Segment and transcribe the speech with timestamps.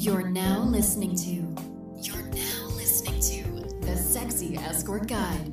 [0.00, 1.30] You're now listening to.
[2.00, 3.42] You're now listening to
[3.84, 5.52] the Sexy Escort Guide,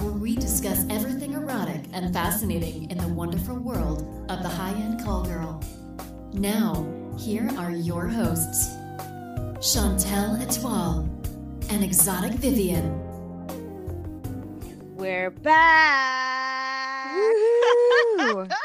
[0.00, 4.00] where we discuss everything erotic and fascinating in the wonderful world
[4.30, 5.62] of the high-end call girl.
[6.32, 6.86] Now,
[7.18, 8.70] here are your hosts,
[9.60, 11.06] Chantel Etoile
[11.68, 12.98] and Exotic Vivian.
[14.96, 15.98] We're back.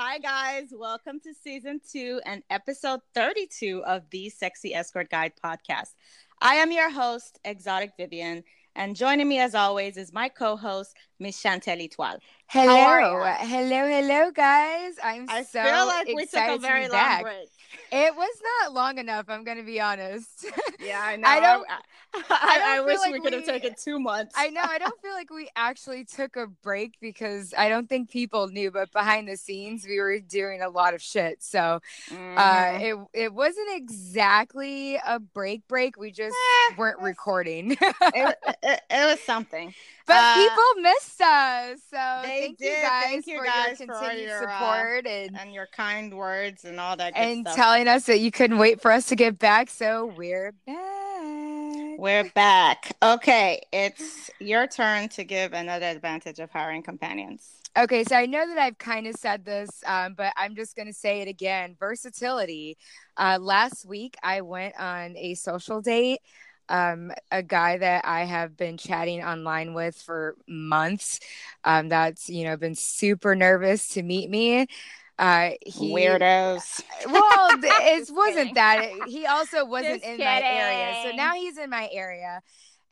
[0.00, 0.68] Hi, guys.
[0.70, 5.94] Welcome to season two and episode 32 of the Sexy Escort Guide podcast.
[6.40, 8.44] I am your host, Exotic Vivian,
[8.76, 12.20] and joining me as always is my co host, Miss Chantel Etoile.
[12.46, 14.94] hello, hello, hello, guys!
[15.02, 17.22] I'm I so feel like we took a very long back.
[17.22, 17.48] break.
[17.90, 19.26] It was not long enough.
[19.28, 20.46] I'm gonna be honest.
[20.80, 21.28] Yeah, I know.
[21.28, 24.32] I don't- I, I I, don't wish like we could have taken two months.
[24.38, 24.62] I know.
[24.62, 28.70] I don't feel like we actually took a break because I don't think people knew,
[28.70, 31.42] but behind the scenes, we were doing a lot of shit.
[31.42, 32.80] So uh, Mhm.
[33.12, 35.66] it it wasn't exactly a break.
[35.68, 35.98] Break.
[35.98, 36.36] We just
[36.70, 37.72] Eh, weren't recording.
[37.82, 39.74] it, it, it was something.
[40.08, 41.80] But Uh, people missed us.
[41.90, 42.64] So thank did.
[42.66, 45.66] you guys Thank you for guys your for continued your, uh, support and and your
[45.68, 47.54] kind words and all that good and stuff.
[47.56, 49.68] telling us that you couldn't wait for us to get back.
[49.70, 51.98] So we're back.
[51.98, 52.96] We're back.
[53.02, 57.46] Okay, it's your turn to give another advantage of hiring companions.
[57.76, 60.86] Okay, so I know that I've kind of said this, um, but I'm just going
[60.88, 62.76] to say it again versatility.
[63.16, 66.20] Uh, last week, I went on a social date.
[66.68, 71.20] Um, a guy that I have been chatting online with for months.
[71.64, 74.66] Um, that's you know been super nervous to meet me.
[75.18, 76.82] Uh, he, Weirdos.
[77.06, 78.54] Well, it wasn't kidding.
[78.54, 78.90] that.
[79.06, 82.40] He also wasn't Just in my area, so now he's in my area,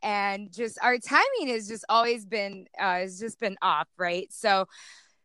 [0.03, 4.31] and just our timing has just always been uh, has just been off, right?
[4.31, 4.67] So,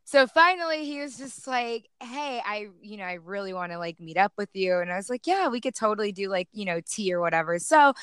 [0.05, 4.01] so finally he was just like, "Hey, I, you know, I really want to like
[4.01, 6.65] meet up with you," and I was like, "Yeah, we could totally do like you
[6.65, 7.95] know tea or whatever." So,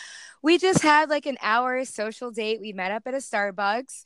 [0.41, 2.61] we just had like an hour social date.
[2.61, 4.03] We met up at a Starbucks.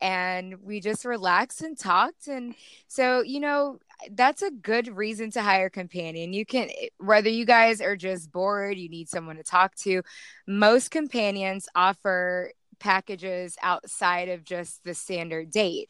[0.00, 2.26] And we just relaxed and talked.
[2.26, 2.54] And
[2.88, 3.78] so, you know,
[4.10, 6.32] that's a good reason to hire a companion.
[6.34, 10.02] You can, eh, whether you guys are just bored, you need someone to talk to.
[10.46, 15.88] Most companions offer packages outside of just the standard date.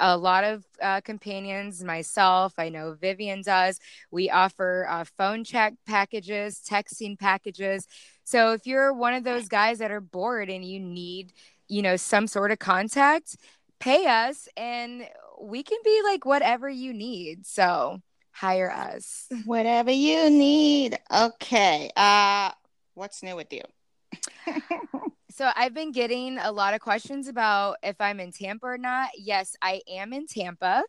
[0.00, 3.78] A lot of uh, companions, myself, I know Vivian does,
[4.10, 7.86] we offer uh, phone check packages, texting packages.
[8.24, 11.32] So if you're one of those guys that are bored and you need,
[11.68, 13.36] you know, some sort of contact,
[13.80, 15.06] pay us and
[15.40, 17.46] we can be like whatever you need.
[17.46, 18.00] So
[18.32, 19.26] hire us.
[19.44, 20.98] Whatever you need.
[21.10, 21.90] Okay.
[21.96, 22.50] Uh,
[22.94, 23.62] what's new with you?
[25.38, 29.10] So I've been getting a lot of questions about if I'm in Tampa or not.
[29.16, 30.82] Yes, I am in Tampa.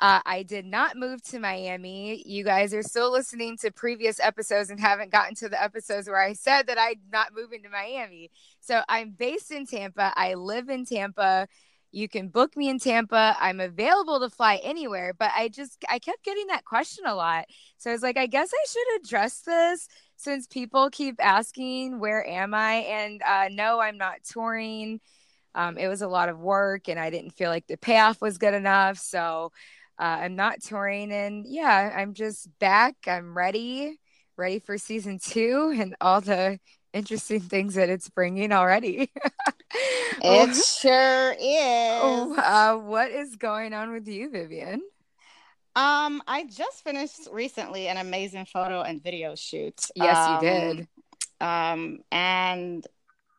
[0.00, 2.24] Uh, I did not move to Miami.
[2.26, 6.20] You guys are still listening to previous episodes and haven't gotten to the episodes where
[6.20, 8.32] I said that I'm not moving to Miami.
[8.58, 10.12] So I'm based in Tampa.
[10.16, 11.46] I live in Tampa.
[11.92, 13.36] You can book me in Tampa.
[13.38, 17.44] I'm available to fly anywhere, but I just I kept getting that question a lot.
[17.76, 19.88] So I was like, I guess I should address this
[20.18, 22.74] since people keep asking where am I?
[22.74, 25.00] And uh, no, I'm not touring.
[25.54, 28.38] Um, it was a lot of work, and I didn't feel like the payoff was
[28.38, 28.98] good enough.
[28.98, 29.52] So
[29.98, 32.94] uh, I'm not touring, and yeah, I'm just back.
[33.06, 33.98] I'm ready,
[34.36, 36.60] ready for season two and all the
[36.92, 39.10] interesting things that it's bringing already.
[40.20, 41.38] It sure is.
[41.40, 44.82] Oh, uh, what is going on with you, Vivian?
[45.76, 49.80] Um, I just finished recently an amazing photo and video shoot.
[49.94, 50.88] Yes, Um, you did.
[51.40, 52.90] Um, and it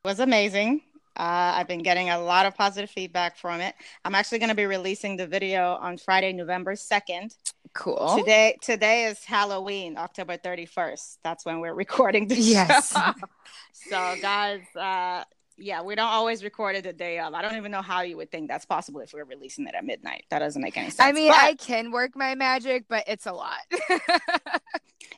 [0.06, 0.82] was amazing.
[1.18, 3.76] Uh, I've been getting a lot of positive feedback from it.
[4.06, 7.36] I'm actually going to be releasing the video on Friday, November 2nd.
[7.74, 8.16] Cool.
[8.18, 11.18] Today, today is Halloween, October 31st.
[11.22, 12.90] That's when we're recording the Yes.
[13.74, 15.26] so, guys, uh,
[15.59, 17.34] yeah, we don't always record it the day of.
[17.34, 19.86] I don't even know how you would think that's possible if we're releasing it at
[19.86, 20.24] midnight.
[20.30, 21.00] That doesn't make any sense.
[21.00, 23.59] I mean, But- I can work my magic, but it's a lot.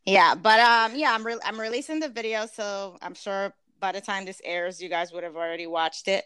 [0.06, 4.01] yeah but um yeah i'm re- i'm releasing the video so i'm sure by the
[4.01, 6.25] time this airs you guys would have already watched it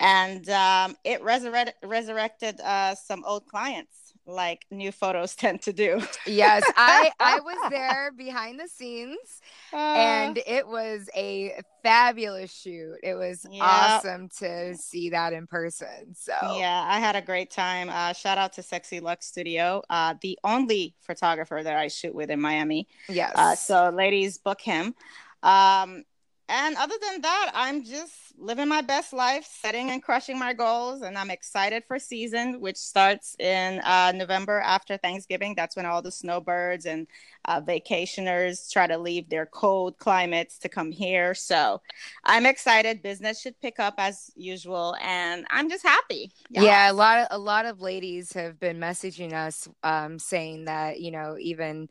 [0.00, 6.00] and um it resurrected resurrected uh some old clients like new photos tend to do
[6.24, 9.40] yes, I I was there behind the scenes
[9.72, 12.96] Uh, and it was a fabulous shoot.
[13.02, 13.60] It was Yeah.
[13.60, 16.14] awesome to see that in person.
[16.14, 20.14] So yeah i had a great time uh shout out to sexy lux studio uh
[20.22, 23.32] the only photographer that i shoot with in miami yes.
[23.34, 24.94] uh so ladies book him
[25.42, 26.02] um
[26.50, 31.02] and other than that, I'm just living my best life, setting and crushing my goals,
[31.02, 35.54] and I'm excited for season, which starts in uh, November after Thanksgiving.
[35.54, 37.06] That's when all the snowbirds and
[37.44, 41.34] uh, vacationers try to leave their cold climates to come here.
[41.34, 41.80] So
[42.24, 43.02] I'm excited.
[43.02, 46.32] Business should pick up as usual, and I'm just happy.
[46.50, 50.64] Yeah, yeah a lot of a lot of ladies have been messaging us um, saying
[50.64, 51.88] that you know even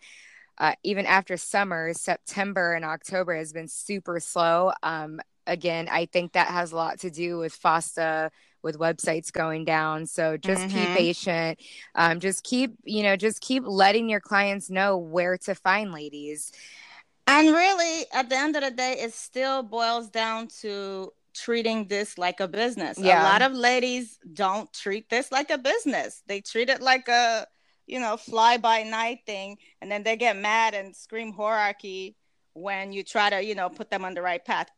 [0.59, 4.71] uh, even after summer, September and October has been super slow.
[4.83, 8.29] Um, again, I think that has a lot to do with FOSTA,
[8.61, 10.05] with websites going down.
[10.05, 10.77] So just mm-hmm.
[10.77, 11.59] keep patient.
[11.95, 16.51] Um, just keep, you know, just keep letting your clients know where to find ladies.
[17.25, 22.17] And really, at the end of the day, it still boils down to treating this
[22.17, 22.97] like a business.
[22.97, 23.21] Yeah.
[23.21, 26.23] A lot of ladies don't treat this like a business.
[26.27, 27.45] They treat it like a
[27.89, 32.13] you know, fly by night thing, and then they get mad and scream whorearchy
[32.53, 34.69] when you try to, you know, put them on the right path.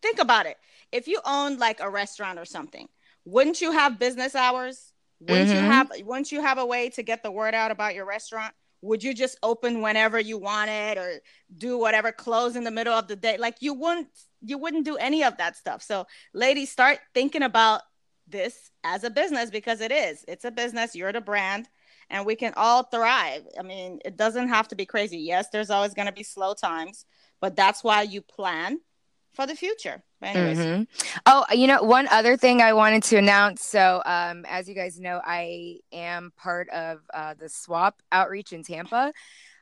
[0.00, 0.56] Think about it.
[0.92, 2.88] If you owned like a restaurant or something,
[3.24, 4.92] wouldn't you have business hours?
[5.20, 5.64] Wouldn't mm-hmm.
[5.64, 8.54] you have wouldn't you have a way to get the word out about your restaurant?
[8.80, 11.20] Would you just open whenever you wanted or
[11.56, 13.38] do whatever close in the middle of the day?
[13.38, 14.08] Like you wouldn't
[14.40, 15.82] you wouldn't do any of that stuff.
[15.82, 17.82] So ladies start thinking about
[18.26, 20.24] this as a business because it is.
[20.26, 21.68] It's a business, you're the brand
[22.12, 23.42] and we can all thrive.
[23.58, 25.18] I mean, it doesn't have to be crazy.
[25.18, 27.06] Yes, there's always going to be slow times,
[27.40, 28.78] but that's why you plan
[29.32, 30.04] for the future.
[30.22, 30.82] Mm-hmm.
[31.26, 33.64] Oh, you know, one other thing I wanted to announce.
[33.64, 38.62] So, um, as you guys know, I am part of uh, the SWOP outreach in
[38.62, 39.12] Tampa.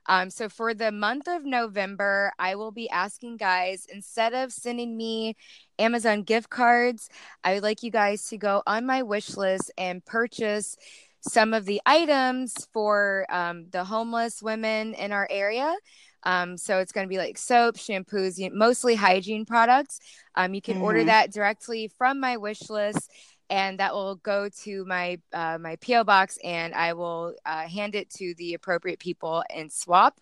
[0.07, 4.97] Um, so, for the month of November, I will be asking guys instead of sending
[4.97, 5.37] me
[5.79, 7.09] Amazon gift cards,
[7.45, 10.77] I would like you guys to go on my wish list and purchase
[11.21, 15.75] some of the items for um, the homeless women in our area.
[16.23, 20.01] Um, so it's going to be like soap, shampoos, mostly hygiene products.
[20.35, 20.85] Um, you can mm-hmm.
[20.85, 23.11] order that directly from my wish list,
[23.49, 27.95] and that will go to my uh, my PO box, and I will uh, hand
[27.95, 30.19] it to the appropriate people and SWOP.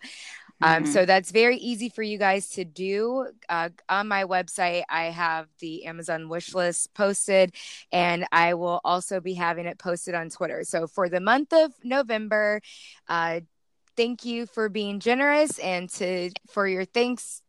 [0.61, 0.91] Um, mm-hmm.
[0.91, 3.27] So that's very easy for you guys to do.
[3.47, 7.53] Uh, on my website, I have the Amazon wish list posted,
[7.91, 10.63] and I will also be having it posted on Twitter.
[10.63, 12.61] So for the month of November,
[13.07, 13.41] uh,
[13.95, 17.41] thank you for being generous and to for your thanks.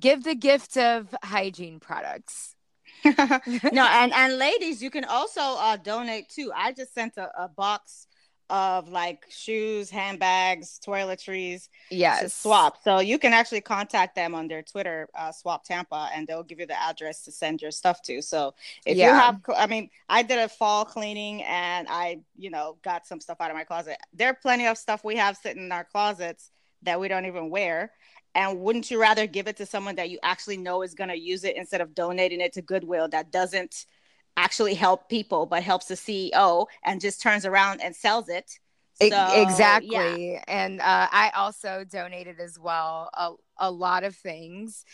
[0.00, 2.56] Give the gift of hygiene products.
[3.04, 6.52] no, and and ladies, you can also uh, donate too.
[6.54, 8.06] I just sent a, a box
[8.54, 11.68] of like shoes, handbags, toiletries.
[11.90, 12.32] Yes.
[12.32, 12.74] SWOP.
[12.84, 16.60] So you can actually contact them on their Twitter, uh, SWOP Tampa, and they'll give
[16.60, 18.22] you the address to send your stuff to.
[18.22, 18.54] So
[18.86, 19.08] if yeah.
[19.08, 23.20] you have, I mean, I did a fall cleaning and I, you know, got some
[23.20, 23.96] stuff out of my closet.
[24.12, 26.52] There are plenty of stuff we have sitting in our closets
[26.82, 27.90] that we don't even wear.
[28.36, 31.18] And wouldn't you rather give it to someone that you actually know is going to
[31.18, 33.86] use it instead of donating it to Goodwill that doesn't
[34.36, 38.58] actually help people but helps the CEO and just turns around and sells it.
[39.00, 40.32] So, exactly.
[40.34, 40.44] Yeah.
[40.46, 44.84] And uh, I also donated as well a, a lot of things.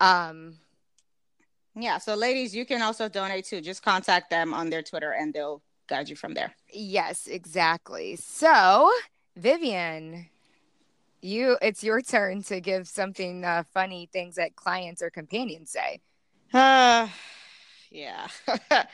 [0.00, 0.58] Um,
[1.74, 1.98] yeah.
[1.98, 3.62] So, ladies, you can also donate too.
[3.62, 6.54] Just contact them on their Twitter and they'll guide you from there.
[6.70, 8.16] Yes, exactly.
[8.16, 8.90] So,
[9.36, 10.28] Vivian,
[11.22, 16.00] you it's your turn to give something uh, funny things that clients or companions say.
[16.52, 17.08] Uh,
[17.92, 18.28] yeah.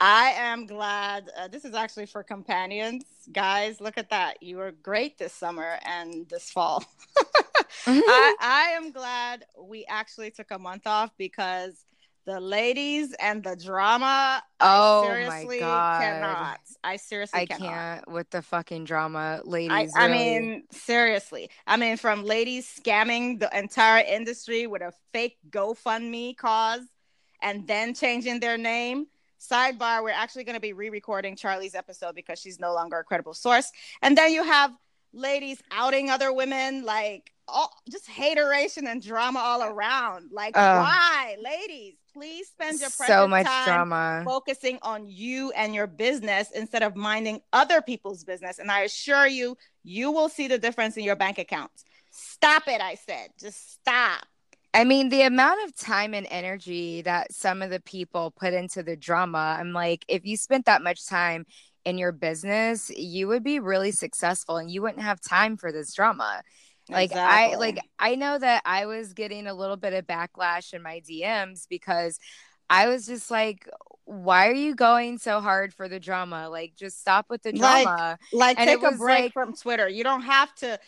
[0.00, 1.28] I am glad.
[1.36, 3.04] Uh, this is actually for companions.
[3.32, 4.42] Guys, look at that.
[4.42, 6.84] You were great this summer and this fall.
[7.86, 11.84] I, I am glad we actually took a month off because
[12.26, 14.42] the ladies and the drama.
[14.60, 16.00] Oh I seriously my god!
[16.02, 16.60] Cannot.
[16.84, 17.68] I seriously I cannot.
[17.68, 19.92] can't with the fucking drama, ladies.
[19.96, 20.36] I, really.
[20.36, 21.50] I, mean, seriously.
[21.66, 26.82] I mean, from ladies scamming the entire industry with a fake GoFundMe cause
[27.42, 29.06] and then changing their name.
[29.40, 33.04] Sidebar, we're actually going to be re recording Charlie's episode because she's no longer a
[33.04, 33.70] credible source.
[34.02, 34.72] And then you have
[35.12, 40.30] ladies outing other women, like all just hateration and drama all around.
[40.32, 41.94] Like, uh, why, ladies?
[42.12, 47.40] Please spend your so much drama focusing on you and your business instead of minding
[47.52, 48.58] other people's business.
[48.58, 51.84] And I assure you, you will see the difference in your bank accounts.
[52.10, 53.28] Stop it, I said.
[53.38, 54.26] Just stop.
[54.74, 58.82] I mean, the amount of time and energy that some of the people put into
[58.82, 61.46] the drama, I'm like, if you spent that much time
[61.84, 65.94] in your business, you would be really successful and you wouldn't have time for this
[65.94, 66.42] drama.
[66.90, 67.54] Like exactly.
[67.54, 71.02] I like I know that I was getting a little bit of backlash in my
[71.08, 72.18] DMs because
[72.70, 73.68] I was just like,
[74.04, 76.48] why are you going so hard for the drama?
[76.48, 78.18] Like, just stop with the drama.
[78.32, 79.88] Like, like take a break like, from Twitter.
[79.88, 80.78] You don't have to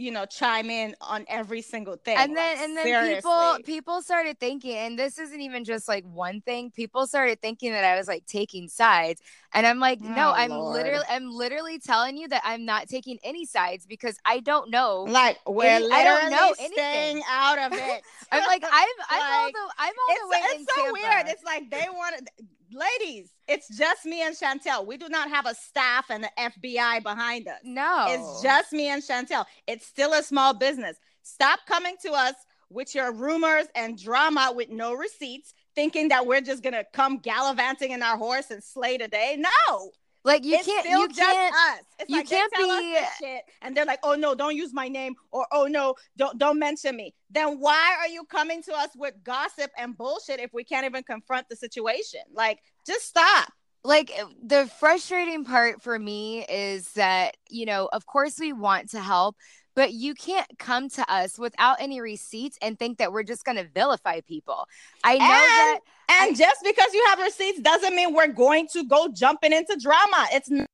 [0.00, 3.16] you know chime in on every single thing and then like, and then seriously.
[3.16, 7.70] people people started thinking and this isn't even just like one thing people started thinking
[7.72, 9.20] that i was like taking sides
[9.52, 10.74] and i'm like no Oh, i'm Lord.
[10.74, 15.04] literally i'm literally telling you that i'm not taking any sides because i don't know
[15.08, 17.22] like we're Any- I don't know staying anything.
[17.28, 18.02] out of it
[18.32, 21.26] i'm like i'm i'm all the i'm all the way it's, so weird.
[21.28, 22.28] It's like they wanted,
[22.72, 23.32] ladies.
[23.48, 24.86] It's just me and Chantel.
[24.86, 27.58] We do not have a staff and the FBI behind us.
[27.64, 29.44] no It's just me and Chantel.
[29.66, 30.96] It's still a small business.
[31.22, 32.34] Stop coming to us
[32.70, 37.90] with your rumors and drama with no receipts, thinking that we're just gonna come gallivanting
[37.90, 39.36] in our horse and slay today.
[39.38, 39.90] No,
[40.24, 41.84] like you it's can't you can't us.
[41.98, 45.14] It's you like can't be- shit, and they're like, "Oh no, don't use my name,"
[45.30, 49.14] or "Oh no, don't don't mention me." Then why are you coming to us with
[49.24, 52.20] gossip and bullshit if we can't even confront the situation?
[52.32, 53.52] Like, just stop.
[53.82, 54.12] like
[54.44, 59.36] the frustrating part for me is that you know of course we want to help
[59.74, 63.56] but you can't come to us without any receipts and think that we're just going
[63.56, 64.66] to vilify people
[65.04, 65.78] i know that
[66.20, 70.26] And just because you have receipts doesn't mean we're going to go jumping into drama.
[70.32, 70.66] It's n-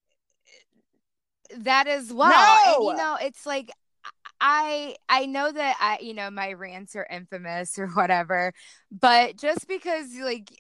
[1.59, 2.91] that as well and No.
[2.91, 3.71] you know it's like
[4.41, 8.53] i i know that i you know my rants are infamous or whatever
[8.91, 10.51] but just because like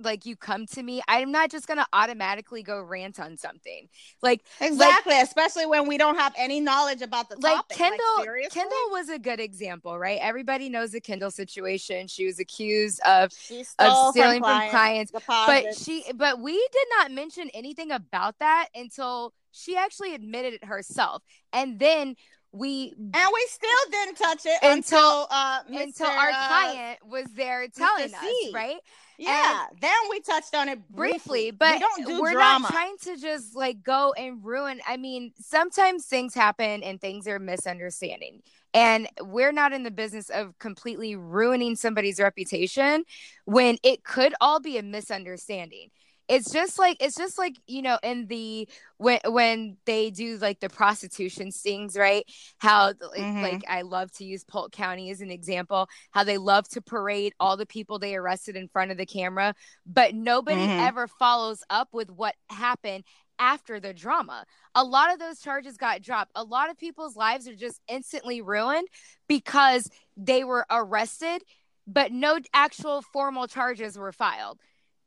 [0.00, 3.88] like you come to me i'm not just gonna automatically go rant on something
[4.22, 7.76] like exactly, especially when we don't have any knowledge about the like topic.
[7.76, 8.60] Kendall, seriously?
[8.60, 10.18] Kendall was a good example, right?
[10.20, 12.08] Everybody knows the Kendall situation.
[12.08, 13.32] She was accused of,
[13.78, 19.32] of stealing from clients, but she, but we did not mention anything about that until
[19.52, 21.22] she actually admitted it herself,
[21.52, 22.16] and then
[22.52, 26.98] we and we still didn't touch it Until- until uh, Mr., until our uh, client
[27.06, 28.78] was there telling us, right?
[29.18, 32.60] Yeah, then we touched on it briefly, briefly, but we don't do we're drama.
[32.60, 34.80] not trying to just like go and ruin.
[34.86, 38.42] I mean, sometimes things happen and things are misunderstanding.
[38.74, 43.04] And we're not in the business of completely ruining somebody's reputation
[43.44, 45.90] when it could all be a misunderstanding.
[46.28, 48.68] It's just like it's just like, you know, in the
[48.98, 52.24] when when they do like the prostitution stings, right?
[52.58, 53.42] How like, Mhm.
[53.42, 57.32] like I love to use Polk County as an example, how they love to parade
[57.40, 59.54] all the people they arrested in front of the camera,
[59.86, 60.78] but nobody Mhm.
[60.78, 63.04] ever follows up with what happened
[63.38, 64.44] after the drama.
[64.74, 66.32] A lot of those charges got dropped.
[66.34, 68.88] A lot of people's lives are just instantly ruined
[69.28, 71.42] because they were arrested,
[71.86, 74.58] but no actual formal charges were filed.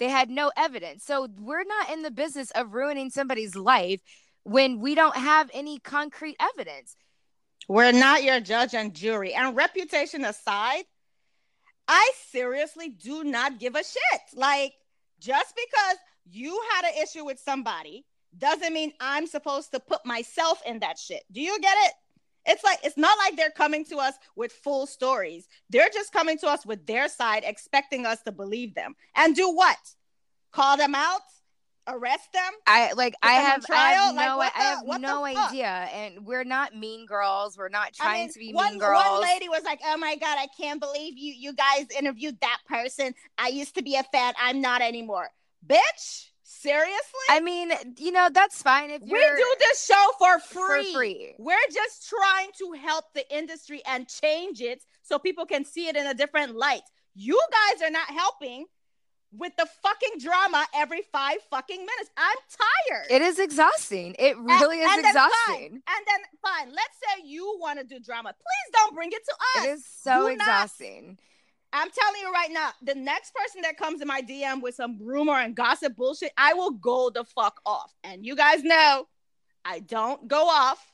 [0.01, 1.05] They had no evidence.
[1.05, 4.01] So we're not in the business of ruining somebody's life
[4.41, 6.96] when we don't have any concrete evidence.
[7.67, 9.36] We're not your judge and jury.
[9.36, 10.86] And reputation aside,
[11.88, 14.22] I seriously do not give a shit.
[14.34, 14.74] Like,
[15.20, 15.98] just because
[16.31, 18.03] you had an issue with somebody
[18.36, 21.22] doesn't mean I'm supposed to put myself in that shit.
[21.31, 21.93] Do you get it?
[22.45, 25.48] It's like, it's not like they're coming to us with full stories.
[25.69, 28.95] They're just coming to us with their side, expecting us to believe them.
[29.15, 29.77] And do what?
[30.51, 31.21] Call them out?
[31.88, 32.51] Arrest them?
[32.67, 34.15] I like I have, I have trial?
[34.15, 37.57] Like, no what I have no idea and we're not mean girls.
[37.57, 39.03] We're not I trying mean, to be one, mean girls.
[39.03, 42.60] One lady was like, "Oh my god, I can't believe you you guys interviewed that
[42.67, 43.15] person.
[43.38, 44.33] I used to be a fan.
[44.39, 45.31] I'm not anymore."
[45.65, 47.25] Bitch, seriously?
[47.29, 50.93] I mean, you know, that's fine if we do this show for for free.
[50.93, 51.36] free.
[51.39, 55.96] We're just trying to help the industry and change it so people can see it
[55.96, 56.84] in a different light.
[57.15, 58.65] You guys are not helping
[59.34, 62.10] with the fucking drama every five fucking minutes.
[62.17, 62.38] I'm
[62.89, 63.05] tired.
[63.10, 64.15] It is exhausting.
[64.20, 65.81] It And- really is and exhausting.
[65.88, 66.70] And then fine.
[66.74, 68.34] Let's say you want to do drama.
[68.34, 69.65] Please don't bring it to us.
[69.65, 70.46] It is so Do not.
[71.74, 74.98] I'm telling you right now, the next person that comes in my DM with some
[75.01, 77.94] rumor and gossip bullshit, I will go the fuck off.
[78.04, 79.08] And you guys know
[79.63, 80.86] I don't go off,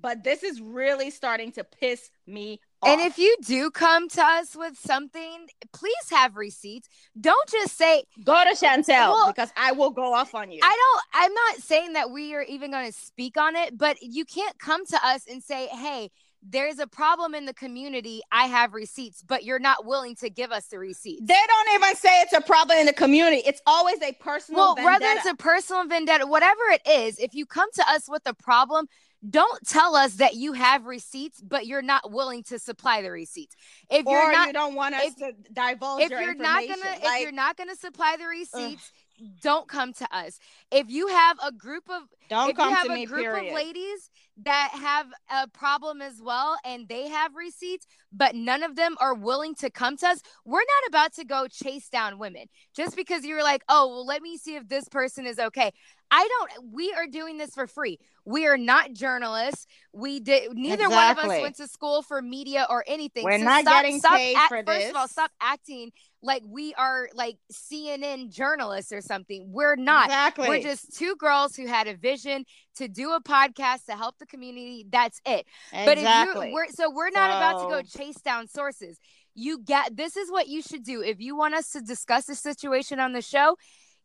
[0.00, 2.90] but this is really starting to piss me off.
[2.90, 6.88] And if you do come to us with something, please have receipts.
[7.20, 10.60] Don't just say, go to Chantel Well- because I will go off on you.
[10.62, 10.76] I
[11.12, 14.24] don't, I'm not saying that we are even going to speak on it, but you
[14.24, 16.10] can't come to us and say, hey,
[16.48, 18.20] there's a problem in the community.
[18.30, 21.22] I have receipts, but you're not willing to give us the receipts.
[21.26, 23.42] they don't even say it's a problem in the community.
[23.46, 24.92] It's always a personal well, vendetta.
[24.92, 28.34] whether it's a personal vendetta, whatever it is, if you come to us with a
[28.34, 28.86] problem,
[29.28, 33.56] don't tell us that you have receipts, but you're not willing to supply the receipts.
[33.90, 36.60] If or you're not, you don't want us if- to divulge if your you're not
[36.68, 38.92] gonna, Like, if you're not gonna supply the receipts,
[39.40, 40.38] don't come to us.
[40.70, 43.22] If you have a group of don't if come you have to a me, group
[43.22, 43.48] period.
[43.48, 44.10] of ladies
[44.42, 49.14] that have a problem as well and they have receipts but none of them are
[49.14, 52.46] willing to come to us we're not about to go chase down women.
[52.74, 55.72] Just because you're like oh well let me see if this person is okay
[56.14, 57.98] I don't we are doing this for free.
[58.24, 59.66] We are not journalists.
[59.92, 63.24] We did neither one of us went to school for media or anything.
[63.24, 65.90] We're So not stop- getting stop paid act- for First of all, stop acting
[66.22, 69.50] like we are like CNN journalists or something.
[69.50, 70.06] We're not.
[70.06, 70.48] Exactly.
[70.48, 72.44] We're just two girls who had a vision
[72.76, 74.86] to do a podcast to help the community.
[74.88, 75.46] That's it.
[75.72, 79.00] But if you we're so we're not about to go chase down sources.
[79.34, 81.02] You get this is what you should do.
[81.02, 83.56] If you want us to discuss the situation on the show,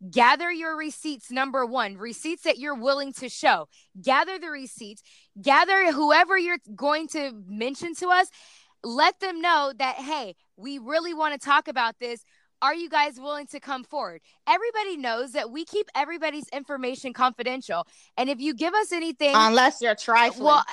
[0.10, 3.68] gather your receipts number 1, receipts that you're willing to show.
[4.02, 5.02] Gather the receipts,
[5.42, 8.30] gather whoever you're going to mention to us,
[8.84, 12.24] let them know that hey, we really want to talk about this.
[12.62, 14.22] Are you guys willing to come forward?
[14.48, 17.88] Everybody knows that we keep everybody's information confidential.
[18.18, 20.46] And if you give us anything unless you're trifling.
[20.46, 20.66] well,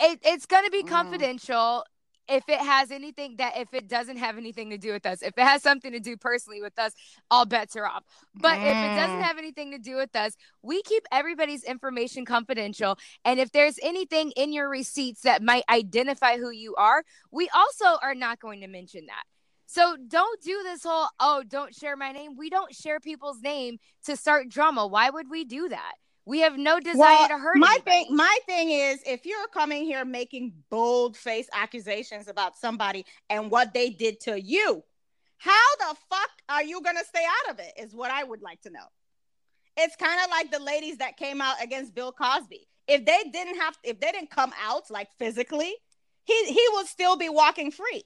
[0.00, 1.82] it, it's going to be Mm.
[2.28, 5.22] If it has anything that if it doesn't have anything to do with us.
[5.22, 6.92] If it has something to do personally with us,
[7.30, 8.04] all bets are off.
[8.34, 9.22] But if it doesn't Mm.
[9.22, 12.98] have anything to do with us, we keep everybody's information confidential.
[13.24, 17.98] And if there's anything in your receipts that might identify who you are, we also
[18.02, 19.24] are not going to mention that.
[19.66, 22.36] So don't do this whole oh don't share my name.
[22.36, 24.86] We don't share people's name to start drama.
[24.86, 25.94] Why would we do that?
[26.26, 28.04] We have no desire Well, to hurt my anybody.
[28.06, 33.50] thing my thing is if you're coming here making bold face accusations about somebody and
[33.50, 34.82] what they did to you
[35.36, 38.60] how the fuck are you gonna stay out of it is what i would like
[38.62, 38.86] to know.
[39.76, 42.66] It's kind of like the ladies that came out against bill cosby.
[42.86, 45.74] If they didn't have if they didn't come out like physically
[46.24, 48.04] he he would still be walking free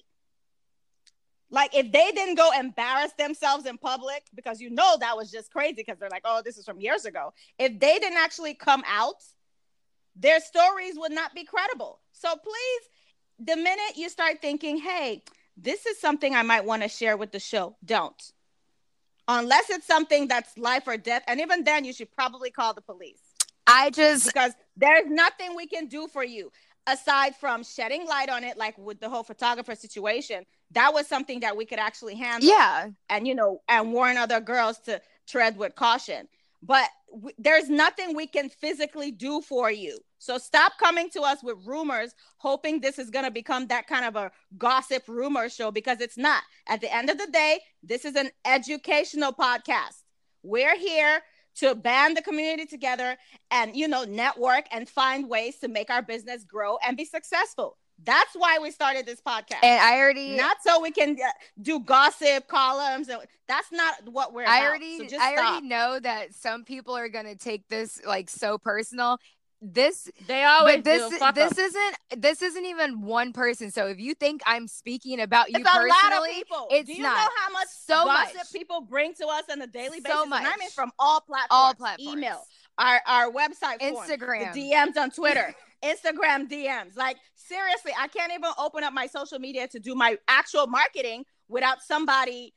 [1.50, 5.50] like if they didn't go embarrass themselves in public because you know that was just
[5.50, 7.32] crazy because they're like oh this is from years ago.
[7.58, 9.22] If they didn't actually come out
[10.20, 12.00] their stories would not be credible.
[12.12, 15.22] So please the minute you start thinking hey
[15.56, 18.32] this is something i might want to share with the show don't.
[19.30, 22.82] Unless it's something that's life or death and even then you should probably call the
[22.82, 23.20] police.
[23.66, 26.50] I just because there's nothing we can do for you
[26.86, 31.40] aside from shedding light on it like with the whole photographer situation that was something
[31.40, 32.48] that we could actually handle.
[32.48, 32.88] Yeah.
[33.08, 36.28] and you know and warn other girls to tread with caution.
[36.62, 39.98] But w- there's nothing we can physically do for you.
[40.18, 44.04] So stop coming to us with rumors hoping this is going to become that kind
[44.04, 46.42] of a gossip rumor show because it's not.
[46.66, 50.02] At the end of the day this is an educational podcast.
[50.42, 51.20] We're here
[51.56, 53.16] to band the community together
[53.50, 57.76] and you know network and find ways to make our business grow and be successful
[58.04, 61.16] that's why we started this podcast And I already not so we can
[61.60, 63.08] do gossip columns.
[63.08, 64.46] and- That's not what we're.
[64.46, 64.68] I about.
[64.68, 65.38] already So I stop.
[65.52, 69.18] already know that some people are gonna take this like so personal.
[69.60, 71.18] This They always this do.
[71.18, 71.64] Fuck this 'em.
[71.64, 73.72] isn't this isn't even one person.
[73.72, 76.68] So if you think I'm speaking about you It's a lot of personally, people.
[76.70, 77.16] it's do you not.
[77.16, 78.52] know how much So gossip much.
[78.52, 80.22] people bring to us on a daily So basis?
[80.26, 80.72] And I mean much.
[80.74, 81.48] from all platforms.
[81.50, 82.44] all platforms, Email,
[82.78, 85.52] our our website, form, Instagram, the DMs on Twitter,
[85.84, 86.96] Instagram DMs.
[86.96, 91.24] Like seriously, I can't even open up my social media to do my actual marketing
[91.48, 92.54] without somebody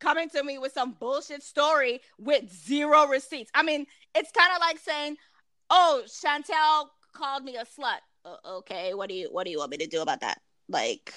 [0.00, 3.50] coming to me with some bullshit story with zero receipts.
[3.54, 5.16] I mean, it's kind of like saying,
[5.70, 9.70] "Oh, Chantel called me a slut." Uh, okay, what do you what do you want
[9.70, 10.40] me to do about that?
[10.68, 11.12] Like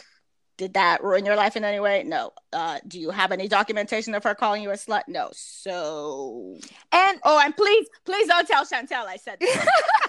[0.58, 2.04] did that ruin your life in any way?
[2.04, 2.34] No.
[2.52, 5.04] Uh, do you have any documentation of her calling you a slut?
[5.08, 5.30] No.
[5.34, 6.58] So,
[6.92, 9.40] and oh, and please, please don't tell Chantel I said.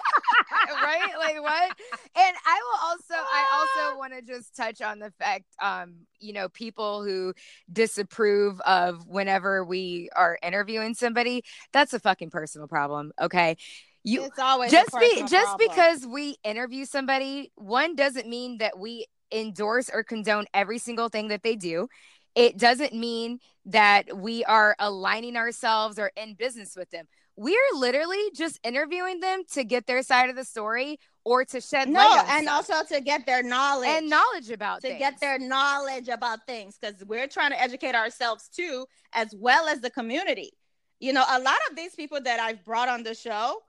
[0.75, 1.13] right?
[1.17, 1.71] Like what?
[2.15, 6.33] And i will also i also want to just touch on the fact um you
[6.33, 7.33] know people who
[7.71, 13.57] disapprove of whenever we are interviewing somebody that's a fucking personal problem okay?
[14.03, 15.57] You it's always just be just problem.
[15.69, 21.27] because we interview somebody one doesn't mean that we endorse or condone every single thing
[21.29, 21.87] that they do.
[22.35, 27.07] It doesn't mean that we are aligning ourselves or in business with them
[27.39, 31.87] we're literally just interviewing them to get their side of the story or to shed
[31.87, 32.69] no, light on and stuff.
[32.69, 34.99] also to get their knowledge and knowledge about to things.
[34.99, 39.79] get their knowledge about things because we're trying to educate ourselves too, as well as
[39.79, 40.51] the community.
[40.99, 43.61] You know, a lot of these people that I've brought on the show,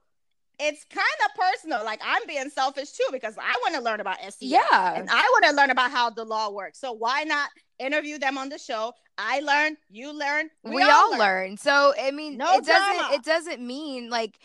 [0.61, 1.83] it's kind of personal.
[1.83, 4.35] Like I'm being selfish too because I want to learn about SEO.
[4.41, 6.79] yeah and I want to learn about how the law works.
[6.79, 8.93] So why not interview them on the show?
[9.17, 11.57] I learn, you learn, we, all learn.
[11.57, 13.15] So I mean, No it doesn't drama.
[13.15, 14.37] it doesn't mean like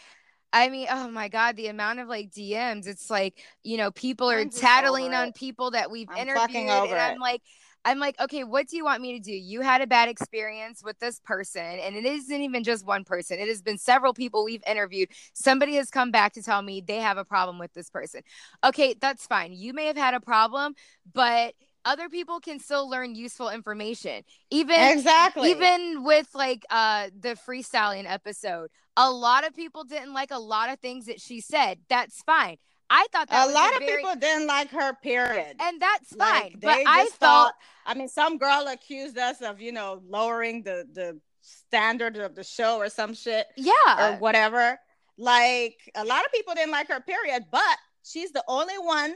[0.53, 4.31] I mean, oh my god, the amount of like DMs, it's like, you know, people
[4.31, 7.21] are tattling on people that we've I'm interviewed and I'm it.
[7.21, 7.43] like
[7.87, 9.33] I'm like, okay, what do you want me to do?
[9.33, 13.39] You had a bad experience with this person, and it isn't even just one person.
[13.39, 15.11] It has been several people we've interviewed.
[15.35, 18.23] Somebody has come back to tell me they have a problem with this person.
[18.65, 19.53] Okay, that's fine.
[19.53, 20.75] You may have had a problem,
[21.15, 24.25] but other people can still learn useful information.
[24.51, 25.53] Even exactly.
[25.53, 30.71] even with like uh the freestyling episode, a lot of people didn't like a lot
[30.71, 31.79] of things that she said.
[31.89, 32.57] That's fine.
[32.89, 34.95] I thought that a lot a of very, people didn't like her.
[35.03, 35.57] Period.
[35.61, 36.59] and that's Like, fine.
[36.61, 41.21] But I thought- I mean, some girl accused us of, you know, lowering the the
[41.41, 43.73] standard of the show or some shit yeah,
[44.15, 44.79] or whatever.
[45.19, 47.45] Like a lot of people didn't like her, period.
[47.51, 49.15] But she's the only one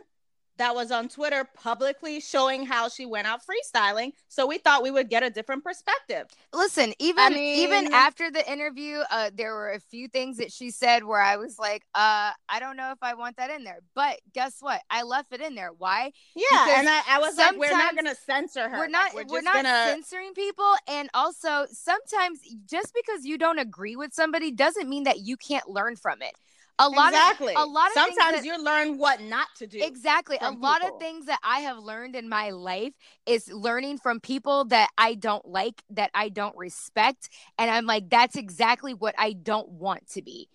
[0.61, 4.12] that was on Twitter publicly showing how she went out freestyling.
[4.29, 6.27] So we thought we would get a different perspective.
[6.53, 10.70] listen, even mean- even after the interview, uh, there were a few things that she
[10.70, 13.81] said where I was like, uh, I don't know if I want that in there.
[13.94, 14.83] But guess what?
[14.90, 15.70] I left it in there.
[15.77, 16.12] Why?
[16.37, 18.77] Yeah, Because and I, I was like, we're not gonna censor her.
[18.79, 19.85] we're Like, not we're, we're, just not gonna.
[19.87, 25.20] censoring people and also sometimes just because you don't agree with somebody doesn't mean that
[25.20, 26.35] you can't learn from it
[26.81, 27.55] a lot exactly.
[27.55, 29.79] of a lot of Sometimes that- you learn what not to do.
[29.83, 30.37] Exactly.
[30.40, 32.93] A from lot of things that I have learned in my life
[33.27, 37.29] is learning from people that I don't like, that I don't respect.
[37.59, 40.49] And I'm like, that's exactly what I don't want to be.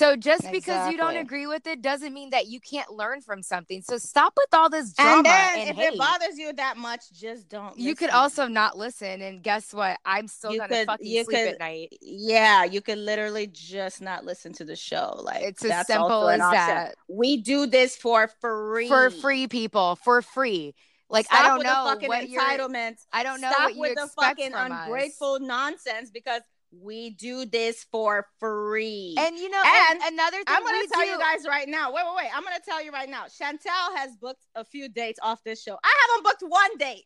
[0.00, 3.42] So just because you don't agree with it doesn't mean that you can't learn from
[3.42, 3.82] something.
[3.82, 5.92] So stop with all this drama And then and if hate.
[5.92, 7.78] it bothers you that much, just don't.
[7.78, 9.98] you could also not listen, and guess what?
[10.06, 11.98] I'm still You gonna could- fucking sleep could- at night.
[12.00, 15.20] Yeah, you could literally just not listen to the show.
[15.22, 16.94] Like It's as simple as that.
[17.08, 18.88] We do this for free.
[18.88, 20.74] For free, people, for free.
[21.12, 22.40] Like Stop I don't with know the fucking what you're.
[22.40, 22.94] entitlement.
[23.12, 24.84] I don't know Stop what you with the fucking from us.
[24.84, 26.40] ungrateful nonsense because
[26.72, 29.14] we do this for free.
[29.18, 31.92] And you know, And and another thing I'm gonna tell do, you guys right now.
[31.92, 32.30] Wait, wait, wait.
[32.34, 33.24] I'm gonna tell you right now.
[33.24, 35.78] Chantel has booked a few dates off this show.
[35.82, 37.04] I haven't booked one date.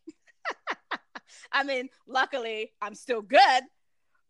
[1.53, 3.62] I mean, luckily, I'm still good.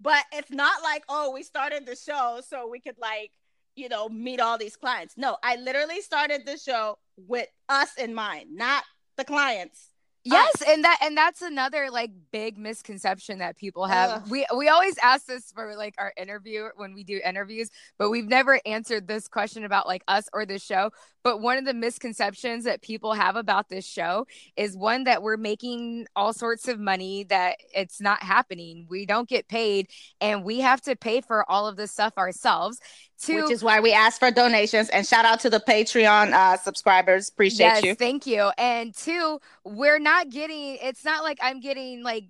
[0.00, 3.30] But it's not like, oh, we started the show so we could like,
[3.76, 5.14] you know, meet all these clients.
[5.16, 8.84] No, I literally started the show with us in mind, not
[9.16, 9.88] the clients.
[10.30, 14.10] Uh, yes, and that and that's another like big misconception that people have.
[14.10, 14.30] Ugh.
[14.30, 18.28] We we always ask this for like our interview when we do interviews, but we've
[18.28, 20.90] never answered this question about like us or the show.
[21.22, 25.36] But one of the misconceptions that people have about this show is one that we're
[25.36, 28.86] making all sorts of money that it's not happening.
[28.88, 29.88] We don't get paid
[30.20, 32.78] and we have to pay for all of this stuff ourselves.
[33.22, 36.56] To Which is why we ask for donations and shout out to the Patreon uh,
[36.56, 37.28] subscribers.
[37.28, 37.94] Appreciate yes, you.
[37.94, 38.50] thank you.
[38.58, 40.78] And two, we're not getting.
[40.82, 42.24] It's not like I'm getting like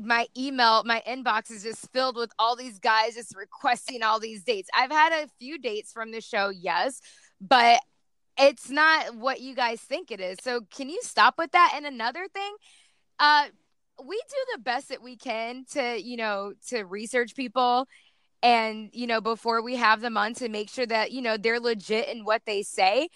[0.00, 4.42] my email, my inbox is just filled with all these guys just requesting all these
[4.42, 4.68] dates.
[4.74, 7.00] I've had a few dates from the show, yes,
[7.40, 7.80] but
[8.38, 10.38] it's not what you guys think it is.
[10.42, 11.72] So can you stop with that?
[11.74, 12.54] And another thing,
[13.18, 13.46] uh,
[14.02, 17.86] we do the best that we can to, you know, to research people
[18.42, 21.60] and you know before we have them on to make sure that you know they're
[21.60, 23.08] legit in what they say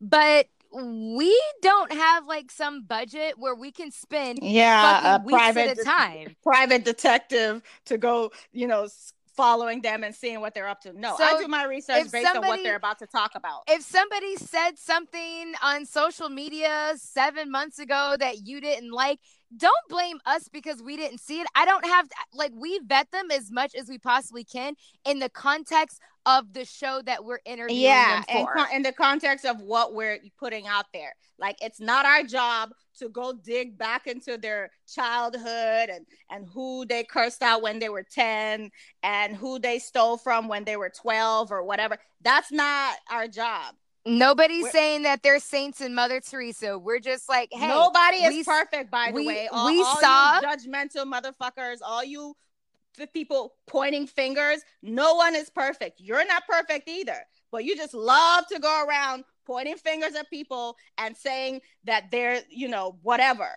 [0.00, 5.78] but we don't have like some budget where we can spend Yeah, a private at
[5.78, 8.88] a time private detective to go, you know,
[9.36, 10.92] following them and seeing what they're up to.
[10.98, 13.62] No, So, I do my research based on what they're about to talk about.
[13.68, 19.18] if somebody said something on social media seven months ago that you didn't like
[19.56, 23.30] don't blame us because we didn't see it i don't have like we vet them
[23.32, 27.80] as much as we possibly can in the context of the show that we're interviewing
[27.80, 28.52] yeah, for.
[28.54, 31.14] con- in the context of what we're putting out there.
[31.38, 36.84] Like it's not our job to go dig back into their childhood and and who
[36.84, 38.70] they cursed out when they were 10
[39.02, 41.96] and who they stole from when they were 12 or whatever.
[42.20, 43.74] That's not our job.
[44.06, 46.78] Nobody's We're- saying that they're saints and Mother Teresa.
[46.78, 49.48] We're just like, hey, Nobody is we perfect, by the we- way.
[49.48, 52.34] All, we all saw- you judgmental motherfuckers, all you
[52.96, 54.62] the people pointing fingers.
[54.82, 56.00] No one is perfect.
[56.00, 57.18] You're not perfect either.
[57.52, 62.42] But you just love to go around pointing fingers at people and saying that they're,
[62.48, 63.48] you know, whatever.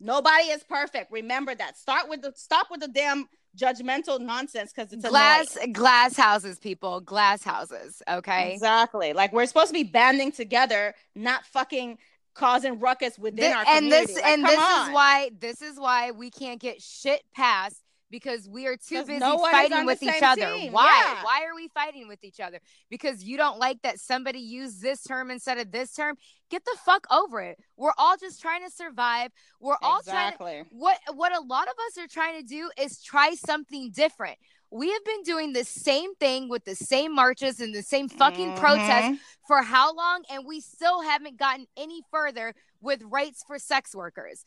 [0.00, 1.10] Nobody is perfect.
[1.10, 1.76] Remember that.
[1.78, 5.72] Start with the stop with the damn judgmental nonsense because it's glass annoying.
[5.72, 8.02] glass houses, people, glass houses.
[8.08, 8.52] Okay.
[8.52, 9.12] Exactly.
[9.14, 11.98] Like we're supposed to be banding together, not fucking
[12.34, 14.06] causing ruckus within Thi- our and community.
[14.12, 14.88] this Like, and this on.
[14.88, 19.18] is why this is why we can't get shit passed because we are too busy
[19.18, 20.52] no fighting with each other.
[20.54, 20.72] team.
[20.72, 21.02] Why?
[21.04, 21.24] Yeah.
[21.24, 22.60] Why are we fighting with each other?
[22.90, 26.16] Because you don't like that somebody used this term instead of this term.
[26.50, 27.58] Get the fuck over it.
[27.76, 29.32] We're all just trying to survive.
[29.60, 30.62] We're all trying to exactly.
[30.70, 34.38] what what a lot of us are trying to do is try something different.
[34.70, 38.56] We have been doing the same thing with the same marches and the same fucking
[38.56, 39.18] protests Mhm.
[39.46, 44.44] for how long and we still haven't gotten any further with rights for sex workers.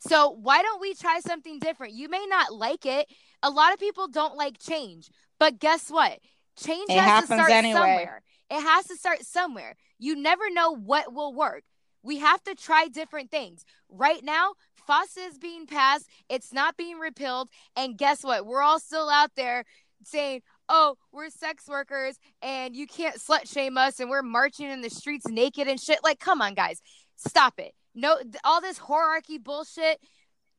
[0.00, 1.94] So why don't we try something different?
[1.94, 3.06] You may not like it.
[3.42, 5.10] A lot of people don't like change.
[5.38, 6.18] But guess what?
[6.62, 7.78] Change It has to start anyway.
[7.78, 8.22] somewhere.
[8.50, 9.76] It has to start somewhere.
[9.98, 11.62] You never know what will work.
[12.02, 13.64] We have to try different things.
[13.90, 14.54] Right now,
[14.88, 17.48] FOSTA is being passed, it's not being repealed.
[17.76, 18.46] And guess what?
[18.46, 19.64] We're all still out there
[20.04, 24.80] saying, oh, we're sex workers and you can't slut shame us and we're marching in
[24.80, 25.98] the streets naked and shit.
[26.02, 26.80] Like, come on, guys,
[27.16, 27.74] stop it.
[27.94, 30.00] No, all this whorearchy bullshit,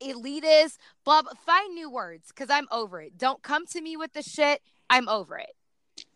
[0.02, 1.34] elitist, blah, blah.
[1.46, 3.18] Find new words because I'm over it.
[3.18, 4.62] Don't come to me with the shit.
[4.90, 5.56] I'm over it.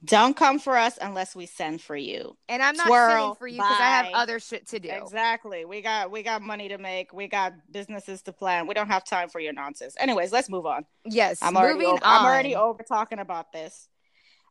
[0.04, 2.38] Don't come for us unless we send for you.
[2.48, 4.90] And I'm not Swirl, sending for you because I have other shit to do.
[4.90, 5.66] Exactly.
[5.66, 7.14] We got we got money to make.
[7.14, 8.68] We got businesses to plan.
[8.68, 9.96] We don't have time for your nonsense.
[10.00, 10.86] Anyways, let's move on.
[11.06, 11.40] Yes.
[11.42, 13.88] I'm already over, I'm already over talking about this.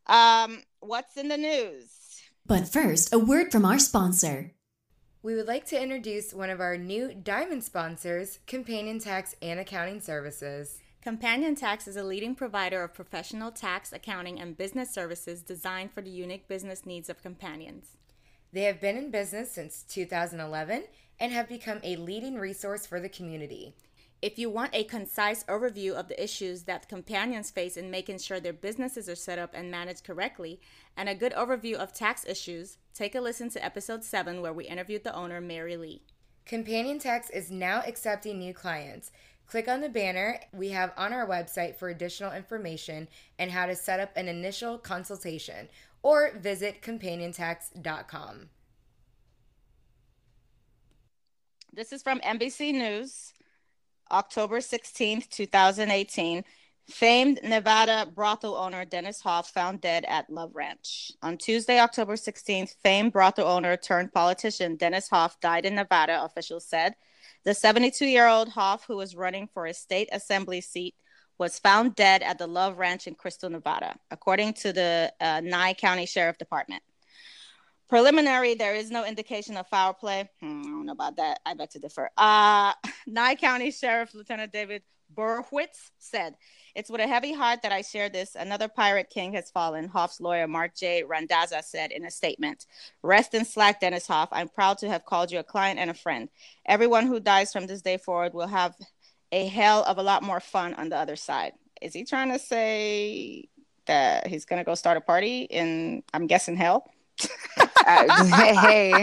[0.07, 1.89] Um, what's in the news?
[2.45, 4.51] But first, a word from our sponsor.
[5.25, 9.99] We would like to introduce one of our new diamond sponsors, Companion Tax and Accounting
[9.99, 10.77] Services.
[11.01, 16.03] Companion Tax is a leading provider of professional tax, accounting, and business services designed for
[16.03, 17.97] the unique business needs of companions.
[18.53, 20.83] They have been in business since 2011
[21.19, 23.73] and have become a leading resource for the community.
[24.25, 28.39] If you want a concise overview of the issues that companions face in making sure
[28.39, 30.59] their businesses are set up and managed correctly,
[30.97, 34.65] and a good overview of tax issues, take a listen to episode 7 where we
[34.65, 36.01] interviewed the owner, Mary Lee.
[36.43, 39.11] Companion Tax is now accepting new clients.
[39.45, 43.07] Click on the banner we have on our website for additional information
[43.37, 45.69] and how to set up an initial consultation
[46.01, 48.49] or visit companiontax.com.
[51.71, 53.34] This is from NBC News,
[54.11, 56.43] October 16, 2018.
[56.87, 61.11] Famed Nevada brothel owner Dennis Hof found dead at Love Ranch.
[61.23, 66.67] On Tuesday, October 16th, famed brothel owner turned politician Dennis Hof died in Nevada, officials
[66.67, 66.93] said.
[67.43, 70.93] The 72 year old Hof, who was running for a state assembly seat,
[71.39, 75.73] was found dead at the Love Ranch in Crystal, Nevada, according to the uh, Nye
[75.73, 76.83] County Sheriff Department.
[77.87, 80.29] Preliminary, there is no indication of foul play.
[80.39, 81.39] Hmm, I don't know about that.
[81.45, 82.09] I beg to differ.
[82.17, 82.73] Uh,
[83.07, 84.81] Nye County Sheriff Lieutenant David
[85.15, 86.35] Berwitz said
[86.73, 88.35] it's with a heavy heart that I share this.
[88.35, 91.03] Another pirate king has fallen, Hof's lawyer Mark J.
[91.03, 92.65] Randazza said in a statement.
[93.03, 94.29] Rest in slack, Dennis Hof.
[94.31, 96.27] I'm proud to have called you a client and a friend.
[96.65, 98.75] Everyone who dies from this day forward will have
[99.31, 101.53] a hell of a lot more fun on the other side.
[101.81, 103.47] Is he trying to say
[103.85, 106.89] that he's going to go start a party in, I'm guessing, hell?
[107.87, 108.93] uh, hey.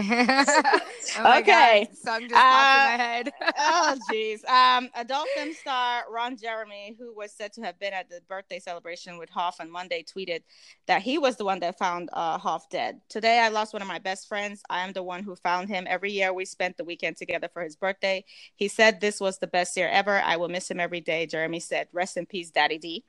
[1.19, 1.87] oh okay.
[1.87, 1.97] God.
[1.97, 3.33] So I'm just uh, my head.
[3.59, 4.45] oh, jeez.
[4.49, 8.59] Um, adult film star Ron Jeremy, who was said to have been at the birthday
[8.59, 10.43] celebration with Hof on Monday, tweeted
[10.87, 13.01] that he was the one that found uh, Hof dead.
[13.09, 14.63] Today, I lost one of my best friends.
[14.69, 15.87] I am the one who found him.
[15.89, 18.25] Every year, we spent the weekend together for his birthday.
[18.57, 20.21] He said this was the best year ever.
[20.21, 21.27] I will miss him every day.
[21.27, 23.05] Jeremy said, "Rest in peace, Daddy D."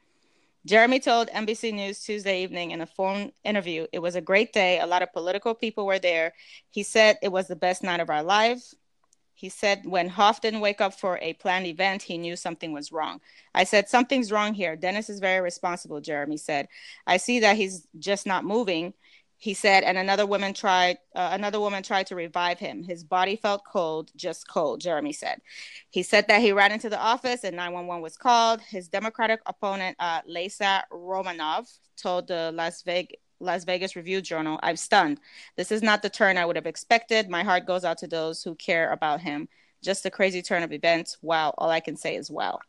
[0.65, 4.80] Jeremy told NBC News Tuesday evening in a phone interview, it was a great day.
[4.80, 6.34] A lot of political people were there.
[6.69, 8.73] He said it was the best night of our lives.
[9.34, 12.93] He said when Hof didn't wake up for a planned event, he knew something was
[12.93, 13.19] wrong.
[13.54, 14.78] I said, Something's wrong here.
[14.78, 16.69] Dennis is very responsible, Jeremy said.
[17.06, 18.93] I see that he's just not moving
[19.43, 23.36] he said and another woman tried uh, another woman tried to revive him his body
[23.36, 25.41] felt cold just cold jeremy said
[25.89, 29.97] he said that he ran into the office and 911 was called his democratic opponent
[29.99, 35.19] uh, lisa romanov told the las vegas Las Vegas Review Journal, I'm stunned.
[35.58, 37.27] This is not the turn I would have expected.
[37.27, 39.49] My heart goes out to those who care about him.
[39.84, 41.17] Just a crazy turn of events.
[41.21, 41.53] Wow.
[41.58, 42.60] All I can say is wow.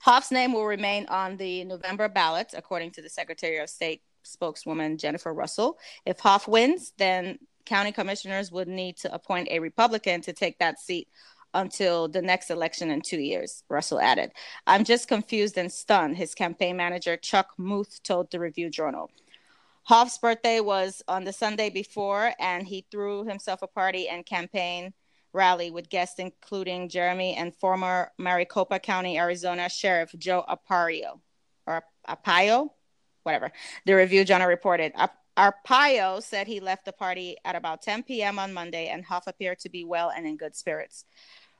[0.00, 4.98] Hof's name will remain on the November ballot, according to the Secretary of State spokeswoman
[4.98, 5.78] Jennifer Russell.
[6.04, 10.78] If Hof wins, then county commissioners would need to appoint a Republican to take that
[10.78, 11.08] seat
[11.54, 14.30] until the next election in two years, Russell added.
[14.66, 19.10] I'm just confused and stunned, his campaign manager Chuck Muth told the Review Journal.
[19.84, 24.92] Hof's birthday was on the Sunday before, and he threw himself a party and campaign
[25.32, 31.20] rally with guests including Jeremy and former Maricopa County, Arizona Sheriff Joe Apario
[31.66, 32.70] or Apayo
[33.26, 33.52] whatever.
[33.84, 34.92] The Review Journal reported.
[35.36, 38.38] Arpaio said he left the party at about 10 p.m.
[38.38, 41.04] on Monday, and Hof appeared to be well and in good spirits.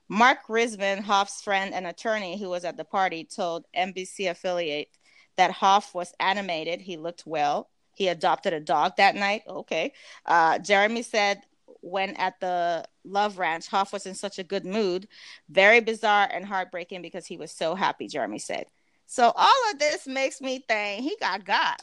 [0.09, 4.89] Mark Risman, Hof's friend and attorney who was at the party, told NBC affiliate
[5.37, 6.81] that Hof was animated.
[6.81, 7.69] He looked well.
[7.95, 9.43] He adopted a dog that night.
[9.49, 9.93] Okay.
[10.25, 11.43] Uh, Jeremy said
[11.81, 15.09] when at the Love Ranch, Hof was in such a good mood.
[15.49, 18.67] Very bizarre and heartbreaking because he was so happy, Jeremy said.
[19.07, 21.81] So all of this makes me think he got got.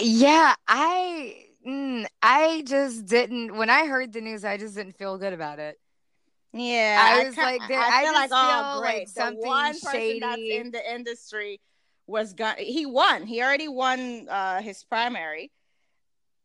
[0.00, 5.18] Yeah, I mm, I just didn't when I heard the news, I just didn't feel
[5.18, 5.78] good about it.
[6.52, 8.98] Yeah, I was I, like, I, I feel like, oh, great.
[9.00, 10.20] Like something the one person shady.
[10.20, 11.60] that's in the industry
[12.06, 12.56] was gun.
[12.58, 13.26] He won.
[13.26, 15.50] He already won uh, his primary,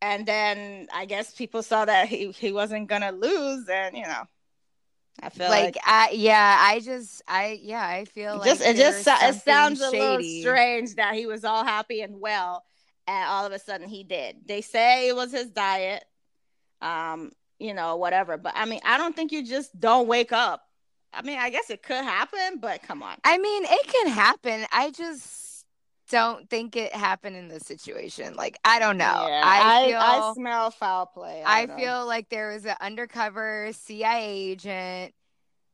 [0.02, 4.24] and then I guess people saw that he he wasn't gonna lose, and you know,
[5.22, 8.76] I feel like, like, I yeah, I just I yeah, I feel like just it
[8.76, 12.64] just it sounds a little strange that he was all happy and well,
[13.06, 14.36] and all of a sudden he did.
[14.46, 16.04] They say it was his diet,
[16.82, 18.36] um, you know, whatever.
[18.36, 20.62] But I mean, I don't think you just don't wake up.
[21.12, 23.16] I mean, I guess it could happen, but come on.
[23.22, 24.66] I mean, it can happen.
[24.72, 25.43] I just
[26.10, 28.34] don't think it happened in this situation.
[28.34, 29.04] Like, I don't know.
[29.04, 31.42] Yeah, I I, feel I smell foul play.
[31.44, 31.76] I know.
[31.76, 35.14] feel like there was an undercover CIA agent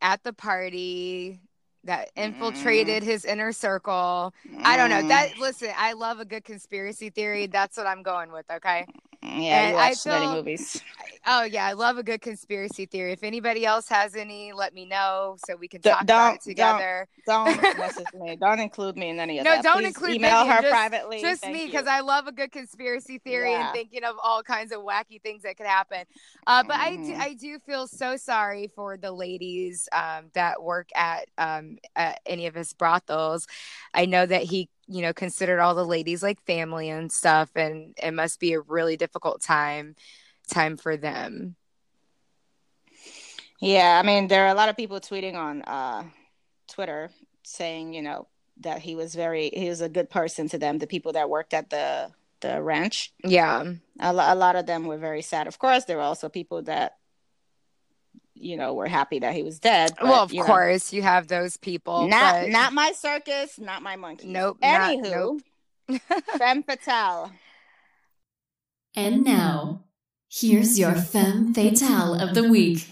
[0.01, 1.41] at the party
[1.85, 4.35] that infiltrated his inner circle.
[4.63, 5.03] I don't know.
[5.03, 5.09] Mm.
[5.09, 7.47] That listen, I love a good conspiracy theory.
[7.47, 8.87] That's what I'm going with, okay?
[9.23, 10.83] Yeah, and I watch many movies.
[11.27, 13.13] Oh yeah, I love a good conspiracy theory.
[13.13, 16.35] If anybody else has any, let me know so we can Don't- talk about don't-
[16.37, 17.09] it together.
[17.27, 18.37] Don't message me.
[18.37, 19.63] Don't include me in any of No, that.
[19.63, 21.21] don't Please include email Vivian, her just- privately.
[21.21, 24.73] Just Thank me, because I love a good conspiracy theory and thinking of all kinds
[24.73, 26.05] of wacky things that could happen.
[26.47, 27.21] Uh, but I do, Mhm.
[27.21, 32.47] I do feel so sorry for the ladies um, that work at, um, at any
[32.47, 33.47] of his brothels.
[33.93, 37.95] I know that he, you know, considered all the ladies like family and stuff, and
[38.03, 39.95] it must be a really difficult time
[40.53, 41.55] time for them.
[43.61, 46.05] Yeah, I mean, there are a lot of people tweeting on uh,
[46.69, 47.11] Twitter
[47.43, 48.27] saying, you know,
[48.61, 50.79] that he was very, he was a good person to them.
[50.79, 53.75] The people that worked at the the ranch, Yeah.
[54.01, 55.47] a, lo- a lot of them were very sad.
[55.47, 56.97] Of course, there were also people that,
[58.41, 59.93] you know, were happy that he was dead.
[59.99, 62.09] but, well, of you know, course, you have those people.
[62.09, 64.29] not but- not my circus, not my monkey.
[64.29, 65.41] Nope, not- Anywho,
[66.39, 67.31] femme fatale.
[68.97, 69.85] And now,
[70.29, 72.89] here's your femme fatale of the week.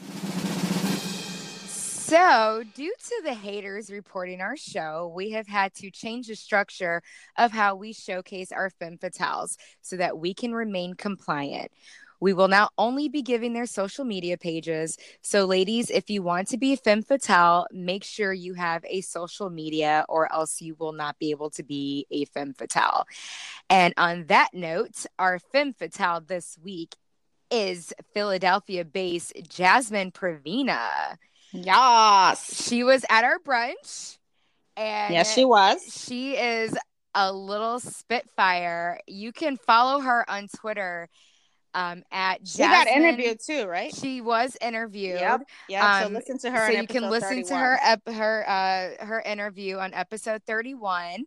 [1.66, 7.02] So, due to the haters reporting our show, we have had to change the structure
[7.36, 11.70] of how we showcase our femme fatales so that we can remain compliant.
[12.20, 14.96] We will now only be giving their social media pages.
[15.22, 19.00] So, ladies, if you want to be a femme fatale, make sure you have a
[19.02, 23.04] social media or else you will not be able to be a femme fatale.
[23.70, 26.94] And on that note, our femme fatale this week
[27.50, 31.16] is Philadelphia based Jasmine Pravina
[31.52, 32.62] Yes.
[32.66, 34.18] she was at our brunch
[34.76, 35.82] and Yes, she was.
[36.06, 36.76] she is
[37.14, 41.08] a little spitfire you can follow her on twitter
[41.78, 43.94] um at She got interviewed too, right?
[43.94, 45.40] she was interviewed Yep.
[45.68, 46.00] Yeah.
[46.00, 46.66] so Um, listen to her.
[46.66, 51.24] so you can listen to her ep- her uh her interview on episode 31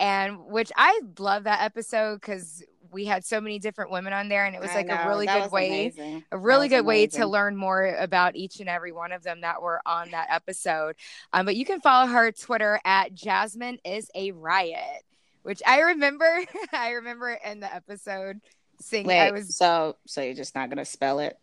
[0.00, 4.46] and which i love that episode because we had so many different women on there
[4.46, 6.24] and it was like a really that good way amazing.
[6.32, 9.60] a really good way to learn more about each and every one of them that
[9.60, 10.96] were on that episode.
[11.34, 15.02] Um, but you can follow her Twitter at Jasmine is a riot,
[15.42, 16.44] which I remember.
[16.72, 18.40] I remember in the episode
[18.80, 19.06] singing.
[19.08, 21.38] Wait, I was so so you're just not gonna spell it?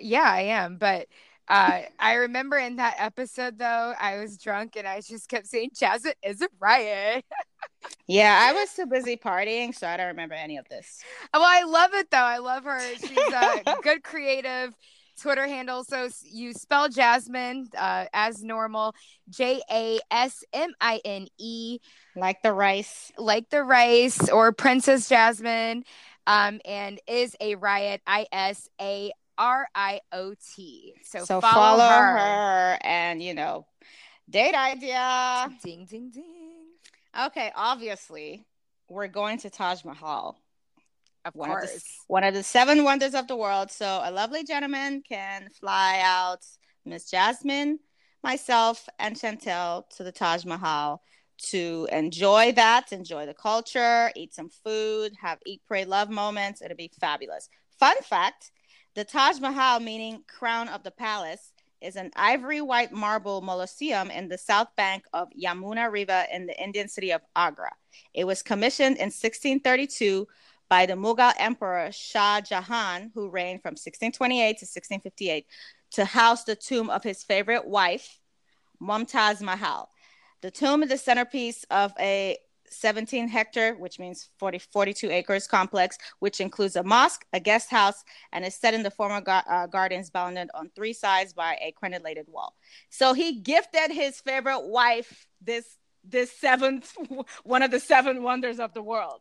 [0.00, 1.06] yeah, I am, but.
[1.48, 5.70] Uh, I remember in that episode though, I was drunk and I just kept saying
[5.76, 7.24] Jasmine is a riot.
[8.06, 11.00] Yeah, I was too busy partying, so I don't remember any of this.
[11.32, 12.18] Well, I love it though.
[12.18, 12.80] I love her.
[12.96, 14.74] She's a good creative
[15.20, 15.84] Twitter handle.
[15.84, 18.94] So you spell Jasmine uh, as normal,
[19.28, 21.78] J A S M I N E,
[22.16, 23.12] Like the rice.
[23.16, 25.84] like the rice or Princess Jasmine,
[26.30, 28.00] um, and is a riot.
[28.06, 30.94] I S A R I O T.
[31.04, 32.18] So, So, follow, her.
[32.18, 32.78] her.
[32.82, 33.66] and you know,
[34.28, 35.48] date idea.
[35.64, 36.66] Ding ding ding.
[37.26, 38.44] Okay, obviously,
[38.88, 40.38] we're going to Taj Mahal.
[41.24, 41.84] Of One of, the, course.
[42.06, 43.70] one of the seven wonders of the world.
[43.70, 46.46] So a lovely gentleman can fly out
[46.86, 47.78] Miss Jasmine,
[48.22, 51.02] myself, and Chantel to the Taj Mahal
[51.48, 56.62] to enjoy that, enjoy the culture, eat some food, have eat, pray, love moments.
[56.62, 57.48] It'll be fabulous.
[57.78, 58.50] Fun fact
[58.94, 64.28] the Taj Mahal, meaning crown of the palace, is an ivory white marble mausoleum in
[64.28, 67.70] the south bank of Yamuna River in the Indian city of Agra.
[68.12, 70.26] It was commissioned in 1632
[70.68, 75.46] by the Mughal Emperor Shah Jahan, who reigned from 1628 to 1658,
[75.92, 78.20] to house the tomb of his favorite wife,
[78.82, 79.90] Mumtaz Mahal.
[80.42, 82.38] The tomb is the centerpiece of a
[82.72, 88.04] 17 hectare, which means 40, 42 acres complex, which includes a mosque, a guest house,
[88.32, 91.74] and is set in the former gar- uh, gardens bounded on three sides by a
[91.82, 92.54] crenellated wall.
[92.88, 96.94] So he gifted his favorite wife this this seventh
[97.44, 99.20] one of the seven wonders of the world.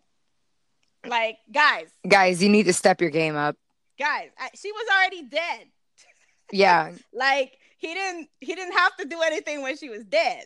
[1.06, 3.56] Like guys, Guys, you need to step your game up.
[3.98, 5.66] guys, I, she was already dead.
[6.52, 6.94] Yeah.
[7.14, 10.46] Like he didn't he didn't have to do anything when she was dead.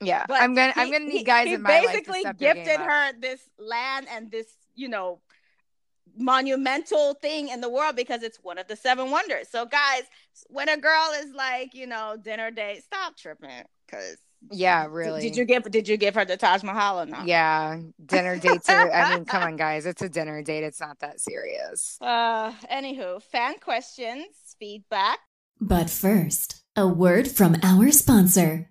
[0.00, 0.24] Yeah.
[0.26, 2.80] But I'm gonna I'm gonna need guys he in my life to basically step gifted
[2.80, 5.20] her this land and this, you know,
[6.16, 9.48] monumental thing in the world because it's one of the seven wonders.
[9.48, 10.02] So, guys,
[10.48, 14.16] when a girl is like, you know, dinner date, stop tripping because
[14.50, 15.20] yeah, really.
[15.20, 17.26] Did, did, you give Did you give her the Taj Mahal or not?
[17.26, 18.90] Yeah, dinner dates are.
[18.90, 20.64] I mean, come on, guys, it's a dinner date.
[20.64, 21.98] It's not that serious.
[22.00, 24.26] Uh, anywho, fan questions,
[24.58, 25.18] feedback.
[25.60, 28.70] But first, a word from our sponsor.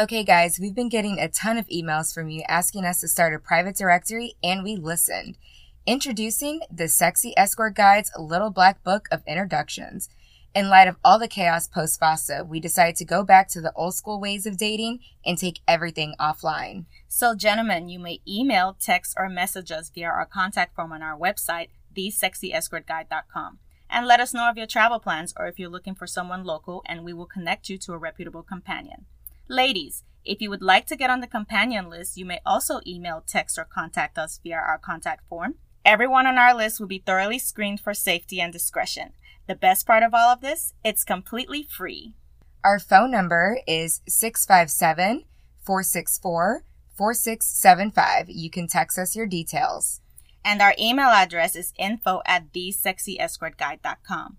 [0.00, 3.34] Okay, guys, we've been getting a ton of emails from you asking us to start
[3.34, 5.36] a private directory, and we listened.
[5.84, 10.08] Introducing the Sexy Escort Guide's Little Black Book of Introductions.
[10.54, 13.74] In light of all the chaos post FOSTA, we decided to go back to the
[13.76, 16.86] old school ways of dating and take everything offline.
[17.06, 21.18] So, gentlemen, you may email, text, or message us via our contact form on our
[21.18, 23.58] website, thesexyescortguide.com,
[23.90, 26.82] and let us know of your travel plans or if you're looking for someone local,
[26.86, 29.04] and we will connect you to a reputable companion.
[29.50, 33.24] Ladies, if you would like to get on the companion list, you may also email,
[33.26, 35.56] text, or contact us via our contact form.
[35.84, 39.12] Everyone on our list will be thoroughly screened for safety and discretion.
[39.48, 42.14] The best part of all of this, it's completely free.
[42.62, 45.24] Our phone number is 657
[45.64, 48.26] 464 4675.
[48.30, 50.00] You can text us your details.
[50.44, 54.36] And our email address is info at thesexyescortguide.com.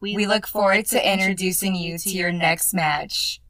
[0.00, 3.42] We, we look forward to introducing you to your next match.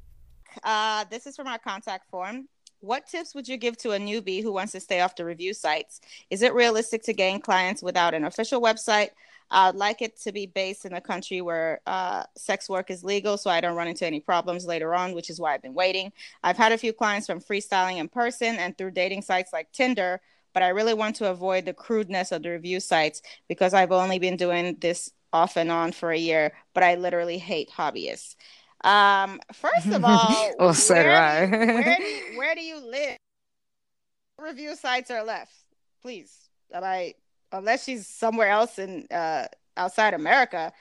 [0.62, 2.48] Uh, this is from our contact form.
[2.80, 5.54] What tips would you give to a newbie who wants to stay off the review
[5.54, 6.00] sites?
[6.30, 9.10] Is it realistic to gain clients without an official website?
[9.50, 13.38] I'd like it to be based in a country where uh, sex work is legal
[13.38, 16.12] so I don't run into any problems later on, which is why I've been waiting.
[16.42, 20.20] I've had a few clients from freestyling in person and through dating sites like Tinder,
[20.52, 24.18] but I really want to avoid the crudeness of the review sites because I've only
[24.18, 28.36] been doing this off and on for a year, but I literally hate hobbyists.
[28.86, 32.04] Um, first of all, well, so where, do you, where, do
[32.38, 33.16] where do you live?
[34.38, 35.52] Review sites are left,
[36.02, 36.32] please.
[36.72, 37.14] I
[37.52, 40.72] unless she's somewhere else in uh, outside America,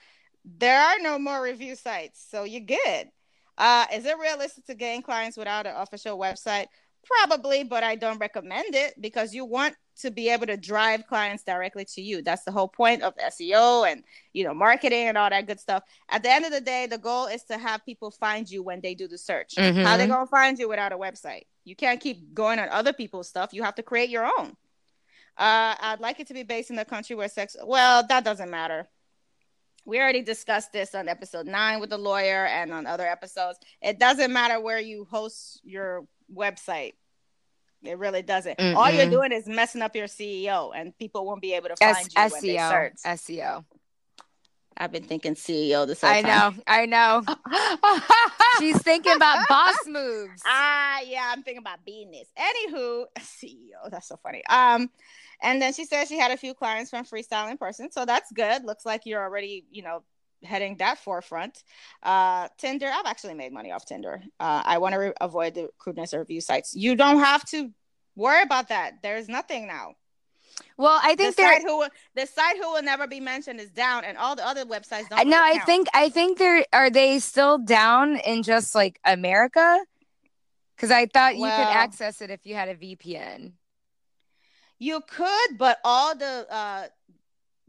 [0.43, 2.25] there are no more review sites.
[2.29, 3.09] So you're good.
[3.57, 6.67] Uh, is it realistic to gain clients without an official website?
[7.05, 11.43] Probably, but I don't recommend it because you want to be able to drive clients
[11.43, 12.21] directly to you.
[12.21, 14.03] That's the whole point of SEO and
[14.33, 15.83] you know marketing and all that good stuff.
[16.09, 18.81] At the end of the day, the goal is to have people find you when
[18.81, 19.55] they do the search.
[19.55, 19.83] Mm-hmm.
[19.83, 21.43] How they gonna find you without a website?
[21.63, 23.53] You can't keep going on other people's stuff.
[23.53, 24.55] You have to create your own.
[25.37, 27.55] Uh, I'd like it to be based in the country where sex.
[27.63, 28.87] Well, that doesn't matter.
[29.85, 33.59] We already discussed this on episode nine with the lawyer and on other episodes.
[33.81, 36.93] It doesn't matter where you host your website.
[37.83, 38.57] It really doesn't.
[38.57, 38.75] Mm-mm.
[38.75, 41.97] All you're doing is messing up your CEO, and people won't be able to find
[41.97, 43.19] S- you when SEO, they search.
[43.19, 43.65] SEO.
[44.77, 46.61] I've been thinking CEO this whole I time.
[46.67, 47.27] I know, I
[47.95, 47.99] know.
[48.59, 50.41] She's thinking about boss moves.
[50.45, 52.27] Ah, yeah, I'm thinking about business.
[52.37, 53.89] Anywho, CEO.
[53.89, 54.43] That's so funny.
[54.47, 54.89] Um,
[55.41, 58.31] and then she says she had a few clients from freestyle in person, so that's
[58.31, 58.63] good.
[58.63, 60.03] Looks like you're already, you know,
[60.43, 61.63] heading that forefront.
[62.03, 62.89] Uh, Tinder.
[62.91, 64.21] I've actually made money off Tinder.
[64.39, 66.75] Uh, I want to re- avoid the crudeness of review sites.
[66.75, 67.71] You don't have to
[68.15, 69.01] worry about that.
[69.01, 69.93] There's nothing now.
[70.77, 74.05] Well, I think the site who the site who will never be mentioned is down,
[74.05, 75.27] and all the other websites don't.
[75.27, 79.79] No, really I think I think they're are they still down in just like America?
[80.75, 83.53] Because I thought well, you could access it if you had a VPN.
[84.79, 86.87] You could, but all the uh,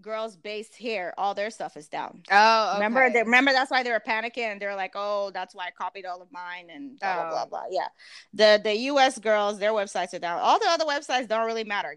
[0.00, 2.22] girls based here, all their stuff is down.
[2.30, 2.74] Oh, okay.
[2.76, 3.10] remember?
[3.10, 4.58] They, remember that's why they were panicking.
[4.60, 7.14] They're like, "Oh, that's why I copied all of mine," and blah, oh.
[7.14, 7.64] blah blah blah.
[7.70, 7.88] Yeah,
[8.32, 9.18] the the U.S.
[9.18, 10.40] girls, their websites are down.
[10.40, 11.96] All the other websites don't really matter.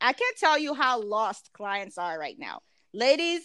[0.00, 2.60] I can't tell you how lost clients are right now,
[2.92, 3.42] ladies.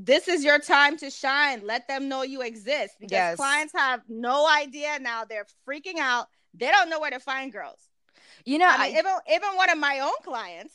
[0.00, 1.62] This is your time to shine.
[1.66, 3.36] Let them know you exist because yes.
[3.36, 5.24] clients have no idea now.
[5.24, 6.28] They're freaking out.
[6.54, 7.87] They don't know where to find girls.
[8.48, 10.72] You know, I mean, I, even even one of my own clients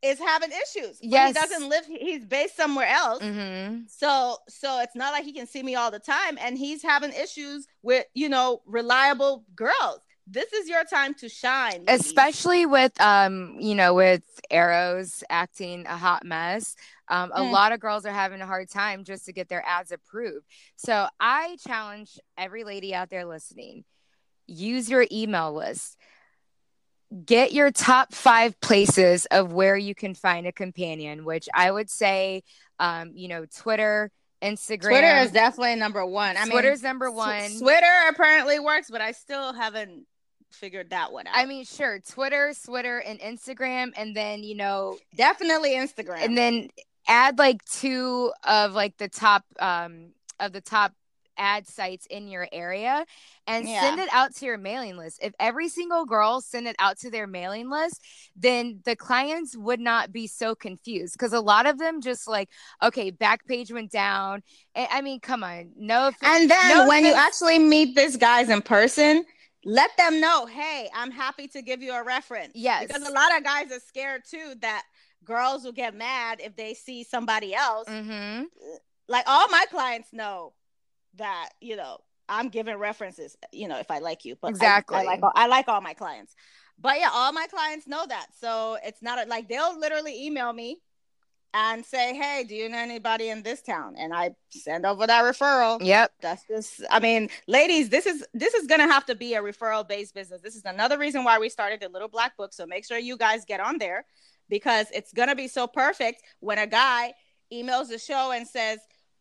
[0.00, 0.98] is having issues.
[1.02, 1.84] Yes, he doesn't live.
[1.86, 3.20] He's based somewhere else.
[3.20, 3.80] Mm-hmm.
[3.88, 7.12] So so it's not like he can see me all the time, and he's having
[7.12, 9.98] issues with you know reliable girls.
[10.28, 12.06] This is your time to shine, ladies.
[12.06, 16.76] especially with um you know with Eros acting a hot mess.
[17.08, 17.50] Um, a mm.
[17.50, 20.46] lot of girls are having a hard time just to get their ads approved.
[20.76, 23.84] So I challenge every lady out there listening:
[24.46, 25.96] use your email list
[27.24, 31.90] get your top five places of where you can find a companion, which I would
[31.90, 32.42] say,
[32.78, 34.10] um, you know, Twitter,
[34.42, 34.90] Instagram.
[34.90, 36.36] Twitter is definitely number one.
[36.36, 37.58] I mean Twitter's mean, number one.
[37.58, 40.06] Twitter apparently works, but I still haven't
[40.52, 41.34] figured that one out.
[41.36, 46.68] I mean, sure, Twitter, Twitter, and Instagram, and then you know, definitely Instagram, and then
[47.06, 50.92] add like two of like the top um of the top
[51.38, 53.04] ad sites in your area
[53.46, 53.80] and Yeah.
[53.80, 55.20] send it out to your mailing list.
[55.22, 58.02] If every single girl send it out to their mailing list,
[58.36, 62.48] then the clients would not be so confused because a lot of them just like,
[62.82, 64.42] okay, Backpage went down.
[64.74, 66.12] I mean, come on, no.
[66.22, 69.24] And then No when you actually meet these guys in person,
[69.64, 72.52] let them know, hey, I'm happy to give you a reference.
[72.54, 72.86] Yes.
[72.86, 74.84] Because a lot of guys are scared too that
[75.24, 77.88] girls will get mad if they see somebody else.
[77.88, 78.42] hmm
[79.08, 80.52] Like all my clients know
[81.16, 81.98] that, you know,
[82.28, 84.36] I'm giving references, you know, if I like you.
[84.40, 84.98] But I- Exactly.
[84.98, 86.34] I, like all, I like all my clients.
[86.78, 88.26] But yeah, all my clients know that.
[88.38, 90.80] So it's not a, like they'll literally email me
[91.54, 95.24] and say, "Hey, do you know anybody in this town?" And I send over that
[95.24, 96.12] referral Yep.
[96.20, 99.86] that's just i mean ladies this is this is gonna have to be a referral
[99.86, 102.84] based business this is another reason why we started the little black book so make
[102.86, 104.04] sure you guys get on there
[104.48, 107.12] because it's gonna be so perfect when a guy
[107.52, 108.78] emails the show and says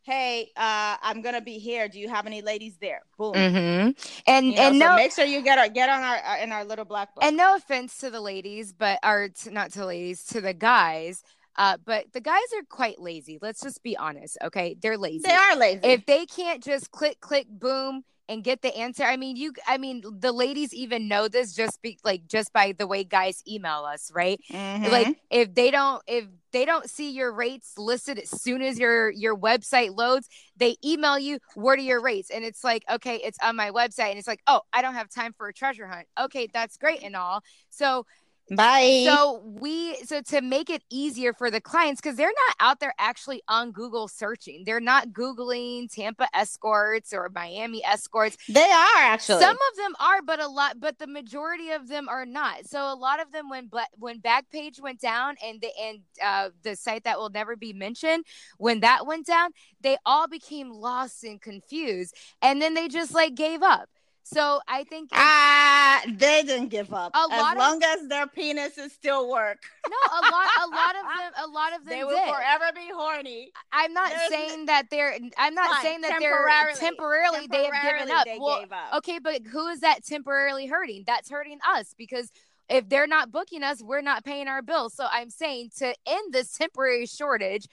[0.08, 3.92] hey uh i'm gonna be here do you have any ladies there boom mm-hmm.
[4.26, 6.44] And You know, and so no, make sure you get our get on our uh,
[6.44, 9.72] in our little black book and no offense to the ladies, but or to, not
[9.74, 11.24] to ladies, to the guys.
[11.56, 13.40] Uh, but the guys are quite lazy.
[13.42, 14.76] Let's just be honest, okay?
[14.80, 15.24] They're lazy.
[15.26, 19.04] they are lazy if they can't just click click boom and get the answer.
[19.04, 22.74] I mean you i mean the ladies even know this just be like just by
[22.78, 24.40] the way guys email us right?
[24.52, 24.92] Mhm.
[24.92, 29.10] like if they don't if they don't see your rates listed as soon as your
[29.12, 32.30] your website loads they email you what are your rates?
[32.30, 34.10] And it's like okay it's on my website.
[34.10, 36.08] And it's like oh i don't have time for a treasure hunt.
[36.20, 37.42] Okay that's great and all.
[37.70, 38.06] So
[38.52, 42.80] bye so we so to make it easier for the clients because they're not out
[42.80, 44.64] there actually on Google searching.
[44.66, 48.38] They're not googling Tampa escorts or Miami escorts.
[48.48, 52.08] they are actually Some of them are, but a lot, but the majority of them
[52.10, 52.68] are not.
[52.68, 56.76] So a lot of them, when when Backpage went down and the and uh, the
[56.76, 58.26] site that will never be mentioned,
[58.58, 63.36] when that went down, they all became lost and confused, and then they just like
[63.36, 63.90] gave up.
[64.34, 67.14] So I think Ah, they didn't give up.
[67.16, 69.60] A as lot of- long as their penises still work,
[69.90, 72.28] no, a lot, a lot of them, a lot of them they will did.
[72.36, 73.52] forever be horny.
[73.72, 75.18] I'm not There's- saying that they're.
[75.38, 76.78] I'm not Fine, saying that they're temporarily.
[76.80, 78.28] temporarily, they have given up.
[78.40, 78.98] well, up.
[78.98, 81.06] okay, but who is that temporarily hurting?
[81.08, 82.30] That's hurting us because
[82.70, 84.94] if they're not booking us, we're not paying our bills.
[84.94, 87.66] So I'm saying to end this temporary shortage,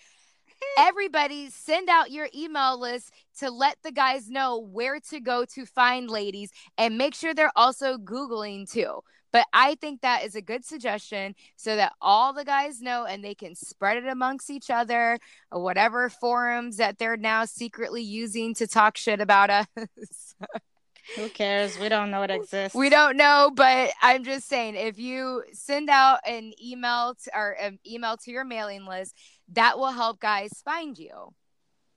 [0.79, 5.67] everybody send out your email list to let the guys know where to go to
[5.67, 9.01] find ladies and make sure they're also Googling too.
[9.33, 13.25] But I think that is a good suggestion so that all the guys know and
[13.25, 15.19] they can spread it amongst each other
[15.51, 20.35] or whatever forums that they're now secretly using to talk shit about us.
[21.17, 21.79] Who cares?
[21.79, 22.75] We don't know it exists.
[22.75, 27.57] We don't know, but I'm just saying if you send out an email to, or
[27.61, 29.15] an email to your mailing list,
[29.53, 31.35] that will help guys find you.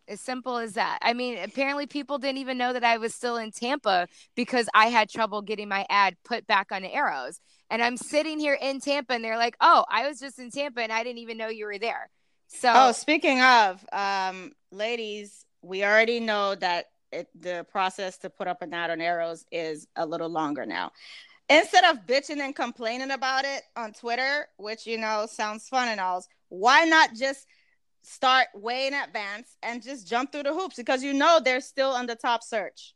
[0.09, 0.99] As simple as that.
[1.01, 4.85] I mean, apparently people didn't even know that I was still in Tampa because I
[4.85, 7.41] had trouble getting my ad put back on Eros.
[7.69, 10.81] And I'm sitting here in Tampa and they're like, "Oh, I was just in Tampa
[10.81, 12.09] and I didn't even know you were there."
[12.47, 18.47] So Oh, speaking of, um, ladies, we already know that it, the process to put
[18.47, 20.91] up an ad on Eros is a little longer now.
[21.49, 25.99] Instead of bitching and complaining about it on Twitter, which you know sounds fun and
[25.99, 27.45] all, why not just
[28.03, 31.89] start way in advance and just jump through the hoops because you know they're still
[31.91, 32.95] on the top search.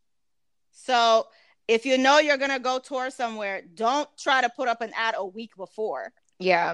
[0.72, 1.28] So
[1.68, 5.16] if you know you're gonna go tour somewhere, don't try to put up an ad
[5.18, 6.74] a week before yeah.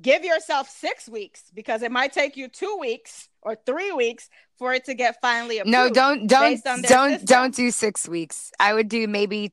[0.00, 4.72] give yourself six weeks because it might take you two weeks or three weeks for
[4.72, 5.72] it to get finally approved.
[5.72, 7.26] No, don't don't based on their don't system.
[7.26, 8.50] don't do 6 weeks.
[8.58, 9.52] I would do maybe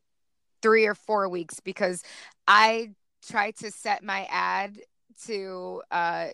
[0.62, 2.04] 3 or 4 weeks because
[2.48, 2.92] I
[3.28, 4.78] try to set my ad
[5.26, 6.28] to uh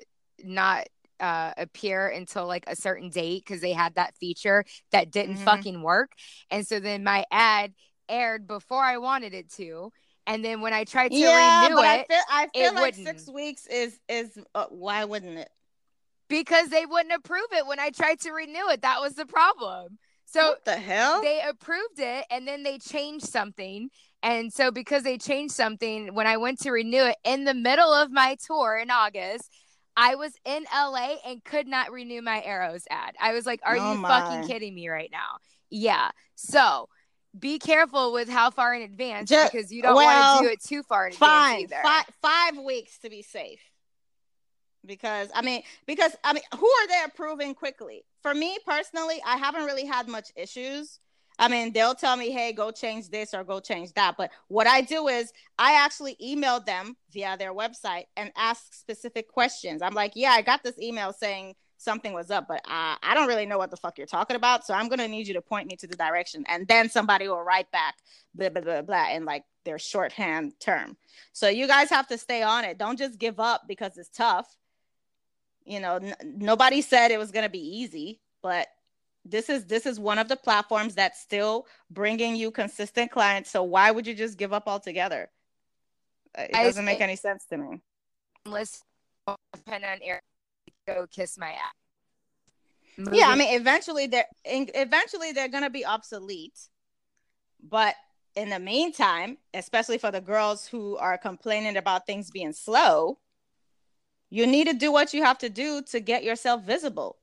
[0.44, 0.88] not
[1.20, 5.46] uh appear until like a certain date because they had that feature that didn't Mhm.
[5.46, 6.12] fucking work.
[6.52, 7.74] And so then my ad
[8.10, 9.92] aired before I wanted it to.
[10.28, 12.96] And then when I tried to yeah, renew but it, I feel I feel like
[12.96, 13.08] wouldn't.
[13.08, 15.50] six weeks is is uh, why wouldn't it?
[16.28, 18.82] because they wouldn't approve it when I tried to renew it.
[18.82, 19.98] That was the problem.
[20.26, 21.22] So what the hell?
[21.22, 23.90] they approved it and then they changed something.
[24.24, 27.94] And so because they changed something, when I went to renew it in the middle
[27.94, 29.50] of my tour in August,
[29.98, 33.16] I was in LA and could not renew my Eros ad.
[33.20, 34.10] I was like, are Oh you my.
[34.10, 35.38] fucking kidding me right now?
[35.70, 36.12] Yeah.
[36.36, 36.90] So
[37.38, 40.54] be careful with how far in advance Ju- because you don't well, want to do
[40.54, 41.78] it too far in advance Fine, either.
[41.84, 43.60] five five weeks to be safe.
[44.86, 48.06] Because I mean, because I mean, who are they approving quickly?
[48.22, 51.00] For me personally, I haven't really had much issues.
[51.38, 54.68] I mean, they'll tell me, "Hey, go change this or go change that." But what
[54.68, 59.82] I do is I actually email them via their website and ask specific questions.
[59.82, 63.28] I'm like, "Yeah, I got this email saying something was up, but I, I don't
[63.28, 64.66] really know what the fuck you're talking about.
[64.66, 67.42] So I'm gonna need you to point me to the direction, and then somebody will
[67.42, 67.96] write back
[68.34, 70.98] blah blah blah blah in like their shorthand term.
[71.34, 72.78] So you guys have to stay on it.
[72.78, 74.58] Don't just give up because it's tough.
[75.66, 78.68] You know, n- nobody said it was gonna be easy, but
[79.26, 83.50] this is this is one of the platforms that's still bringing you consistent clients.
[83.50, 85.30] So why would you just give up altogether?
[86.38, 87.82] It doesn't make any sense to me.
[88.46, 88.84] Let's
[89.54, 90.22] depend on air
[90.86, 91.74] go kiss my ass.
[92.98, 93.20] Moving.
[93.20, 96.60] Yeah, I mean, eventually they're eventually they're gonna be obsolete,
[97.62, 97.96] but
[98.36, 103.18] in the meantime, especially for the girls who are complaining about things being slow,
[104.30, 107.18] you need to do what you have to do to get yourself visible.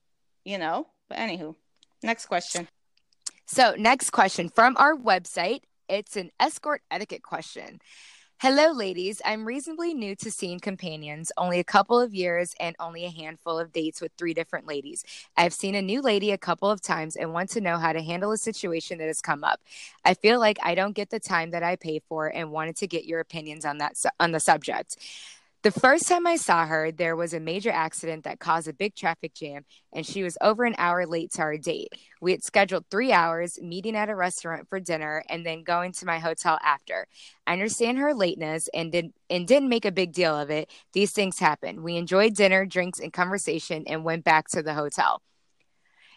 [0.45, 0.89] You know.
[1.09, 1.55] But anywho,
[2.03, 2.69] next question.
[3.47, 5.61] So, next question from our website.
[5.89, 7.81] It's an escort etiquette question.
[8.43, 9.23] Hello, ladies.
[9.25, 13.57] I'm reasonably new to seeing companions, only a couple of years and only a handful
[13.57, 15.05] of dates with three different ladies.
[15.37, 18.03] I've seen a new lady a couple of times and want to know how to
[18.03, 19.61] handle a situation that has come up.
[20.05, 22.89] I feel like I don't get the time that I pay for and wanted to
[22.89, 24.97] get your opinions on that on the subject.
[25.63, 28.97] The first time I saw her, there was a major accident that caused a big
[28.97, 31.93] traffic jam, and she was over an hour late to our date.
[32.21, 36.05] We had scheduled three hours, meeting at a restaurant for dinner, and then going to
[36.05, 37.07] my hotel after.
[37.47, 40.69] I understand her lateness and did and didn't make a big deal of it.
[40.95, 41.85] These things happen.
[41.85, 45.23] We enjoyed dinner, drinks, and conversation, and went back to the hotel.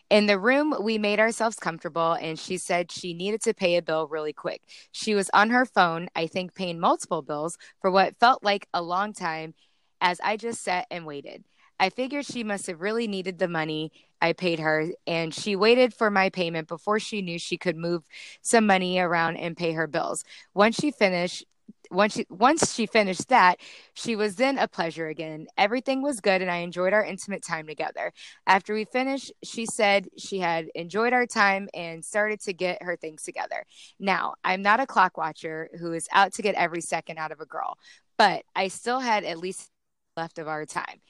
[0.10, 3.82] In the room, we made ourselves comfortable, and she said she needed to pay a
[3.82, 4.62] bill really quick.
[4.92, 8.84] She was on her phone, I think, paying multiple bills for what felt like a
[8.84, 9.56] long time
[10.02, 11.44] as I just sat and waited.
[11.80, 13.92] I figured she must have really needed the money
[14.22, 18.06] I paid her, and she waited for my payment before she knew she could move
[18.42, 20.24] some money around and pay her bills.
[20.54, 21.46] Once she finished,
[21.92, 23.60] once she once she finished that,
[23.94, 25.48] she was then a pleasure again.
[25.58, 28.12] Everything was good and I enjoyed our intimate time together.
[28.48, 32.96] After we finished, she said she had enjoyed our time and started to get her
[32.96, 33.66] things together.
[34.00, 37.40] Now, I'm not a clock watcher who is out to get every second out of
[37.40, 37.78] a girl,
[38.18, 39.70] but I still had at least
[40.18, 41.02] left of our time.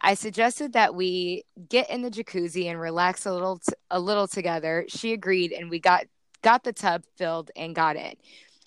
[0.00, 4.26] I suggested that we get in the jacuzzi and relax a little t- a little
[4.26, 4.84] together.
[4.88, 6.06] She agreed and we got
[6.42, 8.14] got the tub filled and got in.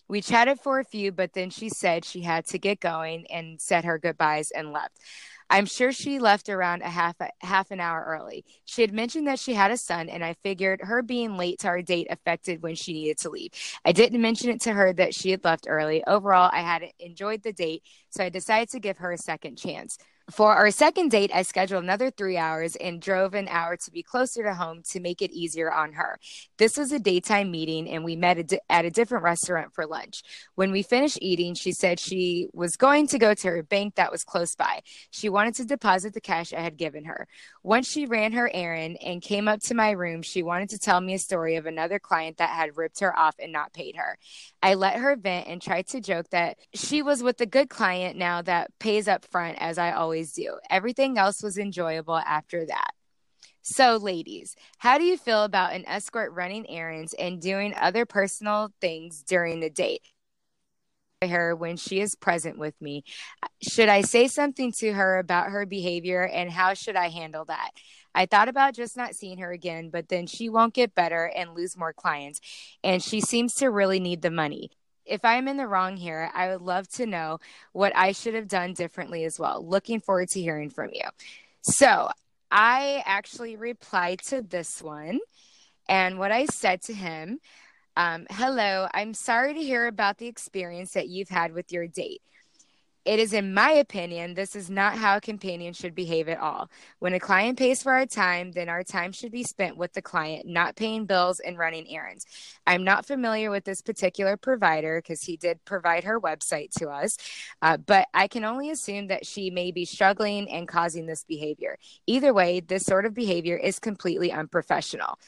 [0.08, 3.60] We chatted for a few, but then she said she had to get going and
[3.60, 5.00] said her goodbyes and left.
[5.50, 8.46] I'm sure she left around a half half an hour early.
[8.66, 11.68] She had mentioned that she had a son, and I figured her being late to
[11.68, 13.52] our date affected when she needed to leave.
[13.84, 16.04] I didn't mention it to her that she had left early.
[16.06, 19.98] Overall, I had enjoyed the date, so I decided to give her a second chance.
[20.32, 24.02] For our second date, I scheduled another three hours and drove an hour to be
[24.02, 26.20] closer to home to make it easier on her.
[26.58, 30.24] This was a daytime meeting, and we met at a different restaurant for lunch.
[30.56, 34.12] When we finished eating, she said she was going to go to her bank that
[34.12, 34.82] was close by.
[35.12, 37.28] She wanted to deposit the cash I had given her.
[37.62, 41.02] Once she ran her errand and came up to my room, she wanted to tell
[41.02, 44.18] me a story of another client that had ripped her off and not paid her.
[44.64, 48.18] I let her vent and tried to joke that she was with a good client
[48.18, 50.58] now that pays up front, as I always always do.
[50.70, 52.92] Everything else was enjoyable after that.
[53.62, 58.70] So, ladies, how do you feel about an escort running errands and doing other personal
[58.80, 60.02] things during the date?
[61.22, 63.04] Her when she is present with me.
[63.62, 67.72] Should I say something to her about her behavior and how should I handle that?
[68.14, 71.56] I thought about just not seeing her again, but then she won't get better and
[71.56, 72.40] lose more clients.
[72.84, 74.70] And she seems to really need the money
[75.06, 77.40] if I'm in the wrong here, I would love to know
[77.74, 79.66] what I should have done differently as well.
[79.66, 81.06] Looking forward to hearing from you.
[81.62, 82.10] So
[82.52, 85.20] I actually replied to this one.
[85.88, 87.40] And what I said to him,
[87.98, 92.22] um, hello, I'm sorry to hear about the experience that you've had with your date.
[93.06, 96.72] It is, in my opinion, this is not how a companion should behave at all.
[96.98, 100.02] When a client pays for our time, then our time should be spent with the
[100.02, 102.26] client, not paying bills and running errands.
[102.66, 107.18] I'm not familiar with this particular provider because he did provide her website to us,
[107.62, 111.78] uh, but I can only assume that she may be struggling and causing this behavior.
[112.08, 115.20] Either way, this sort of behavior is completely unprofessional.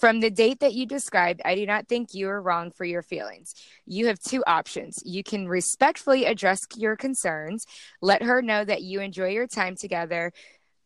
[0.00, 3.02] From the date that you described, I do not think you are wrong for your
[3.02, 3.54] feelings.
[3.86, 5.02] You have two options.
[5.06, 7.66] You can respectfully address your concerns,
[8.02, 10.32] let her know that you enjoy your time together,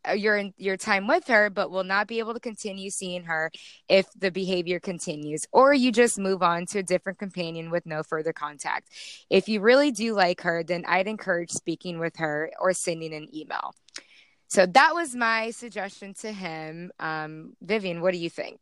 [0.09, 3.51] uh, your your time with her but will not be able to continue seeing her
[3.87, 8.03] if the behavior continues or you just move on to a different companion with no
[8.03, 8.89] further contact
[9.29, 13.29] if you really do like her then i'd encourage speaking with her or sending an
[13.37, 13.75] email
[14.49, 18.59] so that was my suggestion to him um, vivian what do you think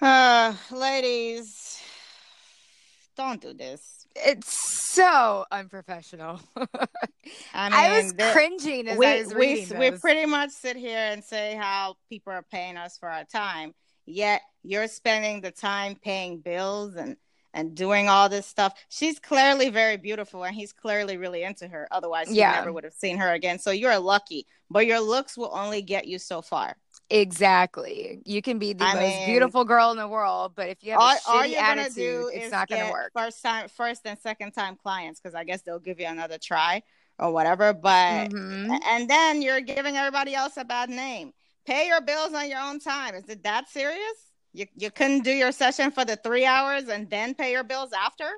[0.00, 1.80] uh, ladies,
[3.16, 4.06] don't do this.
[4.16, 6.40] It's so unprofessional.
[6.56, 10.00] I, mean, I was the- cringing as we, I was we, reading we those.
[10.00, 13.74] pretty much sit here and say how people are paying us for our time,
[14.06, 17.16] yet you're spending the time paying bills and
[17.52, 18.74] and doing all this stuff.
[18.90, 21.88] She's clearly very beautiful, and he's clearly really into her.
[21.90, 22.52] Otherwise, he Yeah.
[22.52, 23.58] never would have seen her again.
[23.58, 26.76] So you're lucky, but your looks will only get you so far.
[27.10, 28.20] Exactly.
[28.24, 30.92] You can be the I most mean- beautiful girl in the world, but if you
[30.92, 33.12] have all, a all you're gonna attitude, do it's is not going to work.
[33.16, 36.82] First time, first and second time clients, because I guess they'll give you another try
[37.18, 37.72] or whatever.
[37.72, 38.78] But Mhm.
[38.84, 41.32] and then you're giving everybody else a bad name.
[41.66, 43.14] Pay your bills on your own time.
[43.14, 44.32] Is it that serious?
[44.52, 47.92] You you couldn't do your session for the three hours and then pay your bills
[47.92, 48.28] after?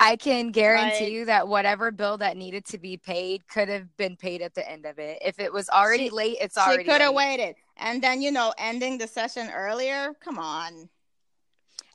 [0.00, 3.96] I can guarantee Like- you that whatever bill that needed to be paid could have
[3.96, 5.18] been paid at the end of it.
[5.22, 6.84] If it was already She- late, it's already.
[6.84, 7.56] She could have waited.
[7.76, 10.14] And then you know, ending the session earlier.
[10.20, 10.88] Come on,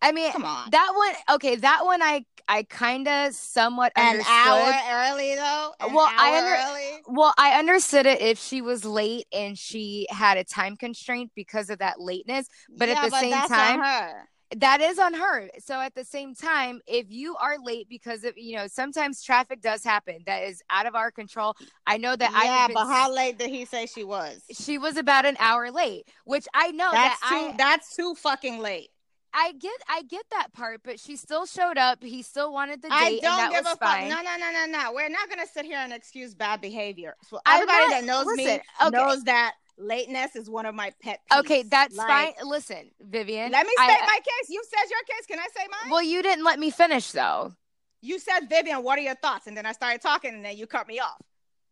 [0.01, 0.69] I mean, come on.
[0.71, 4.33] that one okay, that one I I kind of somewhat An understood.
[4.33, 5.73] hour early though.
[5.79, 7.01] An Well, I under- early.
[7.07, 11.69] Well, I understood it if she was late and she had a time constraint because
[11.69, 14.27] of that lateness, but at Yeah, the same that's on time.
[14.57, 15.49] That is on her.
[15.59, 19.61] So at the same time, if you are late because of you know sometimes traffic
[19.61, 21.55] does happen that is out of our control.
[21.85, 24.41] I know that I yeah, been, but how late did he say she was?
[24.51, 27.35] she was about an hour late, which I know That's that too.
[27.35, 28.89] I that's too fucking late.
[29.33, 32.03] I get I get that part, but she still showed up.
[32.03, 33.79] He still wanted the date, I don't give a fuck.
[33.79, 34.09] fine.
[34.09, 34.93] No, no, no, no, no.
[34.93, 37.15] We're not gonna sit here and excuse bad behavior.
[37.27, 38.89] So everybody not- that knows listen, me okay.
[38.91, 41.39] knows that lateness is one of my pet peeves.
[41.39, 42.07] Okay, that's Like,
[42.37, 42.47] fine.
[42.47, 43.51] Listen, Vivian.
[43.51, 44.49] Let me I- state uh, my case.
[44.49, 45.25] You said your case.
[45.27, 45.91] Can I say mine?
[45.91, 47.53] Well, you didn't let me finish though.
[48.01, 48.83] you said Vivian.
[48.83, 49.47] What are your thoughts?
[49.47, 51.21] And then I started talking, and then you cut me off.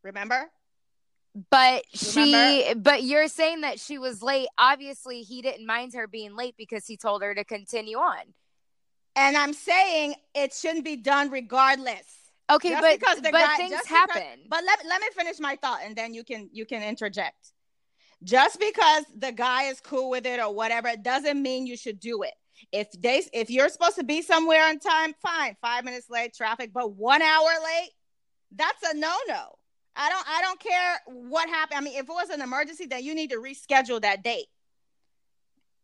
[0.03, 0.49] Remember?
[1.49, 4.47] But she, but you're saying that she was late.
[4.57, 8.19] Obviously, he didn't mind her being late because he told her to continue on.
[9.15, 12.05] And I'm saying it shouldn't be done regardless.
[12.51, 14.39] Okay, Just but because the but guy- things just because- happen.
[14.49, 17.53] But let, let me finish my thought and then you can you can interject.
[18.23, 22.23] Just because the guy is cool with it or whatever doesn't mean you should do
[22.23, 22.33] it.
[22.71, 26.71] If they if you're supposed to be somewhere on time, fine, five minutes late, traffic,
[26.73, 27.89] but one hour late,
[28.55, 29.55] that's a no-no.
[29.95, 31.79] I don't I don't care what happened.
[31.79, 34.45] I mean, if it was an emergency, then you need to reschedule that date.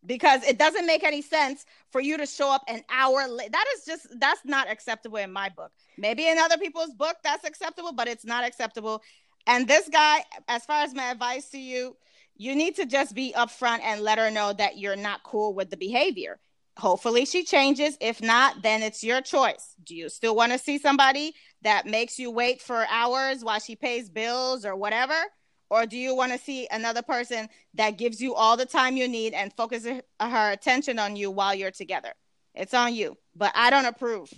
[0.05, 3.51] Because it doesn't make any sense for you to show up an hour late.
[3.51, 5.71] That is just that's not acceptable in my book.
[5.97, 9.01] Maybe in other people's book that's acceptable, but it's not acceptable.
[9.47, 11.95] And this guy, as far as my advice to you,
[12.37, 15.69] you need to just be upfront and let her know that you're not cool with
[15.69, 16.39] the behavior.
[16.77, 17.97] Hopefully she changes.
[17.99, 19.73] If not, then it's your choice.
[19.83, 21.33] Do you still want to see somebody
[21.63, 25.15] that makes you wait for hours while she pays bills or whatever?
[25.69, 29.07] Or do you want to see another person that gives you all the time you
[29.07, 32.13] need and focuses her attention on you while you're together?
[32.53, 33.17] It's on you.
[33.35, 34.31] But I don't approve.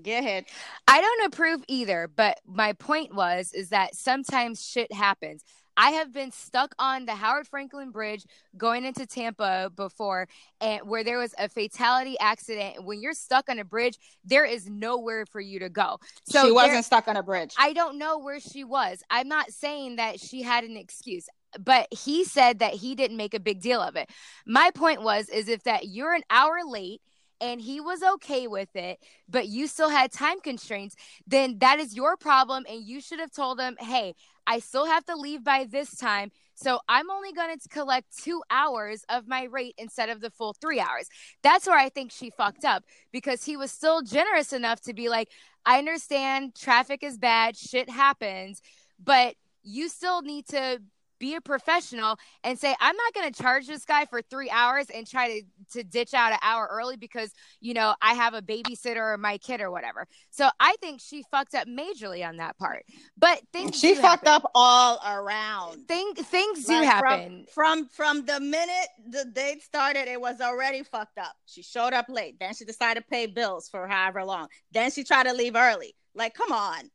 [0.00, 0.44] Get ahead.
[0.86, 5.42] I don't approve either, but my point was is that sometimes shit happens.
[5.76, 8.24] I have been stuck on the Howard Frankland Bridge
[8.56, 10.28] going into Tampa before
[10.60, 12.84] and where there was a fatality accident.
[12.84, 15.98] When you're stuck on a bridge, there is nowhere for you to go.
[16.24, 17.54] So she wasn't stuck on a bridge.
[17.58, 19.02] I don't know where she was.
[19.10, 21.26] I'm not saying that she had an excuse,
[21.58, 24.10] but he said that he didn't make a big deal of it.
[24.46, 27.00] My point was is if that you're an hour late
[27.40, 28.98] and he was okay with it,
[29.28, 30.94] but you still had time constraints,
[31.26, 34.14] then that is your problem and you should have told him, "Hey,
[34.46, 38.42] I still have to leave by this time." So I'm only going to collect two
[38.50, 41.08] hours of my rate instead of the full three hours.
[41.42, 45.08] That's where I think she fucked up because he was still generous enough to be
[45.08, 45.30] like,
[45.64, 48.60] I understand traffic is bad, shit happens,
[49.02, 50.82] but you still need to
[51.20, 54.86] be a professional and say, I'm not going to charge this guy for three hours
[54.92, 58.42] and try to, to ditch out an hour early because, you know, I have a
[58.42, 60.08] babysitter or my kid or whatever.
[60.30, 62.84] So I think she fucked up majorly on that part.
[63.16, 64.46] But things she fucked happen.
[64.46, 65.86] up all around.
[65.86, 67.46] Thing, things do happen.
[67.54, 71.34] From, from from the minute the date started, it was already fucked up.
[71.44, 72.36] She showed up late.
[72.40, 74.48] Then she decided to pay bills for however long.
[74.72, 75.94] Then she tried to leave early.
[76.14, 76.90] Like, come on.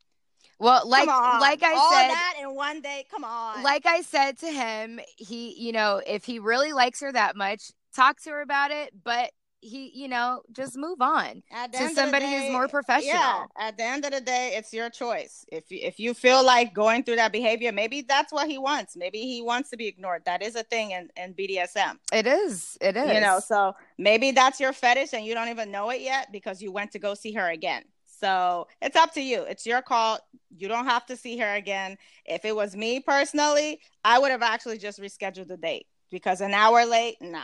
[0.58, 3.04] Well, like like I all said, that in one day.
[3.10, 3.62] Come on.
[3.62, 7.72] like I said to him, he, you know, if he really likes her that much,
[7.94, 9.30] talk to her about it, but
[9.60, 13.14] he, you know, just move on to end of the somebody who's more professional.
[13.14, 15.44] Yeah, at the end of the day, it's your choice.
[15.50, 18.96] If you, if you feel like going through that behavior, maybe that's what he wants.
[18.96, 20.22] Maybe he wants to be ignored.
[20.24, 21.98] That is a thing in, in BDSM.
[22.12, 22.78] It is.
[22.80, 23.12] It is.
[23.12, 26.62] You know, so maybe that's your fetish and you don't even know it yet because
[26.62, 27.82] you went to go see her again.
[28.18, 29.42] So it's up to you.
[29.42, 30.18] It's your call.
[30.56, 31.98] You don't have to see her again.
[32.24, 36.54] If it was me personally, I would have actually just rescheduled the date because an
[36.54, 37.40] hour late, nah.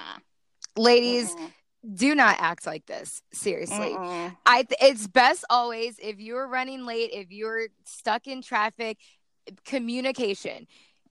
[0.77, 1.53] ladies, Mm-mm.
[1.95, 3.23] do not act like this.
[3.33, 3.91] Seriously.
[3.91, 4.37] Mm-mm.
[4.47, 8.99] I th- it's best always if you're running late, if you're stuck in traffic,
[9.65, 10.67] communication.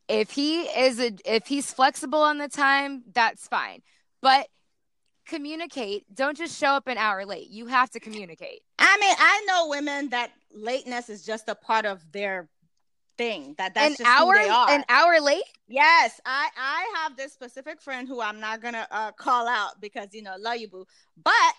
[0.07, 3.82] If he is a if he's flexible on the time, that's fine.
[4.22, 4.47] But
[5.26, 6.05] communicate.
[6.13, 7.49] Don't just show up an hour late.
[7.49, 8.61] You have to communicate.
[8.80, 12.49] I mean, I know women that lateness is just a part of their
[13.17, 13.55] thing.
[13.57, 14.69] That that's an just hour who they are.
[14.72, 15.43] an hour late?
[15.67, 20.07] Yes, I I have this specific friend who I'm not gonna uh, call out because
[20.13, 20.86] you know love you boo,
[21.24, 21.53] but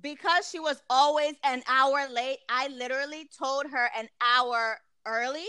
[0.00, 5.46] because she was always an hour late, I literally told her an hour early,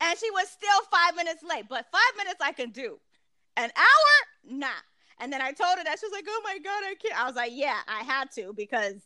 [0.00, 1.64] and she was still five minutes late.
[1.68, 2.98] But five minutes I can do,
[3.56, 4.68] an hour nah.
[5.20, 7.26] And then I told her that she was like, "Oh my god, I can't." I
[7.26, 9.02] was like, "Yeah, I had to because."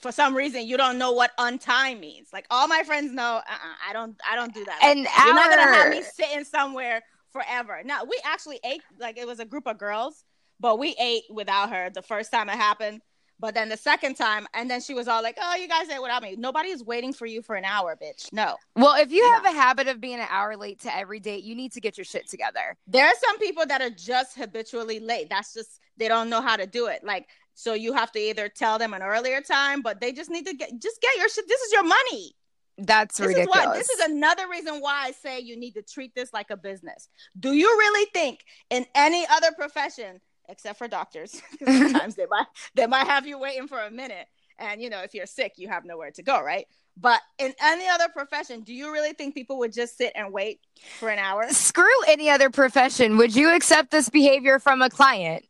[0.00, 2.30] For some reason, you don't know what untime means.
[2.32, 4.16] Like all my friends know, uh-uh, I don't.
[4.28, 4.80] I don't do that.
[4.82, 7.02] An You're not gonna have me sitting somewhere
[7.32, 7.82] forever.
[7.84, 10.24] Now we actually ate like it was a group of girls,
[10.58, 13.00] but we ate without her the first time it happened.
[13.42, 16.00] But then the second time, and then she was all like, "Oh, you guys ate
[16.00, 16.36] without me.
[16.38, 18.32] Nobody's waiting for you for an hour, bitch.
[18.32, 19.32] No." Well, if you No.
[19.32, 21.98] have a habit of being an hour late to every date, you need to get
[21.98, 22.76] your shit together.
[22.86, 25.28] There are some people that are just habitually late.
[25.28, 27.02] That's just they don't know how to do it.
[27.02, 30.46] Like so, you have to either tell them an earlier time, but they just need
[30.46, 31.48] to get just get your shit.
[31.48, 32.36] This is your money.
[32.78, 33.58] That's This ridiculous.
[33.60, 33.76] is why.
[33.76, 37.08] This is another reason why I say you need to treat this like a business.
[37.38, 41.40] Do you really think in any other profession, except for doctors.
[41.64, 44.26] sometimes they might they might have you waiting for a minute,
[44.58, 46.66] and you know if you're sick, you have nowhere to go, right?
[46.96, 50.60] But in any other profession, do you really think people would just sit and wait
[50.98, 51.46] for an hour?
[51.48, 53.16] Screw any other profession.
[53.16, 55.44] Would you accept this behavior from a client?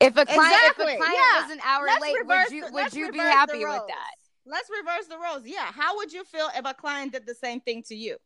[0.00, 1.42] If a client, Exactly, if a client yeah.
[1.42, 4.14] was an hour Let's late, would you would you be happy with that?
[4.46, 5.46] Let's reverse the roles.
[5.46, 5.72] Yeah.
[5.72, 8.18] How would you feel if a client did the same thing to you?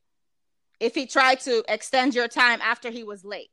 [0.81, 3.51] If he tried to extend your time after he was late?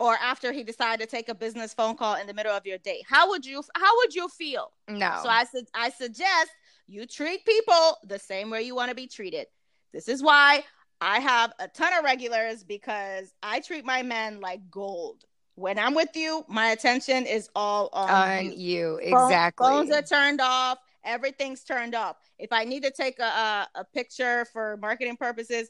[0.00, 2.78] Or after he decided to take a business phone call in the middle of your
[2.78, 3.04] date?
[3.08, 4.72] How would you how would you feel?
[4.88, 5.20] No.
[5.22, 6.50] So I said I suggest
[6.86, 9.46] you treat people the same way you want to be treated.
[9.92, 10.64] This is why
[11.00, 15.24] I have a ton of regulars because I treat my men like gold.
[15.54, 19.00] When I'm with you, my attention is all on, on you.
[19.00, 19.66] you Phone- exactly.
[19.66, 20.78] Phones are turned off.
[21.04, 22.16] Everything's turned off.
[22.38, 25.68] If I need to take a, a, a picture for marketing purposes,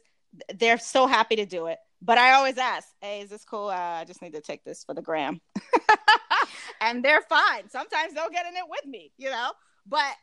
[0.55, 1.79] they're so happy to do it.
[2.01, 3.69] But I always ask, "Hey, is this cool?
[3.69, 5.41] Uh, I just need to take this for the gram,"
[6.81, 7.69] and they're fine.
[7.69, 9.51] Sometimes they'll get in it with me, you know.
[9.85, 10.15] But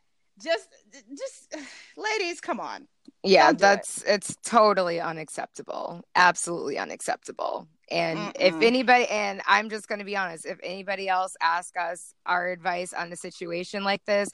[0.43, 1.57] just, just,
[1.97, 2.89] ladies, come on.
[3.23, 3.61] yeah, Don't it.
[3.61, 6.03] that's it's totally unacceptable.
[6.15, 7.69] Absolutely unacceptable.
[7.91, 8.63] And if Mm-mm.
[8.63, 12.93] anybody, and I'm just going to be honest, if anybody else asks us our advice
[12.93, 14.31] on a situation like this,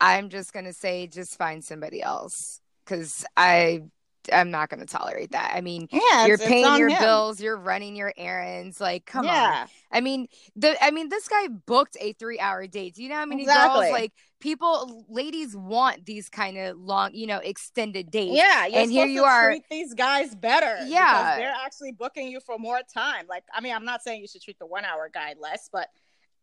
[0.00, 3.82] I'm just going to say just find somebody else because I
[4.32, 5.52] I'm not going to tolerate that.
[5.54, 7.00] I mean, Yeah, you're paying your him.
[7.00, 8.80] bills, you're running your errands.
[8.80, 9.68] Like, come on.
[9.90, 12.94] I mean, the I mean, this guy booked a three hour date.
[12.94, 13.86] Do you know how many Exactly.
[13.86, 18.36] girls like people, ladies want these kind of long, you know, extended dates?
[18.36, 20.78] Yeah, And here you are- Treat these guys better.
[20.86, 21.36] Yeah.
[21.38, 23.26] they're actually booking you for more time.
[23.28, 25.88] Like, I mean, I'm not saying you should treat the one hour guy less, but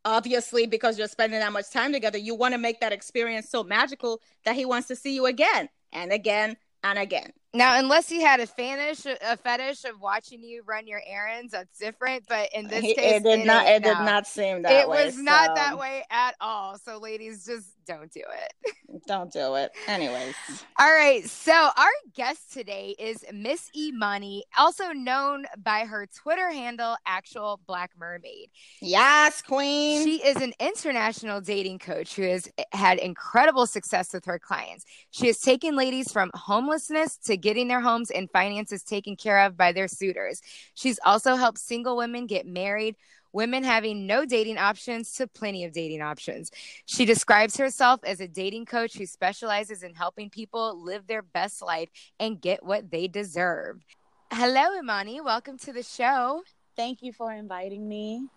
[0.04, 3.64] obviously, because you're spending that much time together, you want to make that experience so
[3.64, 7.32] magical that he wants to see you again and again and again.
[7.56, 11.78] Now, unless he had a fetish, a fetish of watching you run your errands, that's
[11.80, 12.26] different.
[12.28, 13.66] But in this He- case, it did not.
[13.66, 14.80] ain't It did not seem that way.
[14.82, 15.06] It way.
[15.06, 16.78] was not that way at all.
[16.78, 18.76] So, ladies, just don't do it.
[19.08, 19.72] Don't do it.
[19.88, 20.34] Anyways,
[20.80, 21.24] All right.
[21.30, 27.92] So our guest today is Miss Imani, also known by her Twitter handle, Actual Black
[28.00, 28.50] Mermaid.
[28.82, 30.04] yes, queen.
[30.06, 34.86] She is an international dating coach who has had incredible success with her clients.
[35.12, 39.56] She has taken ladies from homelessness to getting their homes and finances taken care of
[39.56, 40.42] by their suitors.
[40.74, 42.96] She's also helped single women get married,
[43.34, 46.50] women having no dating options to plenty of dating options.
[46.88, 51.62] She describes herself as a dating coach who specializes in helping people live their best
[51.62, 51.90] life
[52.20, 53.86] and get what they deserve.
[54.32, 55.22] Hello, Imani.
[55.22, 56.42] Welcome to the show.
[56.76, 58.28] Thank you for inviting me.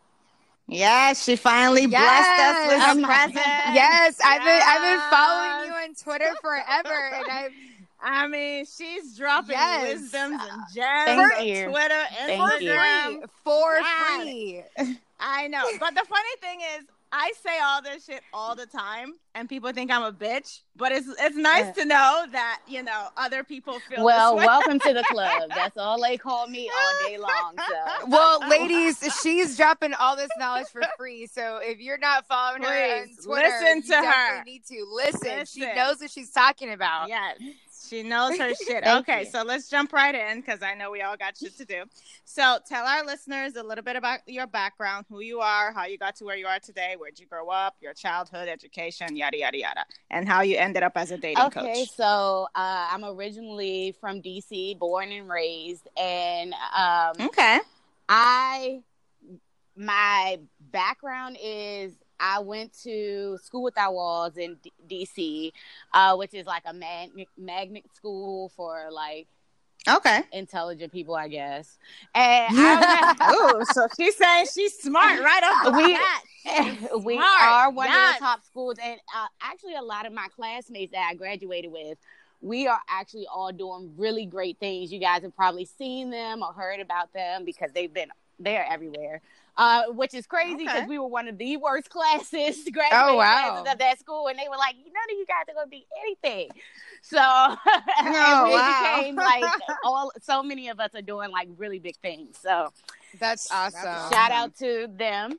[0.66, 2.96] yes, she finally blessed us with Yes.
[2.98, 3.74] a present.
[3.74, 7.48] Yes, I've been I've been following you on Twitter forever, and I
[8.00, 10.00] I mean, she's dropping Yes.
[10.00, 11.68] wisdoms and ah, gems Thank on you.
[11.70, 12.58] Twitter, Thank for.
[12.58, 13.18] Instagram.
[13.18, 13.80] free, for
[14.16, 14.62] free.
[15.20, 15.64] I know.
[15.80, 19.72] But the funny thing is, I say all this shit all the time, and people
[19.72, 20.60] think I'm a bitch.
[20.76, 21.72] But it's it's nice uh.
[21.80, 24.04] to know that you know other people feel.
[24.04, 24.46] well, this way.
[24.46, 25.50] welcome to the club.
[25.54, 27.54] That's all they call me all day long.
[27.56, 31.26] So Well, ladies, she's dropping all this knowledge for free.
[31.26, 32.68] So if you're not following her
[33.00, 34.02] on Twitter, listen you to her.
[34.02, 35.46] definitely need to listen.
[35.46, 37.08] She knows what she's talking about.
[37.08, 37.38] yes.
[37.88, 38.86] She knows her shit.
[38.86, 39.30] Okay, you.
[39.30, 41.84] so let's jump right in because I know we all got shit to do.
[42.24, 45.98] So tell our listeners a little bit about your background, who you are, how you
[45.98, 49.58] got to where you are today, where'd you grow up, your childhood, education, yada yada
[49.58, 51.64] yada, and how you ended up as a dating Okay, coach.
[51.64, 57.60] Okay, so uh, I'm originally from DC, born and raised, and um, Okay.
[58.08, 58.82] I
[59.76, 60.38] my
[60.72, 64.72] background is I went to School Without Walls in D-
[65.06, 65.52] DC,
[65.94, 69.26] uh, which is like a magnet magnet school for like
[69.88, 70.22] Okay.
[70.32, 71.78] intelligent people, I guess.
[72.14, 76.22] And I, Ooh, so she's saying she's smart right off the We- bat.
[77.04, 78.14] we are one Yes.
[78.14, 81.70] of the top schools, and uh, actually, a lot of my classmates that I graduated
[81.70, 81.98] with,
[82.40, 84.92] we are actually all doing really great things.
[84.92, 88.08] You guys have probably seen them or heard about them because they've been
[88.38, 89.20] they're everywhere.
[89.58, 90.86] Uh, which is crazy because Okay.
[90.86, 93.50] we were one of the worst classes, graduating Oh, wow.
[93.52, 95.70] classes of that school, and they were like, "None of you guys are going to
[95.70, 96.50] be anything."
[97.02, 97.18] So,
[97.98, 99.00] and Oh, we wow.
[99.00, 99.42] became like
[99.82, 100.12] all.
[100.22, 102.38] So many of us are doing like really big things.
[102.40, 102.72] So,
[103.18, 103.84] That's awesome.
[103.88, 104.12] awesome.
[104.12, 105.38] shout out to them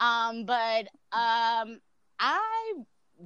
[0.00, 1.78] um but um
[2.18, 2.72] i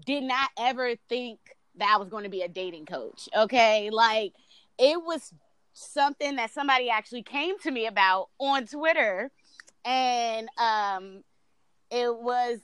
[0.05, 1.38] did not ever think
[1.76, 4.32] that i was going to be a dating coach okay like
[4.78, 5.32] it was
[5.72, 9.30] something that somebody actually came to me about on twitter
[9.85, 11.22] and um
[11.91, 12.59] it was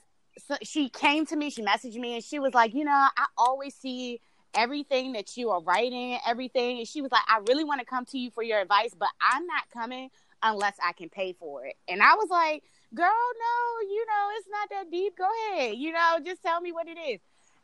[0.47, 3.25] so she came to me she messaged me and she was like you know i
[3.37, 4.19] always see
[4.53, 8.05] everything that you are writing everything and she was like i really want to come
[8.05, 10.09] to you for your advice but i'm not coming
[10.43, 11.75] unless I can pay for it.
[11.87, 12.63] And I was like,
[12.93, 15.17] girl, no, you know, it's not that deep.
[15.17, 15.75] Go ahead.
[15.75, 17.19] You know, just tell me what it is.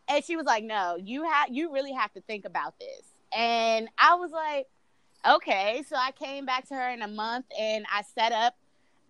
[0.07, 3.01] And she was like, no, you have you really have to think about this.
[3.35, 4.67] And I was like,
[5.27, 5.83] okay.
[5.87, 8.55] So I came back to her in a month and I set up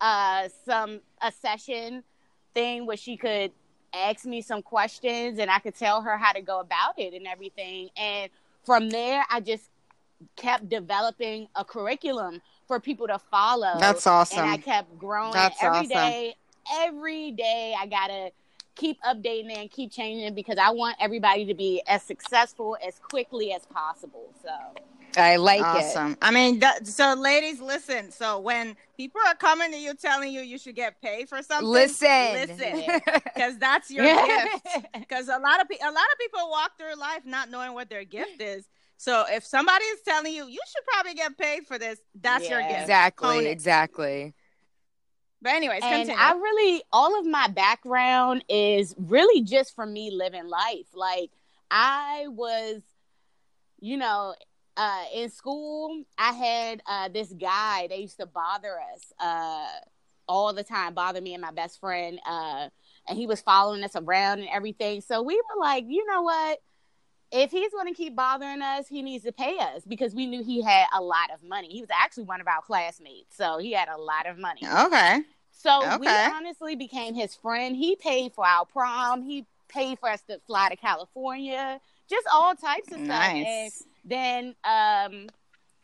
[0.00, 2.04] uh some a session
[2.54, 3.52] thing where she could
[3.94, 7.26] ask me some questions and I could tell her how to go about it and
[7.26, 7.90] everything.
[7.96, 8.30] And
[8.64, 9.70] from there I just
[10.36, 13.78] kept developing a curriculum for people to follow.
[13.78, 14.06] That's
[14.42, 15.88] And I kept growing That's every awesome.
[15.88, 16.34] day.
[16.80, 18.30] Every day I gotta
[18.74, 23.52] keep updating and keep changing because I want everybody to be as successful as quickly
[23.52, 24.32] as possible.
[24.42, 24.50] So
[25.18, 25.64] I like it.
[25.64, 26.16] Awesome.
[26.22, 28.10] I mean, that, so ladies, listen.
[28.10, 31.68] So when people are coming to you telling you you should get paid for something,
[31.68, 32.32] Listen.
[32.32, 34.66] listen, because that's your gift.
[34.98, 37.88] Because a lot of pe- a lot of people walk through life not knowing what
[37.90, 38.68] their gift is.
[38.96, 42.60] So if somebody is telling you you should probably get paid for this, that's your
[42.60, 42.80] gift.
[42.82, 43.46] Exactly.
[43.46, 44.34] Exactly.
[45.40, 46.20] But anyways, and continue.
[46.20, 50.86] I really all of my background is really just for me living life.
[50.94, 51.30] Like
[51.70, 52.82] I was,
[53.78, 54.34] you know,
[54.78, 57.88] uh, in school, I had uh, this guy.
[57.88, 59.66] They used to bother us uh,
[60.28, 62.20] all the time, bother me and my best friend.
[62.24, 62.68] Uh,
[63.08, 65.00] and he was following us around and everything.
[65.00, 66.60] So we were like, you know what?
[67.32, 70.42] If he's going to keep bothering us, he needs to pay us because we knew
[70.44, 71.68] he had a lot of money.
[71.68, 74.60] He was actually one of our classmates, so he had a lot of money.
[74.86, 75.20] okay.
[75.50, 77.76] So we honestly became his friend.
[77.76, 79.22] He paid for our prom.
[79.22, 81.80] He paid for us to fly to California.
[82.08, 83.10] Just all types of stuff.
[83.10, 83.82] And Nice.
[84.08, 85.28] Then um,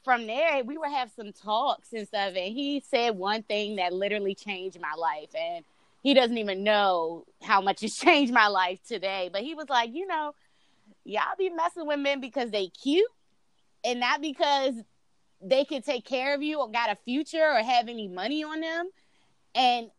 [0.04, 2.34] from there, we would have some talks and stuff.
[2.36, 5.30] And he said one thing that literally changed my life.
[5.38, 5.64] And
[6.02, 9.30] he doesn't even know how much it's changed my life today.
[9.32, 10.34] But he was like, you know,
[11.04, 13.06] y'all be messing with men because they cute
[13.84, 14.74] and not because
[15.40, 18.60] they can take care of you or got a future or have any money on
[18.60, 18.90] them.
[19.54, 19.90] And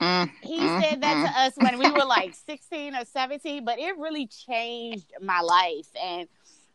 [0.00, 1.22] Mm, he mm, said that mm.
[1.22, 5.88] to us when we were like 16 or 17, but it really changed my life.
[6.02, 6.28] And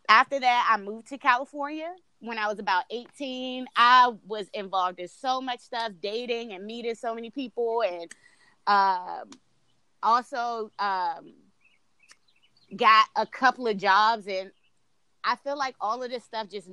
[0.10, 1.94] after that, I moved to California.
[2.20, 6.96] When I was about 18, I was involved in so much stuff, dating and meeting
[6.96, 8.12] so many people, and
[8.68, 9.30] um,
[10.04, 11.34] also um,
[12.76, 14.28] got a couple of jobs.
[14.28, 14.52] And
[15.24, 16.70] I feel like all of this stuff just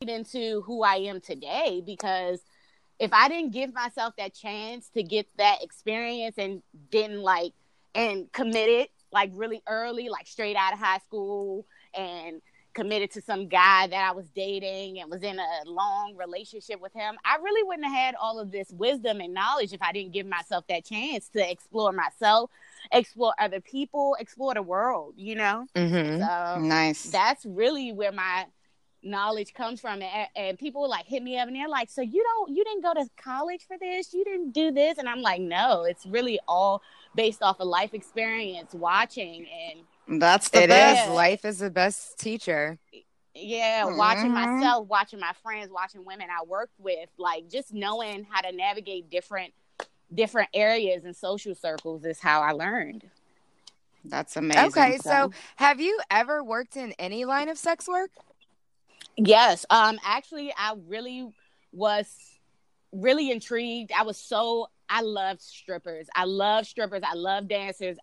[0.00, 2.40] into who I am today because
[2.98, 7.52] if I didn't give myself that chance to get that experience and didn't like
[7.94, 12.40] and committed like really early, like straight out of high school and
[12.74, 16.92] committed to some guy that I was dating and was in a long relationship with
[16.92, 20.12] him, I really wouldn't have had all of this wisdom and knowledge if I didn't
[20.12, 22.50] give myself that chance to explore myself,
[22.92, 25.66] explore other people, explore the world, you know?
[25.74, 26.20] Mm-hmm.
[26.22, 27.10] So Nice.
[27.10, 28.46] that's really where my
[29.02, 32.22] knowledge comes from and, and people like hit me up and they're like so you
[32.22, 35.40] don't you didn't go to college for this you didn't do this and i'm like
[35.40, 36.82] no it's really all
[37.14, 39.46] based off of life experience watching
[40.08, 41.08] and That's the It best.
[41.08, 41.14] is.
[41.14, 42.78] Life is the best teacher.
[43.34, 44.58] yeah watching Mhm.
[44.58, 49.08] myself watching my friends watching women i worked with like just knowing how to navigate
[49.08, 49.54] different
[50.12, 53.08] different areas and social circles is how i learned
[54.04, 54.64] That's amazing.
[54.66, 58.10] Okay, so have you ever worked in any line of sex work?
[59.16, 59.64] Yes.
[59.70, 61.28] Um actually I really
[61.72, 62.12] was
[62.92, 63.92] really intrigued.
[63.92, 66.08] I was so I love strippers.
[66.14, 67.02] I love strippers.
[67.06, 67.96] I love dancers.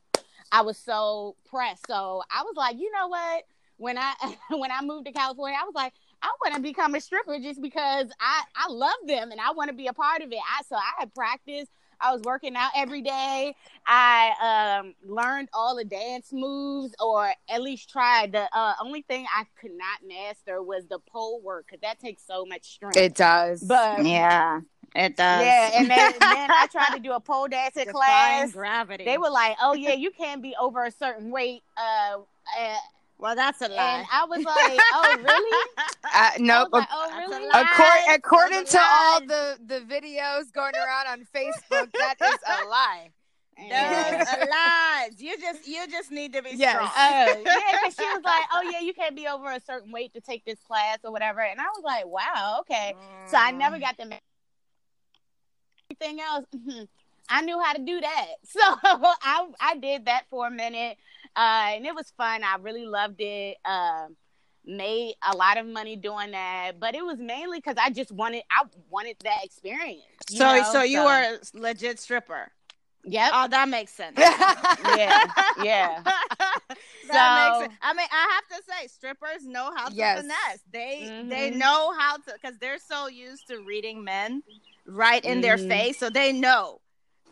[0.52, 1.86] I was so pressed.
[1.88, 3.44] So I was like, you know what?
[3.76, 4.14] When I
[4.50, 7.62] when I moved to California, I was like, I want to become a stripper just
[7.62, 10.40] because I I love them and I want to be a part of it.
[10.40, 11.72] I so I had practiced.
[12.00, 13.56] I was working out every day.
[13.88, 18.34] I um, learned all the dance moves, or at least tried.
[18.34, 22.24] The uh, only thing I could not master was the pole work because that takes
[22.26, 22.98] so much strength.
[22.98, 24.62] It does, but yeah,
[24.98, 25.44] it does.
[25.46, 28.52] Yeah, and then, then I tried to do a pole dancing Defying class.
[28.52, 29.06] gravity.
[29.06, 32.18] They were like, "Oh yeah, you can't be over a certain weight." Uh,
[32.60, 32.76] uh,
[33.20, 33.76] well, that's a lie.
[34.00, 35.58] and I was like, "Oh really?"
[36.14, 36.48] uh, nope.
[36.50, 41.08] I was like, "Oh really?" According, according to are all the the videos going around
[41.08, 43.10] on Facebook, that is a lie.
[43.58, 44.36] Those Yeah.
[44.36, 45.20] are lies.
[45.20, 46.70] You just you just need to be Yes.
[46.72, 46.86] strong.
[46.96, 50.14] Uh, yeah, because she was like, "Oh yeah, you can't be over a certain weight
[50.14, 52.96] to take this class or whatever," and I was like, "Wow, okay."
[53.26, 53.58] So I Mm.
[53.58, 54.18] never got the ma-
[56.00, 56.46] everything else.
[56.56, 56.88] mhm,
[57.30, 60.98] I knew how to do that, so I I did that for a minute,
[61.36, 62.44] uh, and it was fun.
[62.44, 63.58] I really loved it.
[63.66, 64.16] Um,
[64.66, 68.44] made a lot of money doing that, but it was mainly because I just wanted
[68.52, 70.04] I wanted that experience.
[70.30, 70.64] So know?
[70.64, 72.52] so you were a legit stripper.
[73.06, 74.16] yep, Oh, that makes sense.
[74.18, 75.24] yeah,
[75.64, 76.02] yeah.
[76.04, 77.80] that So- makes sense.
[77.82, 80.22] I mean, I have to say, strippers know how to Yes.
[80.22, 80.60] finesse.
[80.72, 81.58] They they Mhm.
[81.58, 84.44] know how to because they're so used to reading men
[84.88, 85.68] right in their Mhm.
[85.68, 86.82] face, so they know.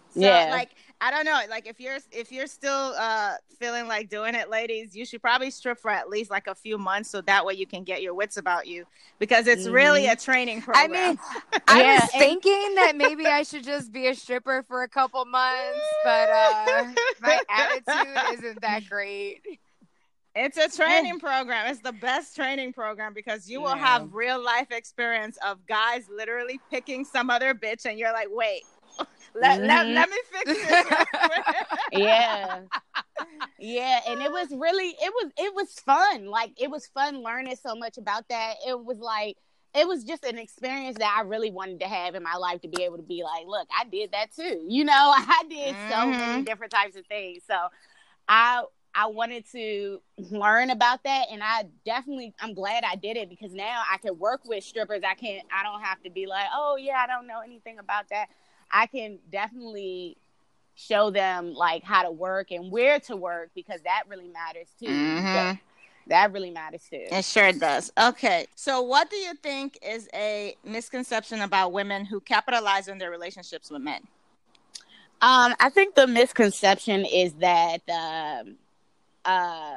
[0.09, 0.49] So, Yeah.
[0.49, 4.49] like I don't know, like if you're if you're still uh feeling like doing it,
[4.49, 7.53] ladies, you should probably strip for at least like a few months, so that way
[7.53, 8.85] you can get your wits about you
[9.19, 10.83] because it's really a training program.
[10.83, 11.19] I mean,
[11.67, 15.23] I Yeah, was thinking that maybe I should just be a stripper for a couple
[15.25, 16.85] months, but uh,
[17.19, 19.41] my attitude isn't that great.
[20.35, 21.67] It's a training program.
[21.67, 23.85] It's the best training program because you will Yeah.
[23.85, 28.63] have real life experience of guys literally picking some other bitch, and you're like, wait,
[29.33, 29.93] let, let, Mhm.
[29.95, 30.85] let me fix this.
[31.91, 32.61] yeah
[33.57, 37.55] yeah and it was really it was it was fun like it was fun learning
[37.55, 39.37] so much about that it was like
[39.73, 42.67] it was just an experience that i really wanted to have in my life to
[42.67, 46.07] be able to be like look i did that too you know i did so
[46.11, 46.45] many Mhm.
[46.45, 47.55] different types of things so
[48.27, 48.63] i
[48.95, 53.53] i wanted to learn about that and i definitely i'm glad i did it because
[53.53, 56.77] now i can work with strippers i can't i don't have to be like oh
[56.79, 58.27] yeah i don't know anything about that
[58.71, 60.17] i can definitely
[60.75, 64.87] show them like how to work and where to work because that really matters too.
[64.87, 65.33] Mhm.
[65.33, 65.57] That,
[66.07, 67.05] that really matters too.
[67.09, 67.91] It sure does.
[67.97, 73.09] Okay, so what do you think is a misconception about women who capitalize on their
[73.09, 74.01] relationships with men?
[75.21, 78.57] Um, I think the misconception is that um,
[79.25, 79.75] uh,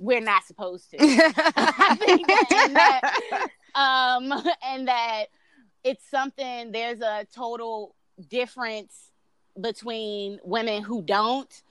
[0.00, 0.96] we're not supposed to.
[1.00, 5.26] I think that, and that, um, and that
[5.82, 6.72] it's something.
[6.72, 7.94] There's a total
[8.28, 9.10] difference
[9.60, 11.62] between women who don't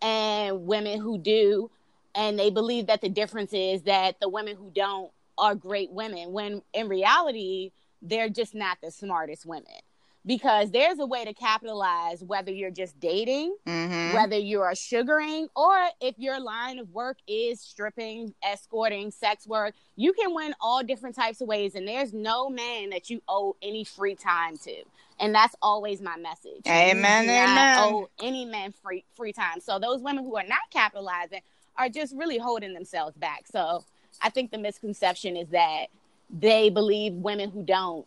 [0.00, 1.70] and women who do,
[2.14, 6.32] and they believe that the difference is that the women who don't are great women.
[6.32, 9.80] When in reality, they're just not the smartest women.
[10.24, 14.14] Because there's a way to capitalize whether you're just dating Mm-hmm.
[14.14, 20.12] whether you're sugaring or if your line of work is stripping, escorting, sex work, you
[20.12, 21.74] can win all different types of ways.
[21.74, 24.74] And there's no man that you owe any free time to.
[25.20, 26.62] And that's always my message.
[26.66, 27.78] You Amen, not amen.
[27.80, 29.60] Owe any man free free time.
[29.60, 31.40] So those women who are not capitalizing
[31.76, 33.44] are just really holding themselves back.
[33.50, 33.84] So
[34.20, 35.86] I think the misconception is that
[36.30, 38.06] they believe women who don't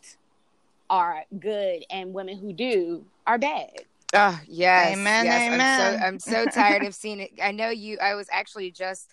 [0.89, 3.71] are good and women who do are bad.
[4.13, 5.47] Oh yes, Amen, yes.
[5.47, 5.59] amen.
[5.61, 7.31] I'm so I'm so tired of seeing it.
[7.41, 7.97] I know you.
[8.01, 9.09] I was actually just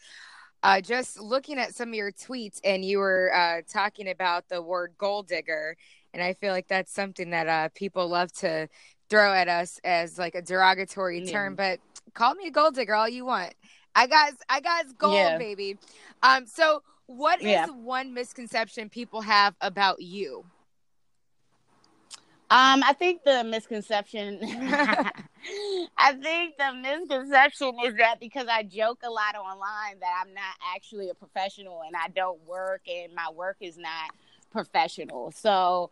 [0.62, 4.62] uh, just looking at some of your tweets, and you were uh, talking about the
[4.62, 5.76] word gold digger,
[6.14, 8.68] and I feel like that's something that uh, people love to
[9.10, 11.32] throw at us as like a derogatory Yeah.
[11.32, 11.54] term.
[11.56, 11.80] But
[12.14, 13.54] call me a gold digger all you want.
[13.94, 15.38] I got I got gold, Yeah.
[15.38, 15.78] baby.
[16.22, 17.66] Um, so what is Yeah.
[17.66, 20.44] one misconception people have about you?
[22.52, 24.38] Um, I think the misconception.
[25.96, 30.54] I think the misconception is that because I joke a lot online that I'm not
[30.76, 34.10] actually a professional and I don't work and my work is not
[34.50, 35.30] professional.
[35.30, 35.88] So,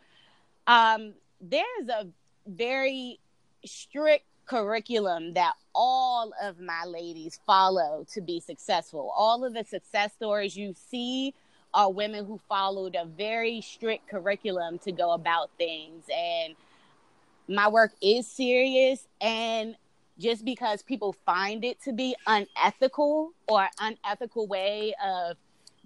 [0.67, 2.09] um, there's a
[2.47, 3.21] very
[3.65, 9.11] strict curriculum that all of my ladies follow to be successful.
[9.17, 11.33] All of the success stories you see
[11.73, 16.05] are women who followed a very strict curriculum to go about things.
[16.15, 16.55] And
[17.49, 19.07] my work is serious.
[19.21, 19.77] And
[20.19, 25.37] just because people find it to be unethical or unethical way of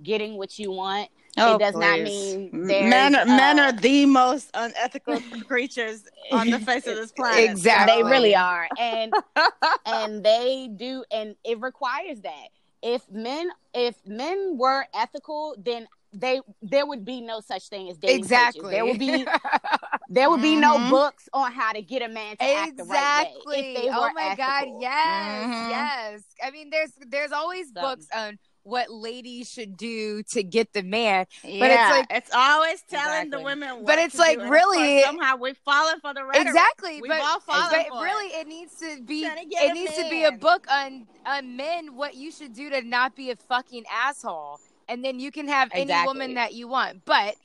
[0.02, 3.72] getting what you want Oh, it does not mean there's, men are, men uh, are
[3.72, 7.50] the most unethical creatures on the face of this planet.
[7.50, 7.96] Exactly.
[7.96, 8.68] they really are.
[8.78, 9.12] And
[9.86, 12.48] and they do and it requires that
[12.84, 17.96] if men if men were ethical then they there would be no such thing as
[17.98, 18.60] dating exactly.
[18.60, 18.70] coaches.
[18.72, 19.26] there would be
[20.10, 20.90] there would be no Mhm.
[20.90, 23.74] books on how to get a man to act the right way if exactly.
[23.74, 24.80] they oh my god, ethical.
[24.80, 25.70] yes, Mhm.
[25.70, 26.22] yes.
[26.44, 31.26] I mean, there's there's always books on what ladies should do to get the man.
[31.44, 33.76] Yeah, it's like- it's always telling the women.
[33.76, 36.48] What But it's to like, do, really- course somehow we've fallen for the rhetoric.
[36.48, 38.46] Exactly, We've but, all fallen but for really, it.
[38.46, 41.06] it needs to be Trying to get it a needs to be a book on
[41.26, 44.58] on men what you should do to not be a fucking asshole,
[44.88, 47.04] and then you can have any woman that you want.
[47.04, 47.36] But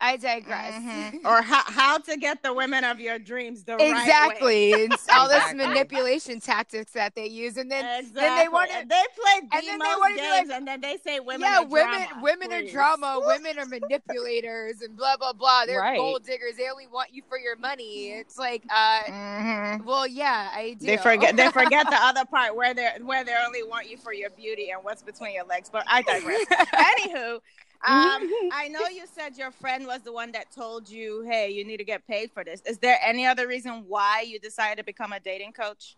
[0.00, 0.74] I digress.
[0.74, 1.20] Mhm.
[1.24, 3.90] or how, how to get the women of your dreams the right way.
[3.90, 8.20] exactly, all this manipulation tactics that they use, and then Exactly.
[8.20, 10.80] then they wanna- they play the and then they wanna be games, like, and then
[10.80, 11.40] they say women.
[11.40, 12.22] yeah, are women drama.
[12.22, 15.66] women are drama, women are manipulators, and blah blah blah.
[15.66, 15.96] They're Right.
[15.98, 16.56] gold diggers.
[16.56, 18.10] They only want you for your money.
[18.12, 19.84] It's like, uh, Mhm.
[19.84, 20.86] well, yeah, I do.
[20.86, 21.36] They forget.
[21.36, 24.30] They forget the other part where they are where they only want you for your
[24.30, 25.68] beauty and what's between your legs.
[25.70, 26.44] But I digress.
[26.72, 27.40] Anywho,
[27.86, 31.64] um, I know you said your friend was the one that told you, "Hey, you
[31.64, 34.84] need to get paid for this." Is there any other reason why you decided to
[34.84, 35.96] become a dating coach?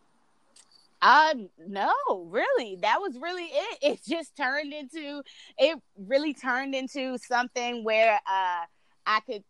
[1.02, 1.92] Um, no,
[2.26, 2.76] really.
[2.82, 3.78] That was really it.
[3.82, 5.22] It just turned into
[5.58, 8.64] it really turned into something where uh
[9.06, 9.42] I could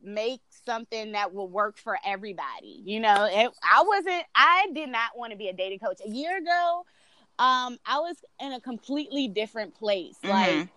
[0.00, 2.82] make something that will work for everybody.
[2.84, 6.00] You know, it, I wasn't I did not want to be a dating coach.
[6.06, 6.84] A year ago,
[7.40, 10.18] um I was in a completely different place.
[10.22, 10.68] Like Mhm.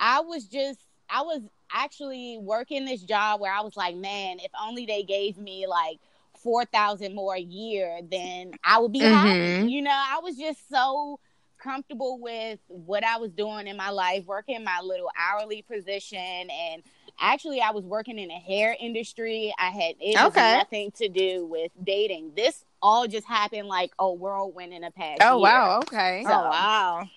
[0.00, 0.80] I was just
[1.10, 1.42] I was
[1.72, 5.98] actually working this job where I was like, man, if only they gave me like
[6.38, 9.30] four thousand more a year, then I would be happy.
[9.30, 9.70] Mhm.
[9.70, 11.18] You know, I was just so
[11.58, 16.18] comfortable with what I was doing in my life, working my little hourly position
[16.50, 16.82] and
[17.18, 19.54] actually I was working in the hair industry.
[19.58, 20.52] I had it Okay.
[20.52, 22.32] nothing to do with dating.
[22.36, 25.20] This all just happened like a whirlwind in a past.
[25.22, 25.42] Oh year.
[25.42, 26.22] wow, okay.
[26.24, 27.08] So- oh wow.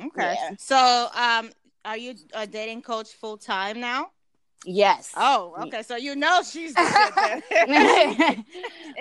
[0.00, 0.34] Okay.
[0.34, 0.54] Yeah.
[0.58, 1.50] So, um,
[1.84, 4.10] are you a dating coach full time now?
[4.64, 5.12] Yes.
[5.16, 5.82] Oh, okay.
[5.82, 6.80] So you know she's the.
[7.60, 8.44] If-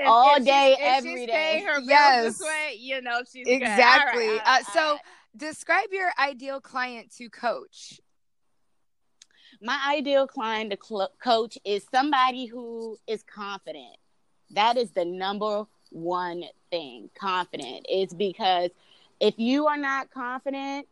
[0.07, 1.63] All if day, if every she's day.
[1.65, 2.37] her Yes.
[2.37, 3.53] this way, you know she's good.
[3.53, 4.27] Exactly.
[4.27, 5.01] All right, Uh, right, so all right.
[5.35, 7.99] describe your ideal client to coach.
[9.59, 13.97] my ideal client to cl- coach is somebody who is confident.
[14.51, 17.09] That is the number one thing.
[17.19, 18.69] Confident is because
[19.19, 20.87] if you are not confident,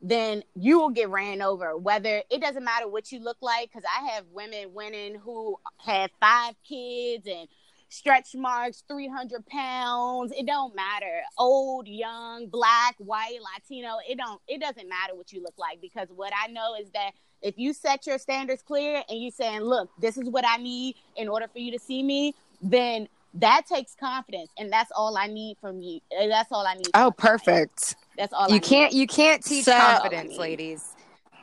[0.00, 1.76] then you will get ran over.
[1.76, 6.10] Whether it doesn't matter what you look like, because I have women winning who have
[6.20, 7.48] five kids and
[7.88, 10.32] stretch marks, 300 pounds.
[10.36, 11.22] It don't matter.
[11.38, 13.96] Old, young, black, white, Latino.
[14.08, 17.12] It don't, it doesn't matter what you look like because what I know is that
[17.40, 20.96] if you set your standards clear and you saying, look, this is what I need
[21.16, 24.50] in order for you to see me, then that takes confidence.
[24.58, 26.00] And that's all I need from you.
[26.10, 26.88] That's all I need.
[26.94, 27.96] Oh, perfect.
[28.18, 28.62] That's all You need.
[28.64, 30.84] can't you can't teach So- confidence, ladies.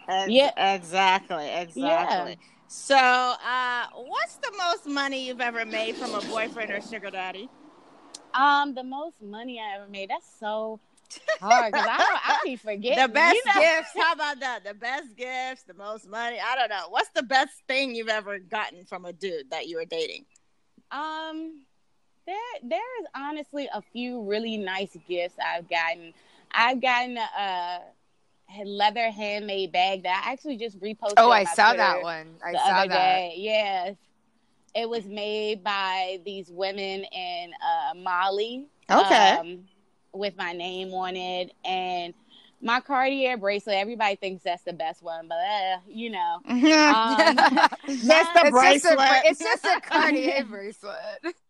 [0.07, 0.75] Ex- Yeah.
[0.75, 2.37] exactly, exactly.
[2.67, 7.49] So, uh, what's the most money you've ever made from a boyfriend or sugar daddy?
[8.33, 10.09] Um, the most money I ever made.
[10.09, 10.79] That's so
[11.39, 13.01] hard because I don't, I be forgetting.
[13.01, 13.61] the best you know?
[13.61, 13.89] gifts.
[13.95, 14.63] How about that?
[14.65, 16.37] The best gifts, the most money.
[16.45, 16.87] I don't know.
[16.89, 20.25] What's the best thing you've ever gotten from a dude that you were dating?
[20.91, 21.65] Um,
[22.27, 22.81] there there's
[23.15, 26.13] honestly a few really nice gifts I've gotten.
[26.55, 27.79] I've gotten a,
[28.59, 31.13] a leather handmade bag that I actually just reposted.
[31.17, 32.27] Oh, on I my saw Twitter that one.
[32.45, 32.87] I saw that.
[32.89, 33.33] day.
[33.37, 33.95] Yes,
[34.73, 38.67] it was made by these women in uh, Mali.
[38.89, 39.31] Okay.
[39.31, 39.59] um,
[40.13, 42.13] with my name on it and
[42.61, 43.75] my Cartier bracelet.
[43.75, 46.39] Everybody thinks that's the best one, but uh, you know.
[46.47, 49.21] Um, That's the It's just, a, bracelet.
[49.25, 50.95] it's just a Cartier bracelet.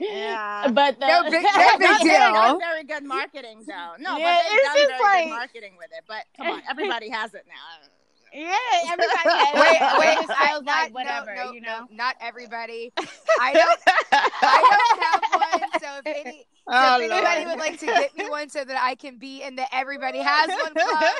[0.00, 0.68] yeah.
[0.68, 2.58] but the, No big- no Not big very- deal.
[2.58, 3.94] very good marketing though.
[3.98, 6.04] No, Yeah, but they've done very like- good marketing with it.
[6.06, 7.88] But come on, everybody has it now.
[8.32, 8.54] Yeah,
[8.86, 9.28] everybody.
[9.54, 11.86] Wait, wait, I, feels not, like whatever, no, no, you know.
[11.90, 12.92] no, not everybody.
[13.40, 13.80] I don't,
[14.12, 15.80] I don't have one.
[15.80, 17.48] So if any, so Oh, if anybody Lord.
[17.48, 20.48] would like to get me one, so that I can be in the everybody has
[20.48, 21.14] one club,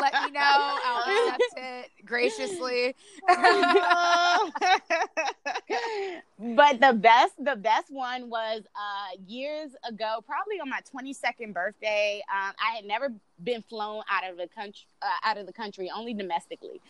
[0.00, 0.40] let me know.
[0.42, 2.94] I'll accept it graciously.
[6.38, 12.20] but the best the best one was uh years ago probably on my 22nd birthday
[12.32, 13.10] um i had never
[13.42, 16.80] been flown out of the country uh, out of the country only domestically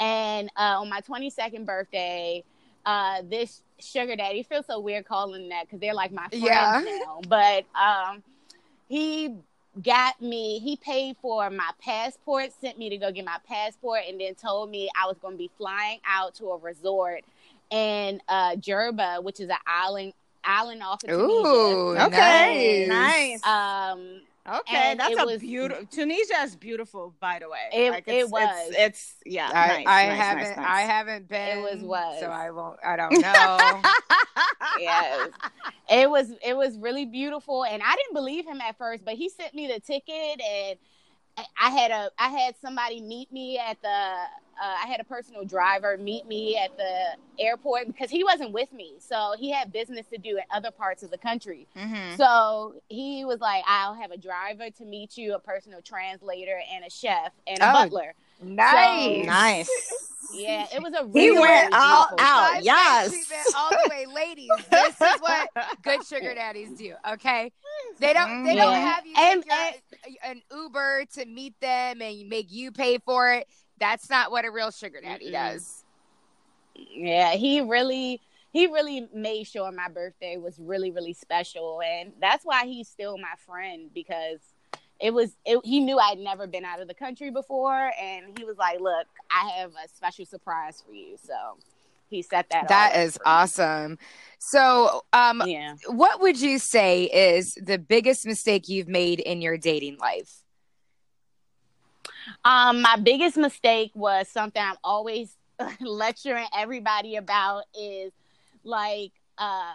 [0.00, 2.42] and uh on my 22nd birthday
[2.84, 4.42] uh, this sugar daddy.
[4.42, 6.82] Feels so weird calling that because they're like my friends Yeah.
[6.84, 7.20] now.
[7.28, 8.22] But um,
[8.88, 9.34] he
[9.82, 10.58] got me.
[10.58, 14.70] He paid for my passport, sent me to go get my passport, and then told
[14.70, 17.24] me I was going to be flying out to a resort
[17.70, 20.12] in uh, Jerba, which is an island
[20.44, 22.06] island off of Ooh, Tunisia.
[22.06, 23.44] Okay, nice.
[23.44, 23.46] nice.
[23.46, 25.86] Um, Okay, And that's a was- beautiful.
[25.86, 27.68] Tunisia is beautiful, by the way.
[27.72, 28.68] It- Like, it it's, was.
[28.70, 29.48] It's, it's yeah.
[29.52, 30.66] I, nice, I nice, haven't nice.
[30.68, 32.20] I haven't been It was was.
[32.20, 33.82] so I won't I don't know.
[34.80, 35.30] yes.
[35.90, 39.28] It was it was really beautiful and I didn't believe him at first, but he
[39.28, 40.78] sent me the ticket and
[41.36, 45.44] I had a I had somebody meet me at the uh, I had a personal
[45.44, 48.94] driver meet me at the airport because he wasn't with me.
[48.98, 51.66] So he had business to do in other parts of the country.
[51.76, 52.16] Mhm.
[52.16, 56.84] So he was like, I'll have a driver to meet you, a personal translator, and
[56.84, 58.14] a chef and a Oh, butler.
[58.42, 59.26] Nice.
[59.26, 59.70] Nice.
[60.34, 62.08] Yeah, it was a He went really all out.
[62.08, 62.20] trip.
[62.20, 63.06] Five yes.
[63.06, 64.50] star treatment all the way, ladies.
[64.70, 65.50] This is what
[65.82, 66.94] good sugar daddies do.
[67.12, 67.52] Okay,
[67.98, 68.86] they don't they don't mm-hmm.
[68.86, 72.98] have you And- take your, uh, an Uber to meet them and make you pay
[72.98, 73.46] for it.
[73.78, 75.32] That's not what a real sugar daddy Mm-mm.
[75.32, 75.84] does.
[76.74, 78.20] Yeah, he really
[78.52, 83.18] he really made sure my birthday was really really special and that's why he's still
[83.18, 84.40] my friend because
[85.02, 88.44] it was it, he knew I'd never been out of the country before and he
[88.44, 91.34] was like, "Look, I have a special surprise for you." So,
[92.08, 93.98] he set that That is awesome.
[94.38, 95.74] So, um, Yeah.
[95.88, 100.44] what would you say is the biggest mistake you've made in your dating life?
[102.44, 105.36] Um, my biggest mistake was something I'm always
[105.80, 108.12] lecturing everybody about is
[108.64, 109.74] like um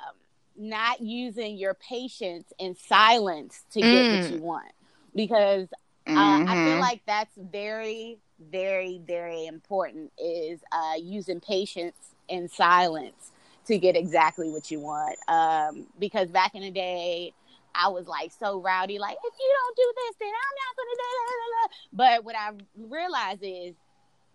[0.55, 4.11] not using your patience and silence to get Mm.
[4.11, 4.71] what you want
[5.17, 5.67] because
[6.07, 6.79] uh, I feel Mhm.
[6.79, 10.13] like that's very, very, very important.
[10.17, 13.31] Is uh, using patience and silence
[13.65, 15.17] to get exactly what you want.
[15.27, 17.33] Um, because back in the day,
[17.75, 20.95] I was like so rowdy, like if you don't do this, then I'm not gonna
[20.95, 21.11] do.
[21.17, 21.67] Da, da, da.
[21.93, 22.51] But what I
[22.95, 23.75] realize is,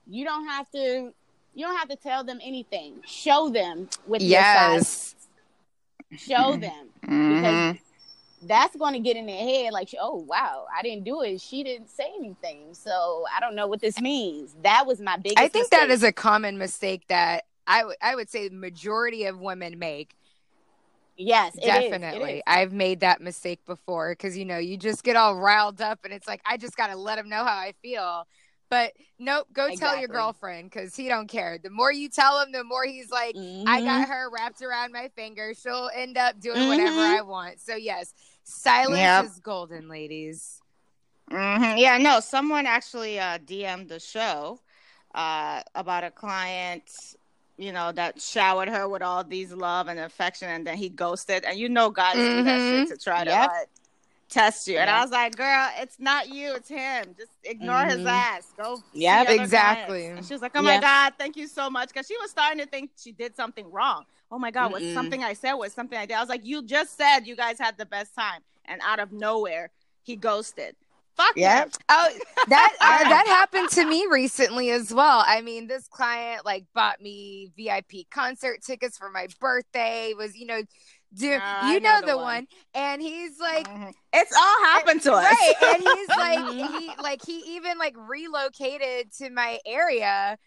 [0.07, 1.13] you don't have to.
[1.55, 3.03] You don't have to tell them anything.
[3.07, 5.15] Show them with your silence.
[5.15, 5.17] Yes.
[6.17, 7.29] Show them Mhm.
[7.29, 7.77] because
[8.43, 11.63] that's going to get in their head like oh wow i didn't do it she
[11.63, 15.49] didn't say anything so i don't know what this means that was my biggest I
[15.49, 15.91] think that mistake.
[15.91, 20.15] is a common mistake that I would I would say the majority of women make.
[21.17, 22.37] yes it Definitely.
[22.37, 22.43] is.
[22.47, 26.13] I've made that mistake before because you know, you just get all riled up and
[26.13, 28.27] it's like I just got to let him know how I feel.
[28.71, 31.59] But nope, go tell your girlfriend cuz he don't care.
[31.63, 33.37] The more you tell him, the more he's like
[33.67, 33.85] I Mhm.
[33.85, 35.53] got her wrapped around my finger.
[35.55, 37.19] She'll end up doing whatever Mhm.
[37.19, 37.61] I want.
[37.61, 38.13] So yes,
[38.45, 39.25] silence Yep.
[39.27, 40.61] is golden, ladies.
[41.31, 41.79] Mhm.
[41.79, 44.61] Yeah, no, someone actually uh, DM'd the show
[45.15, 46.91] uh, about a client,
[47.57, 51.45] you know, that showered her with all these love and affection, and then he ghosted.
[51.45, 53.49] And you know, guys do that shit to try to Yep.
[53.49, 53.69] like,
[54.29, 54.79] test you.
[54.79, 57.15] And I was like, girl, it's not you, it's him.
[57.17, 58.07] Just ignore his Mhm.
[58.09, 58.53] ass.
[58.57, 58.83] Go.
[58.93, 60.01] Yeah, Exactly.
[60.03, 61.89] clients." And she was like, oh my God, thank you so much.
[61.89, 64.07] Because she was starting to think she did something wrong.
[64.33, 66.15] Oh my God, was something I said was something I did.
[66.17, 68.41] I was like, you just said you guys had the best time.
[68.65, 69.71] And out of nowhere,
[70.03, 70.75] he ghosted.
[71.17, 71.69] Fuck Yep.
[71.69, 71.73] him.
[71.91, 72.09] Oh,
[72.47, 75.23] that uh, that happened to me recently as well.
[75.27, 80.15] I mean, this client like bought me VIP concert tickets for my birthday.
[80.17, 80.63] Was you know,
[81.15, 82.25] do I you know know, the the one.
[82.25, 82.47] one?
[82.75, 83.93] And he's like, Mhm.
[84.15, 85.25] it's all happened to us.
[85.25, 85.55] right?
[85.75, 86.71] And he's like, Mhm.
[86.71, 90.39] he like he even like relocated to my area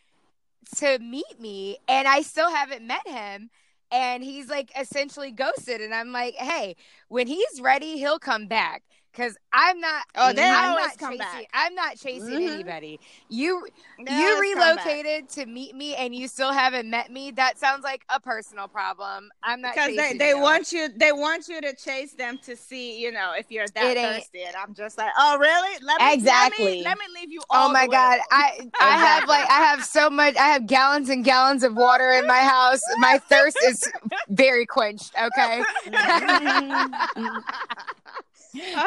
[0.77, 3.49] to meet me, and I still haven't met him.
[3.95, 6.75] And he's like essentially ghosted, and I'm like, hey,
[7.07, 8.83] when he's ready, he'll come back.
[9.15, 10.03] Cause I'm not.
[10.15, 11.17] Oh, they I'm always not come chasing.
[11.19, 11.47] back.
[11.53, 12.51] I'm not chasing Mhm.
[12.51, 12.99] anybody.
[13.29, 13.65] You
[13.97, 14.85] They you always come back.
[14.85, 17.31] relocated to meet me, and you still haven't met me.
[17.31, 19.31] That sounds like a personal problem.
[19.41, 20.41] I'm not because they, chasing they you.
[20.41, 23.95] want you they want you to chase them to see you know if you're that
[23.95, 26.65] It thirsty and i'm just like oh really let me Exactly.
[26.65, 28.21] let me, let me leave you all Oh my the god, alone.
[28.31, 30.35] I I have like I have so much.
[30.37, 32.81] I have gallons and gallons of water in my house.
[32.99, 33.89] My thirst is
[34.29, 35.13] very quenched.
[35.21, 35.63] Okay.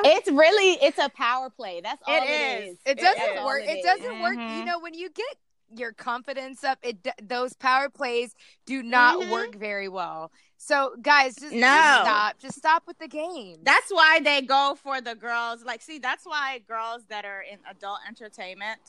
[0.04, 2.70] it's really it's a power play that's all It it is.
[2.74, 3.44] is, It It doesn't is.
[3.44, 3.62] work.
[3.64, 4.36] It it doesn't work.
[4.36, 4.58] Mhm.
[4.58, 5.36] You know, when you get
[5.76, 8.34] your confidence up, it those power plays
[8.64, 9.30] do not Mhm.
[9.30, 10.32] work very well.
[10.56, 12.00] So, guys, just, just No.
[12.02, 12.38] stop.
[12.40, 13.58] Just stop with the game.
[13.62, 17.58] that's why they go for the girls like see that's why girls that are in
[17.70, 18.80] adult entertainment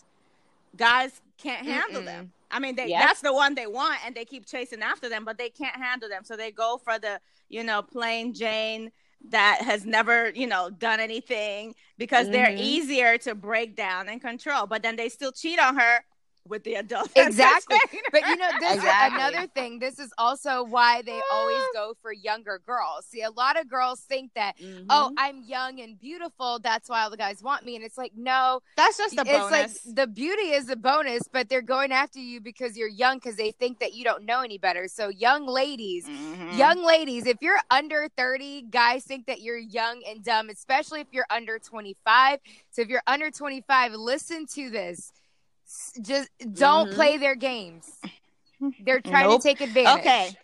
[0.76, 2.06] guys can't handle Mm-mm.
[2.06, 3.02] them i mean they Yep.
[3.02, 6.08] that's the one they want and they keep chasing after them but they can't handle
[6.10, 7.20] them so they go for the
[7.50, 8.92] you know plain jane
[9.30, 12.58] that has never you know done anything because they're Mhm.
[12.58, 16.00] easier to break down and control but then they still cheat on her
[16.50, 17.10] with the adult.
[17.16, 17.78] Exactly.
[18.12, 19.18] But you know, this Exactly.
[19.18, 19.80] is another thing.
[19.80, 23.06] This is also why they always go for younger girls.
[23.06, 24.88] See, a lot of girls think that, Mm-hmm.
[24.90, 26.60] oh, I'm young and beautiful.
[26.60, 27.76] That's why all the guys want me.
[27.76, 29.52] And it's like, no, that's just a it's bonus.
[29.86, 33.36] like the beauty is a bonus, but they're going after you because you're young because
[33.36, 34.88] they think that you don't know any better.
[34.88, 36.58] So, young ladies, Mhm.
[36.58, 41.08] young ladies, if you're under 30, guys think that you're young and dumb, especially if
[41.12, 42.40] you're under 25.
[42.72, 45.12] So, if you're under 25, listen to this.
[45.70, 46.96] S- Just don't Mhm.
[46.96, 47.86] play their games.
[48.80, 49.42] They're trying Nope.
[49.42, 50.00] to take advantage.
[50.00, 50.38] Okay.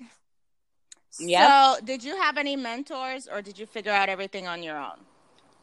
[1.19, 1.49] Yep.
[1.49, 4.99] So, did you have any mentors, or did you figure out everything on your own?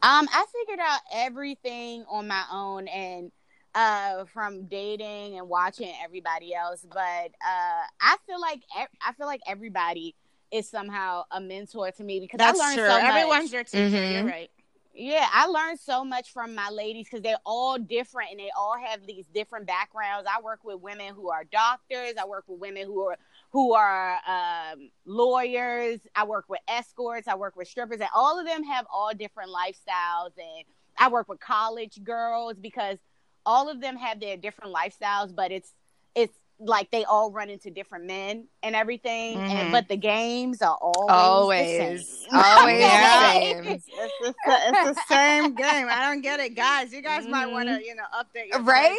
[0.01, 3.31] Um, I figured out everything on my own and
[3.75, 9.25] uh from dating and watching everybody else, but uh I feel like ev- I feel
[9.25, 10.13] like everybody
[10.51, 12.87] is somehow a mentor to me because That's I learned true.
[12.87, 13.03] so much.
[13.03, 13.89] Everyone's your teacher.
[13.97, 14.13] Mhm.
[14.13, 14.51] You're right.
[14.95, 18.75] Yeah, I learned so much from my ladies because they're all different and they all
[18.77, 20.29] have these different backgrounds.
[20.31, 22.13] I work with women who are doctors.
[22.21, 23.17] I work with women who are
[23.51, 25.99] who are um, lawyers.
[26.15, 27.27] I work with escorts.
[27.27, 30.31] I work with strippers, and all of them have all different lifestyles.
[30.37, 30.65] And
[30.97, 32.99] I work with college girls because
[33.47, 35.73] all of them have their different lifestyles, but it's
[36.13, 39.37] it's like they all run into different men and everything.
[39.37, 39.49] Mhm.
[39.49, 41.99] And but the games are always Always.
[41.99, 42.39] the same.
[42.39, 43.33] Always Yeah.
[43.33, 43.67] the same.
[43.67, 45.87] It's, it's, the, it's the same game.
[45.89, 46.93] I don't get it, guys.
[46.93, 48.97] You guys might want to, you know, update your Right?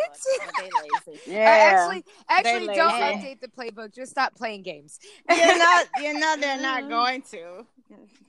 [1.27, 3.95] Uh, actually, actually, don't update the playbook.
[3.95, 4.99] Just stop playing games.
[5.31, 7.67] you know, you know they're not going to.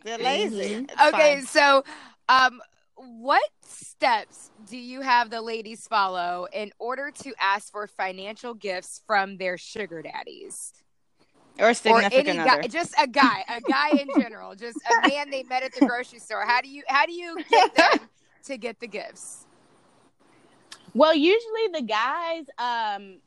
[0.03, 0.85] They're lazy.
[0.89, 1.45] It's okay, fine.
[1.45, 1.83] so
[2.29, 2.61] um
[2.95, 9.01] what steps do you have the ladies follow in order to ask for financial gifts
[9.05, 10.73] from their sugar daddies
[11.59, 12.61] or or significant any other.
[12.61, 15.85] guy just a guy a guy in general just a man they met at the
[15.85, 18.09] grocery store how do you how do you get them
[18.43, 19.45] to get the gifts
[20.93, 23.17] Well, usually the guys um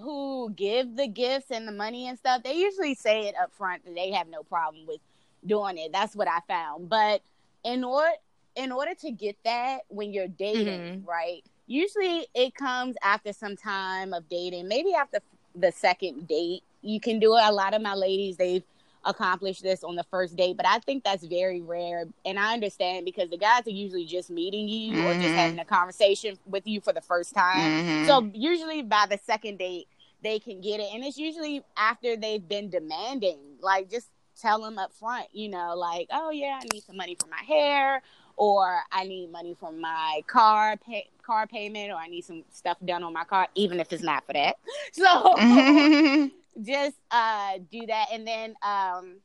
[0.00, 3.84] who give the gifts and the money and stuff, they usually say it up front
[3.84, 5.00] that they have no problem with
[5.46, 5.92] doing it.
[5.92, 6.88] That's what I found.
[6.88, 7.22] But
[7.64, 8.12] in order
[8.56, 11.42] in order to get that when you're dating, right?
[11.66, 15.18] Usually it comes after some time of dating, maybe after
[15.54, 16.62] the second date.
[16.82, 17.42] You can do it.
[17.44, 18.64] A lot of my ladies, they've
[19.04, 22.04] accomplished this on the first date, but I think that's very rare.
[22.24, 25.38] And I understand because the guys are usually just meeting you or just Mhm.
[25.38, 27.84] having a conversation with you for the first time.
[27.84, 28.06] Mhm.
[28.06, 29.88] So usually by the second date,
[30.22, 33.38] they can get it, and it's usually after they've been demanding.
[33.60, 34.08] Like just
[34.38, 37.42] tell them up front, you know, like, oh yeah, I need some money for my
[37.42, 38.02] hair,
[38.40, 42.78] or I need money for my car pay- car payment, or I need some stuff
[42.82, 44.56] done on my car, even if it's not for that.
[44.92, 45.04] So
[45.36, 46.30] Mhm.
[46.62, 49.18] just uh do that and then um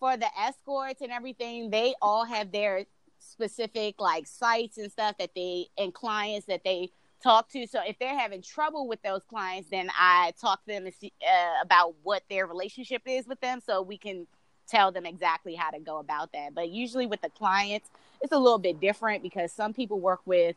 [0.00, 2.84] for the escorts and everything they all have their
[3.18, 6.90] specific like sites and stuff that they and clients that they
[7.22, 10.84] talk to so if they're having trouble with those clients then i talk to them
[10.84, 14.26] and see, uh, about what their relationship is with them so we can
[14.66, 16.54] tell them exactly how to go about that.
[16.54, 17.88] But usually with the clients
[18.24, 20.56] it's a little bit different because some people work with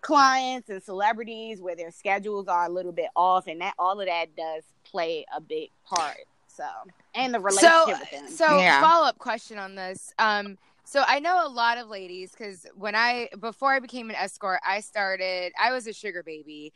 [0.00, 4.06] clients and celebrities where their schedules are a little bit off and that all of
[4.06, 6.16] that does play a big part
[6.48, 6.64] so
[7.14, 8.28] and the so relationship with them.
[8.28, 8.80] so Yeah.
[8.80, 10.12] follow-up question on this.
[10.18, 14.16] Um so i know a lot of ladies because when i before i became an
[14.16, 16.72] escort i started i was a sugar baby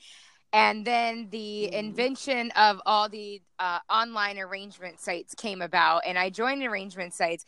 [0.55, 1.72] and then the Mhm.
[1.72, 7.44] invention of all the uh, online arrangement sites came about and i joined arrangement sites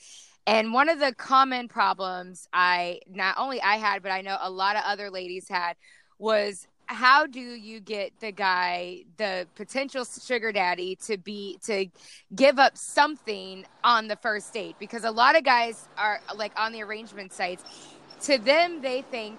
[0.46, 4.50] and one of the common problems i not only i had but i know a
[4.50, 5.76] lot of other ladies had
[6.18, 11.86] was how do you get the guy the potential sugar daddy to be to
[12.34, 16.72] give up something on the first date because a lot of guys are like on
[16.72, 17.64] the arrangement sites
[18.22, 19.38] to them they think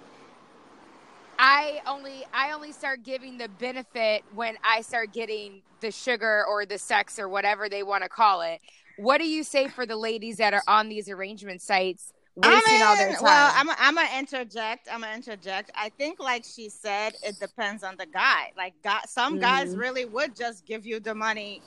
[1.38, 6.66] i only i only start giving the benefit when i start getting the sugar or
[6.66, 8.60] the sex or whatever they want to call it
[8.96, 12.96] what do you say for the ladies that are on these arrangement sites wasting all
[12.96, 14.88] their time Well, I'm I'm gonna interject.
[14.92, 15.70] I'm gonna interject.
[15.74, 18.52] I think, like she said, it depends on the guy.
[18.56, 18.74] Like,
[19.06, 19.78] some guys Mhm.
[19.78, 21.64] really would just give you the money.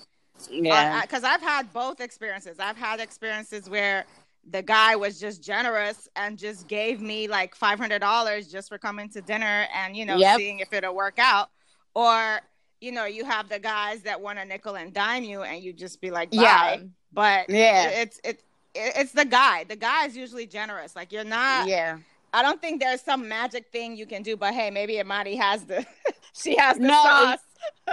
[0.49, 2.57] yeah Because I've had both experiences.
[2.60, 4.06] I've had experiences where
[4.50, 8.78] the guy was just generous and just gave me like five hundred dollars just for
[8.78, 10.38] coming to dinner and you know Yep.
[10.38, 11.50] seeing if it'll work out,
[11.94, 12.42] or
[12.80, 15.74] you know you have the guys that want to nickel and dime you and you
[15.74, 16.38] just be like, Bye.
[16.38, 16.78] yeah
[17.14, 17.90] But Yeah.
[17.90, 18.42] it's it,
[18.74, 19.66] it it's the guy.
[19.66, 20.96] The guy is usually generous.
[20.96, 21.68] Like you're not.
[21.68, 21.98] yeah
[22.34, 24.38] I don't think there's some magic thing you can do.
[24.38, 25.86] But hey, maybe Imani has the.
[26.34, 27.40] she has the No, sauce.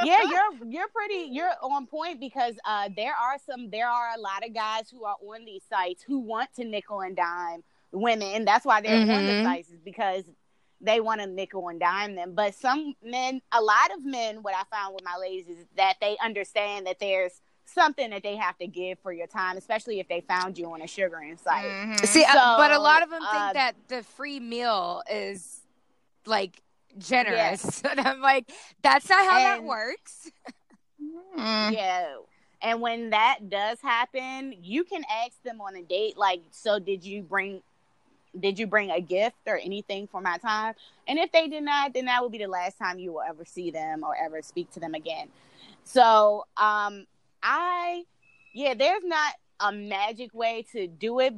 [0.04, 4.20] Yeah, you're you're pretty you're on point because uh there are some there are a
[4.20, 7.62] lot of guys who are on these sites who want to nickel and dime
[7.92, 9.44] women and that's why they're on the Mhm.
[9.44, 10.24] sites is because
[10.80, 12.34] they want to nickel and dime them.
[12.34, 15.96] But some men, a lot of men, what I found with my ladies is that
[16.00, 20.06] they understand that there's something that they have to give for your time, especially if
[20.06, 21.64] they found you on a sugaring site.
[21.66, 22.06] Mhm.
[22.06, 25.62] See, uh, but a lot of them uh, think that the free meal is
[26.26, 26.62] like
[26.98, 28.50] generous, and I'm like,
[28.82, 30.30] that's not how that works.
[31.38, 31.72] Mm.
[31.72, 32.16] Yeah.
[32.60, 37.04] And when that does happen, you can ask them on a date, like, so did
[37.04, 37.62] you bring
[38.38, 40.74] did you bring a gift or anything for my time?
[41.06, 43.44] And if they did not, then that will be the last time you will ever
[43.44, 45.28] see them or ever speak to them again.
[45.84, 47.06] So um
[47.42, 48.04] I
[48.52, 51.34] yeah, there's not a magic way to do it,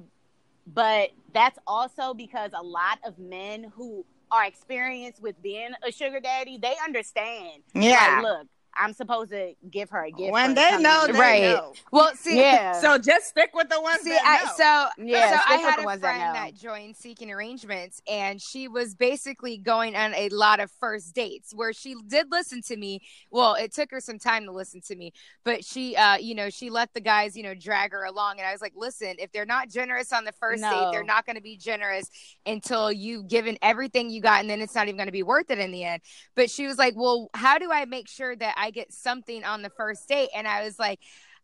[0.66, 6.20] but that's also because a lot of men who are experienced with being a sugar
[6.20, 7.62] daddy, they understand.
[7.74, 8.20] Yeah.
[8.22, 10.32] Like, look, I'm supposed to give her a gift.
[10.32, 11.18] when they know, to they.
[11.18, 11.42] Right.
[11.42, 11.72] know.
[11.92, 12.72] Well, see, Yeah.
[12.80, 14.52] So just stick with the ones See, that I, know.
[14.96, 18.68] so Yeah, so I had a ones that friend that, joined Seeking Arrangements, and she
[18.68, 23.00] was basically going on a lot of first dates where she did listen to me.
[23.30, 25.12] Well, it took her some time to listen to me,
[25.44, 28.46] but she, uh, you know, she let the guys, you know, drag her along, and
[28.46, 31.36] I was like, listen, if they're not generous on the first date, they're not going
[31.36, 32.08] to be generous
[32.46, 35.50] until you've given everything you got, and then it's not even going to be worth
[35.50, 36.02] it in the end.
[36.36, 39.62] But she was like, well, how do I make sure that I get something on
[39.62, 40.28] the first date?
[40.34, 41.00] And I was like.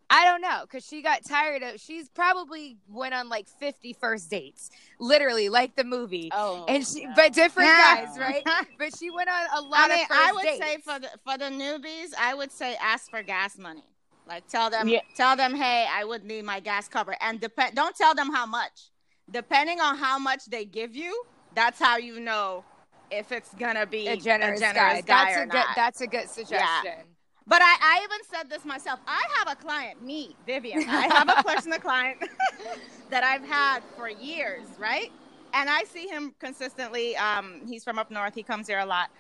[0.09, 1.81] I don't know because she got tired of.
[1.81, 4.71] She's probably went on like 50 first dates,
[5.01, 7.13] literally like the movie, Oh, and she, no.
[7.17, 7.97] but different Yeah.
[8.07, 8.43] guys, right?
[8.79, 10.59] But she went on a lot I mean, of first I would dates.
[10.65, 13.83] say for the for the newbies, I would say ask for gas money.
[14.29, 15.01] Like tell them, Yeah.
[15.17, 17.75] tell them, hey, I would need my gas cover, and depend.
[17.75, 18.93] Don't tell them how much.
[19.29, 21.21] Depending on how much they give you,
[21.53, 22.65] that's how you know
[23.11, 24.73] if it's gonna be a generous, guy.
[24.73, 25.55] guy That's a good.
[25.55, 25.67] not.
[25.77, 27.05] That's a good suggestion.
[27.49, 28.99] But I, I even said this myself.
[29.07, 30.85] I have a client, me, Vivian.
[30.89, 32.19] I have a personal client
[33.11, 35.13] that I've had for years, right?
[35.55, 37.17] And I see him consistently.
[37.17, 38.35] Um, he's from up north.
[38.35, 39.11] He comes here a lot,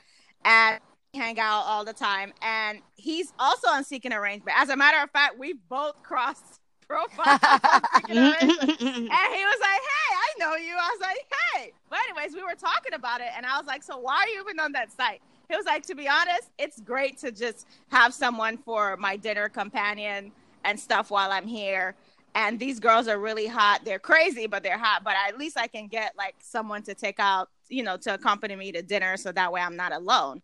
[0.44, 0.80] and
[1.14, 2.32] we hang out all the time.
[2.42, 4.58] And he's also on Seeking Arrangement.
[4.60, 7.40] As a matter of fact, we both crossed profiles.
[7.42, 8.80] on Seeking Arrangement.
[8.80, 12.42] And he was like, "Hey, I know you." I was like, "Hey." But anyways, we
[12.42, 14.92] were talking about it, and I was like, "So why are you even on that
[14.92, 19.16] site?" He was like, "To be honest, it's great to just have someone for my
[19.16, 20.32] dinner companion
[20.64, 21.94] and stuff while I'm here."
[22.34, 23.80] And these girls are really hot.
[23.84, 25.02] They're crazy, but they're hot.
[25.02, 28.56] But at least I can get like someone to take out, you know, to accompany
[28.56, 30.42] me to dinner, so that way I'm not alone.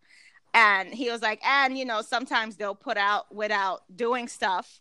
[0.55, 4.79] And he was like, and you know, sometimes they'll put out without doing stuff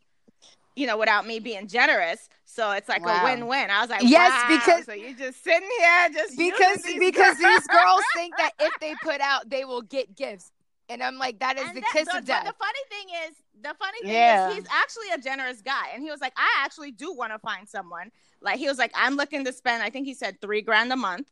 [0.77, 2.29] you know, without me being generous.
[2.45, 3.21] So it's like Wow.
[3.21, 3.71] a win-win.
[3.71, 4.59] I was like, Yes, wow.
[4.59, 7.59] because- so you just sitting here just Because these because girls.
[7.61, 10.51] these girls think that if they put out, they will get gifts,
[10.89, 12.45] and I'm like, that is And the that- kiss of death.
[12.45, 14.49] But the funny thing is, the funny thing Yeah.
[14.51, 17.39] is, he's actually a generous guy, and he was like, I actually do want to
[17.39, 18.11] find someone.
[18.41, 19.83] Like he was like, I'm looking to spend.
[19.83, 21.31] I think he said three grand a month.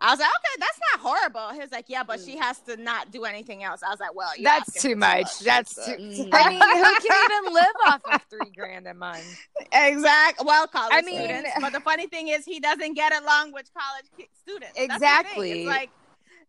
[0.00, 1.48] I was like, okay, that's not horrible.
[1.54, 3.82] He was like, yeah, but she has to not do anything else.
[3.82, 5.40] I was like, well, That's too for much.
[5.40, 5.90] That's too.
[5.92, 6.28] Mm.
[6.32, 9.24] I mean, who can even live off of three grand a month?
[9.72, 10.46] Exactly.
[10.46, 11.50] Well, college I mean- students.
[11.60, 14.74] But the funny thing is, he doesn't get along with college ki- students.
[14.76, 15.08] That's the thing.
[15.08, 15.50] Exactly.
[15.62, 15.90] It's like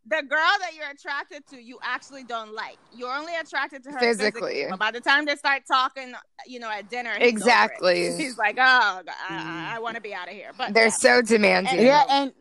[0.05, 2.77] the girl that you're attracted to, you actually don't like.
[2.95, 4.41] You're only attracted to her Physically.
[4.53, 4.65] physically.
[4.69, 6.13] But by the time they start talking,
[6.47, 7.29] you know, at dinner, he's over it.
[7.33, 8.15] Exactly.
[8.15, 10.51] He's like, oh, I, I want to be out of here.
[10.57, 10.89] But They're yeah.
[10.89, 11.81] so demanding.
[11.83, 12.31] yeah, and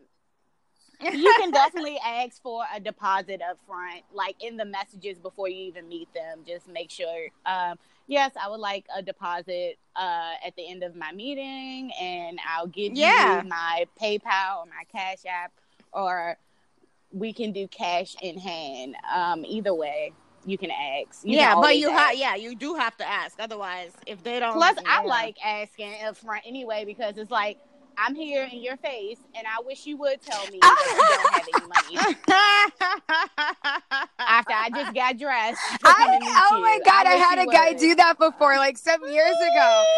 [1.01, 5.65] you can definitely ask for a deposit up front, like in the messages before you
[5.65, 6.39] even meet them.
[6.47, 7.27] Just make sure.
[7.45, 7.77] Um,
[8.07, 12.67] yes, I would like a deposit uh, at the end of my meeting, and I'll
[12.67, 13.41] give Yeah.
[13.43, 15.51] you my PayPal or my Cash App,
[15.93, 16.37] or
[17.11, 18.95] we can do cash in hand.
[19.13, 20.13] Um, either way,
[20.45, 21.23] you can ask.
[21.23, 23.39] You can yeah, but you have, yeah, you do have to ask.
[23.39, 25.07] Otherwise, if they don't, Plus, I yeah.
[25.07, 27.57] like asking up front anyway because it's like
[28.01, 31.33] I'm here in your face, and I wish you would tell me that you don't
[31.33, 32.15] have any money
[34.19, 35.59] after I just got dressed.
[35.71, 36.83] to come and I, oh my you.
[36.85, 39.83] god, I, wish had a you guy do that before, like some years ago.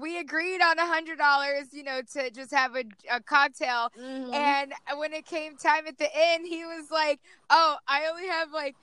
[0.00, 3.90] We agreed on a hundred dollars, you know, to just have a, a cocktail.
[3.98, 4.32] Mhm.
[4.32, 7.18] And when it came time at the end, he was like,
[7.50, 8.76] "Oh, I only have like."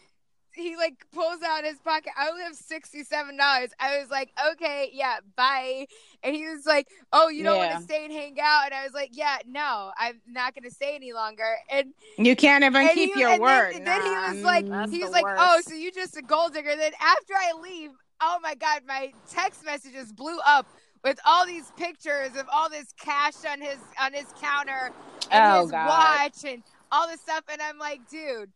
[0.60, 2.12] He like pulls out his pocket.
[2.18, 3.70] I only have sixty seven dollars.
[3.80, 5.88] I was like, okay, yeah, bye.
[6.24, 7.68] And he was like, oh, you don't Yeah.
[7.68, 8.66] want to stay and hang out.
[8.66, 11.56] And I was like, yeah, no, I'm not going to stay any longer.
[11.70, 13.74] And you can't even keep he- your and word.
[13.74, 14.90] Then, then he was like, mm.
[14.90, 16.76] he was like, oh, so you just a gold digger.
[16.76, 20.68] Then after I leave, oh my god, my text messages blew up
[21.04, 24.92] with all these pictures of all this cash on his on his counter
[25.32, 25.88] and Oh, his God.
[25.88, 27.44] watch and all this stuff.
[27.52, 28.50] And I'm like, dude.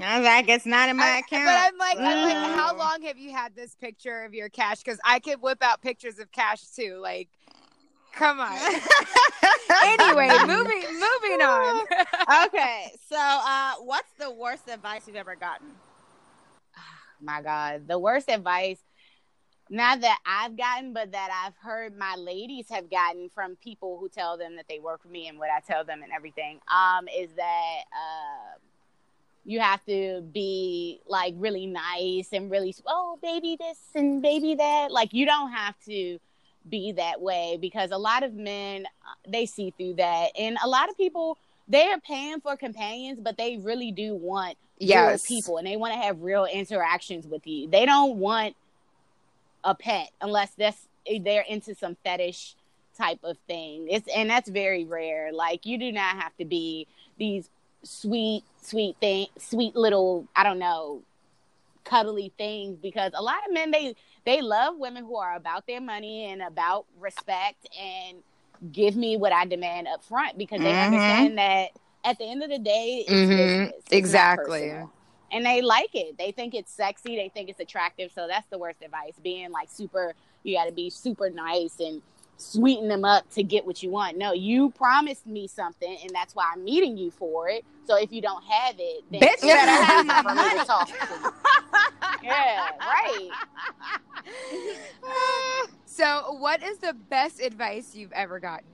[0.00, 1.44] I was like, it's not in my I- account.
[1.44, 2.78] but I'm like, I'm like, how Mm.
[2.78, 4.78] long have you had this picture of your cash?
[4.78, 6.98] Because I could whip out pictures of cash too.
[7.02, 7.28] Like,
[8.14, 8.52] Come on.
[9.84, 11.86] anyway, moving moving on.
[12.46, 15.68] okay, so uh, what's the worst advice you've ever gotten?
[17.20, 18.78] my God, the worst advice,
[19.70, 24.10] not that I've gotten, but that I've heard my ladies have gotten from people who
[24.10, 27.08] tell them that they work for me and what I tell them and everything, um,
[27.08, 28.58] is that uh,
[29.44, 34.90] you have to be like really nice and really, oh, baby this and baby that.
[34.90, 36.18] Like, you don't have to
[36.68, 40.30] be that way because a lot of men, uh, they see through that.
[40.38, 41.38] And a lot of people,
[41.68, 45.06] they are paying for companions, but they really do want Yes.
[45.28, 47.68] real people and they want to have real interactions with you.
[47.68, 48.56] They don't want
[49.64, 50.88] a pet unless that's
[51.20, 52.56] they're into some fetish
[52.96, 53.86] type of thing.
[53.88, 55.32] It's and that's very rare.
[55.32, 56.86] Like you do not have to be
[57.18, 57.48] these
[57.82, 61.02] sweet, sweet thing, sweet little, I don't know,
[61.84, 65.80] cuddly things because a lot of men they they love women who are about their
[65.80, 68.18] money and about respect and
[68.72, 70.84] give me what I demand up front because they Mhm.
[70.84, 71.70] understand that
[72.04, 73.72] at the end of the day, Mhm.
[73.76, 74.72] It's Exactly.
[75.32, 76.18] And they like it.
[76.18, 77.16] They think it's sexy.
[77.16, 78.12] They think it's attractive.
[78.12, 79.14] So that's the worst advice.
[79.22, 82.02] Being like super, you got to be super nice and
[82.42, 84.18] sweeten them up to get what you want.
[84.18, 87.64] No, you promised me something, and that's why I'm meeting you for it.
[87.86, 90.56] So if you don't have it, then Bitch, you better have my for me to
[90.56, 90.66] money.
[90.66, 91.32] talk to.
[92.22, 93.30] Yeah, right.
[95.86, 98.66] so, what is the best advice you've ever gotten?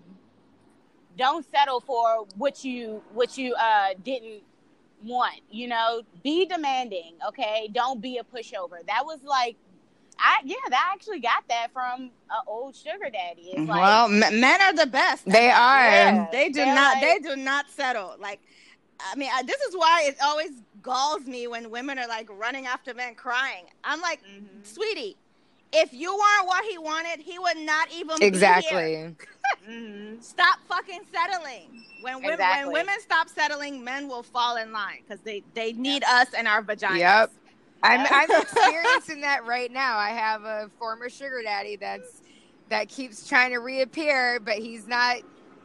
[1.19, 4.43] don't settle for what you what you uh didn't
[5.05, 9.57] want you know be demanding okay don't be a pushover that was like
[10.19, 14.07] i yeah that I actually got that from an old sugar daddy it's like well,
[14.07, 15.25] m- men are the best.
[15.27, 15.81] They are.
[15.91, 16.27] Yeah.
[16.33, 16.95] They do not.
[16.97, 18.17] like- they do not settle.
[18.19, 18.41] Like,
[19.01, 20.51] I mean, I, this is why it always
[20.83, 23.65] galls me when women are like running after men crying.
[23.85, 24.67] I'm like, Mhm.
[24.67, 25.17] sweetie,
[25.73, 28.29] if you weren't what he wanted, he would not even Be here.
[28.29, 29.15] Exactly.
[29.69, 30.23] Mhm.
[30.23, 31.85] Stop fucking settling.
[32.03, 32.73] When women, Exactly.
[32.73, 36.47] when women stop settling, men will fall in line because they they need us and
[36.49, 36.99] our vaginas.
[36.99, 37.33] Yep.
[37.83, 39.97] I'm I'm experiencing that right now.
[39.99, 42.23] I have a former sugar daddy that's
[42.71, 45.17] that keeps trying to reappear, but he's not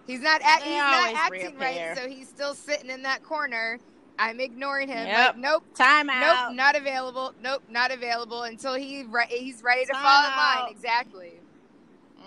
[0.08, 1.90] he's not act, he's not acting reappear.
[1.90, 3.80] right, so he's still sitting in that corner.
[4.20, 5.08] I'm ignoring him.
[5.08, 5.18] Yep.
[5.18, 7.34] Like, nope, Time nope, not available.
[7.42, 10.72] Nope, not available until he re- he's ready to Time fall in line.
[10.72, 11.34] Exactly.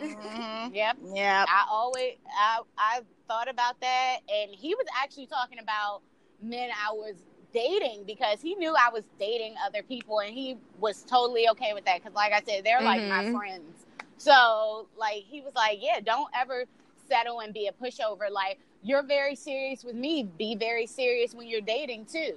[0.02, 0.70] Mhm.
[0.74, 1.48] yep Yep.
[1.48, 6.02] i always i i thought about that and he was actually talking about
[6.42, 7.14] men i was
[7.56, 11.86] dating because he knew i was dating other people and he was totally okay with
[11.86, 13.32] that because like i said they're like my Mhm.
[13.32, 13.86] friends
[14.18, 16.66] so like he was like yeah don't ever
[17.08, 21.48] settle and be a pushover like you're very serious with me be very serious when
[21.48, 22.34] you're dating too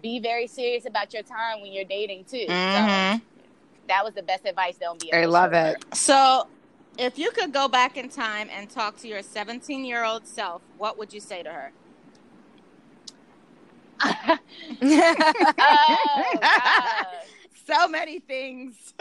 [0.00, 3.22] be very serious about your time when you're dating too so Mhm.
[3.88, 5.84] that was the best advice don't be a I love it.
[5.94, 6.46] So,
[6.96, 10.62] if you could go back in time and talk to your 17 year old self,
[10.78, 11.72] what would you say to her?
[15.58, 17.04] oh,
[17.66, 18.94] so many things.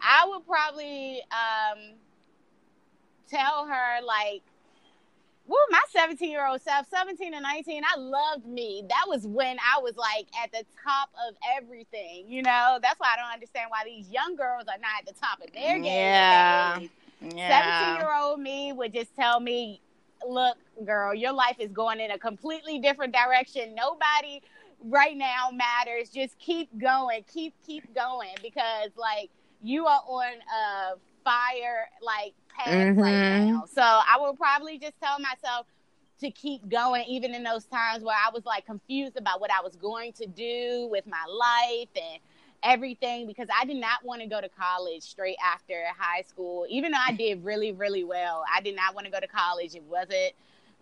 [0.00, 1.94] I would probably um,
[3.28, 4.42] tell her like,
[5.46, 8.84] "Woo, my 17 year old self, 17 and 19, I loved me.
[8.88, 12.26] That was when I was like at the top of everything.
[12.28, 15.20] You know, that's why I don't understand why these young girls are not at the
[15.20, 15.84] top of their game.
[15.84, 16.68] Yeah.
[16.70, 16.90] nowadays.
[17.20, 17.96] 17 yeah.
[17.96, 19.80] year old me would just tell me,
[20.26, 23.74] look, girl, your life is going in a completely different direction.
[23.74, 24.42] Nobody
[24.84, 26.10] right now matters.
[26.10, 27.24] Just keep going.
[27.32, 29.30] Keep, keep going because, like,
[29.62, 33.26] you are on a fire, like, path right Mhm.
[33.26, 33.66] now.
[33.66, 35.66] So I will probably just tell myself
[36.20, 39.62] to keep going, even in those times where I was, like, confused about what I
[39.62, 42.20] was going to do with my life and
[42.62, 46.66] everything because I did not want to go to college straight after high school.
[46.68, 49.74] Even though I did really, really well, I did not want to go to college.
[49.74, 50.32] It wasn't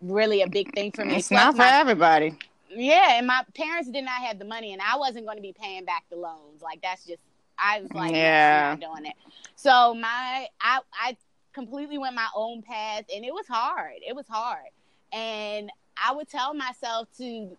[0.01, 1.17] really a big thing for me.
[1.17, 2.37] It's Plus, not for my- everybody.
[2.71, 5.53] yeah, and my parents did not have the money, and I wasn't going to be
[5.53, 6.63] paying back the loans.
[6.63, 7.23] Like that's just,
[7.59, 9.17] I was like, yeah, not doing it.
[9.57, 11.17] So my, I, I
[11.53, 13.95] completely went my own path, and it was hard.
[14.07, 14.69] It was hard,
[15.13, 15.71] and
[16.03, 17.57] I would tell myself to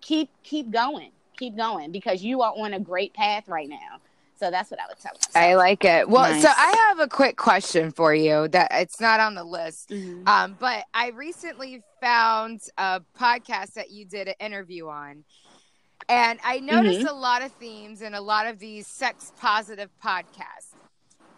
[0.00, 4.00] keep, keep going, keep going, because you are on a great path right now.
[4.38, 5.34] So that's what I would tell myself.
[5.34, 6.08] I like it.
[6.08, 9.90] Well, so I have a quick question for you that it's not on the list.
[9.90, 10.28] Mhm.
[10.28, 15.24] Um, but I recently found a podcast that you did an interview on.
[16.08, 20.72] And I noticed a lot of themes in a lot of these sex positive podcasts.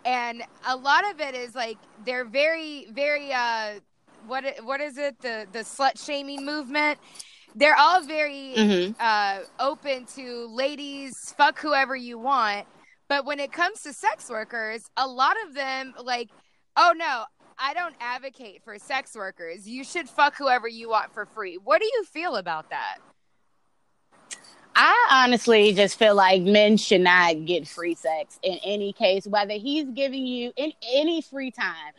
[0.04, 3.80] And a lot of it is like they're very, very uh
[4.26, 5.18] what what is it?
[5.20, 6.98] The the slut shaming movement.
[7.54, 8.94] They're all very Mhm.
[9.00, 12.66] uh open to ladies, fuck whoever you want.
[13.08, 16.30] But when it comes to sex workers, a lot of them like,
[16.76, 17.24] oh no,
[17.58, 19.68] I don't advocate for sex workers.
[19.68, 21.56] You should fuck whoever you want for free.
[21.56, 22.98] What do you feel about that?
[24.74, 29.54] I honestly just feel like men should not get free sex in any case, whether
[29.54, 31.92] he's giving you in any free time,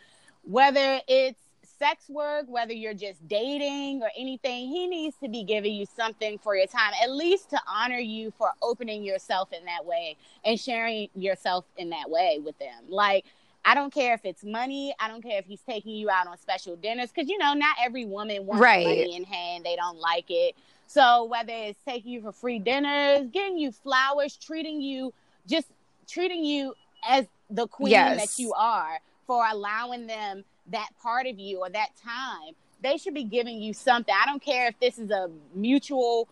[0.44, 1.40] whether it's
[1.82, 6.38] sex work, whether you're just dating or anything, he needs to be giving you something
[6.38, 10.60] for your time, at least to honor you for opening yourself in that way and
[10.60, 12.84] sharing yourself in that way with them.
[12.88, 13.26] Like,
[13.66, 14.94] I don't care if it's money.
[15.00, 17.76] I don't care if he's taking you out on special dinners because you know not
[17.84, 18.84] every woman wants Right.
[18.86, 19.66] money in hand.
[19.66, 20.56] They don't like it.
[20.86, 25.14] So whether it's taking you for free dinners, getting you flowers, treating you
[25.48, 25.68] just
[26.08, 26.76] treating you
[27.08, 28.18] as the queen Yes.
[28.18, 33.14] that you are for allowing them that part of you or that time, they should
[33.14, 34.14] be giving you something.
[34.20, 36.28] I don't care if this is a mutual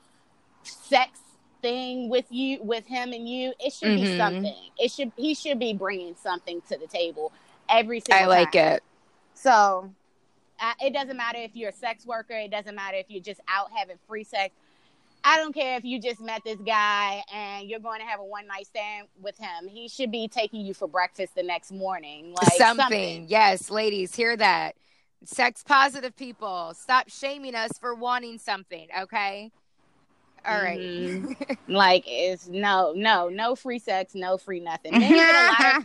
[0.64, 1.20] sex
[1.62, 4.18] thing with you with him and you it should be Mhm.
[4.18, 7.34] something it should he should be bringing something to the table
[7.68, 8.24] every single time.
[8.24, 8.66] I like time.
[8.76, 8.84] it.
[9.34, 9.92] so
[10.62, 13.42] uh, it doesn't matter if you're a sex worker it doesn't matter if you're just
[13.50, 14.54] out having free sex
[15.24, 18.24] i don't care if you just met this guy and you're going to have a
[18.24, 22.34] one night stand with him he should be taking you for breakfast the next morning
[22.34, 22.86] like something.
[22.86, 24.76] something, Yes, ladies, hear that.
[25.26, 29.52] Sex positive people, stop shaming us for wanting something, okay?
[30.46, 30.80] All right.
[30.80, 31.58] Mhm.
[31.68, 35.76] like it's no no no free sex no free nothing men get a lot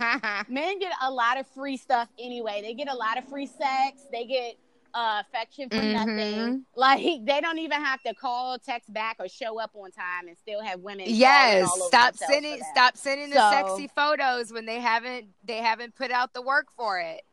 [0.43, 2.61] of men get a lot of free stuff anyway.
[2.63, 4.03] They get a lot of free sex.
[4.13, 4.57] They get
[4.95, 5.93] uh, affection for Mhm.
[5.93, 6.67] nothing.
[6.77, 10.39] Like they don't even have to call, text back, or show up on time, and
[10.39, 11.07] still have women.
[11.09, 15.95] Yes, all stop sending stop sending the So- sexy photos when they haven't they haven't
[15.97, 17.25] put out the work for it.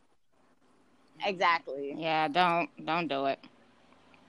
[1.23, 1.93] Exactly.
[1.97, 3.39] Yeah, don't don't do it.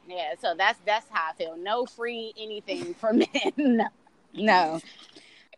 [0.07, 0.35] Yeah.
[0.41, 1.57] So that's that's how I feel.
[1.57, 3.29] No free anything for men.
[3.57, 3.87] no.
[4.35, 4.81] no.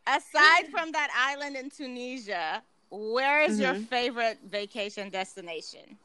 [0.07, 3.89] Aside from that island in Tunisia, where is your Mhm.
[3.89, 5.99] favorite vacation destination?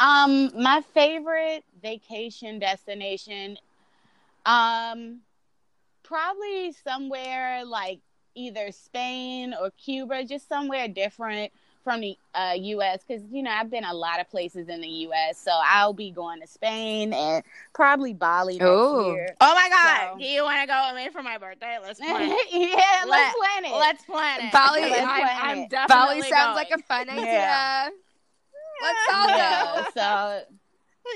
[0.00, 3.58] Um, my favorite vacation destination,
[4.46, 5.18] um,
[6.02, 8.00] probably somewhere like
[8.34, 11.52] either Spain or Cuba, just somewhere different
[11.84, 13.00] from the uh, U.S.
[13.06, 16.10] Because you know I've been a lot of places in the U.S., so I'll be
[16.10, 17.42] going to Spain and
[17.74, 19.12] probably Bali next Ooh.
[19.12, 19.34] year.
[19.40, 20.12] Oh my God!
[20.14, 21.78] So- Do you want to go with me for my birthday?
[21.82, 22.22] Let's plan.
[22.22, 22.48] it.
[22.52, 23.76] yeah, Let- let's plan it.
[23.76, 24.52] Let's plan it.
[24.52, 25.88] Bali- I'm, Let's I'm, plan I'm definitely
[26.20, 26.54] Bali sounds going.
[26.56, 27.24] like a fun idea.
[27.24, 27.88] Yeah.
[28.82, 29.34] Let's all go.
[29.36, 30.44] yeah, so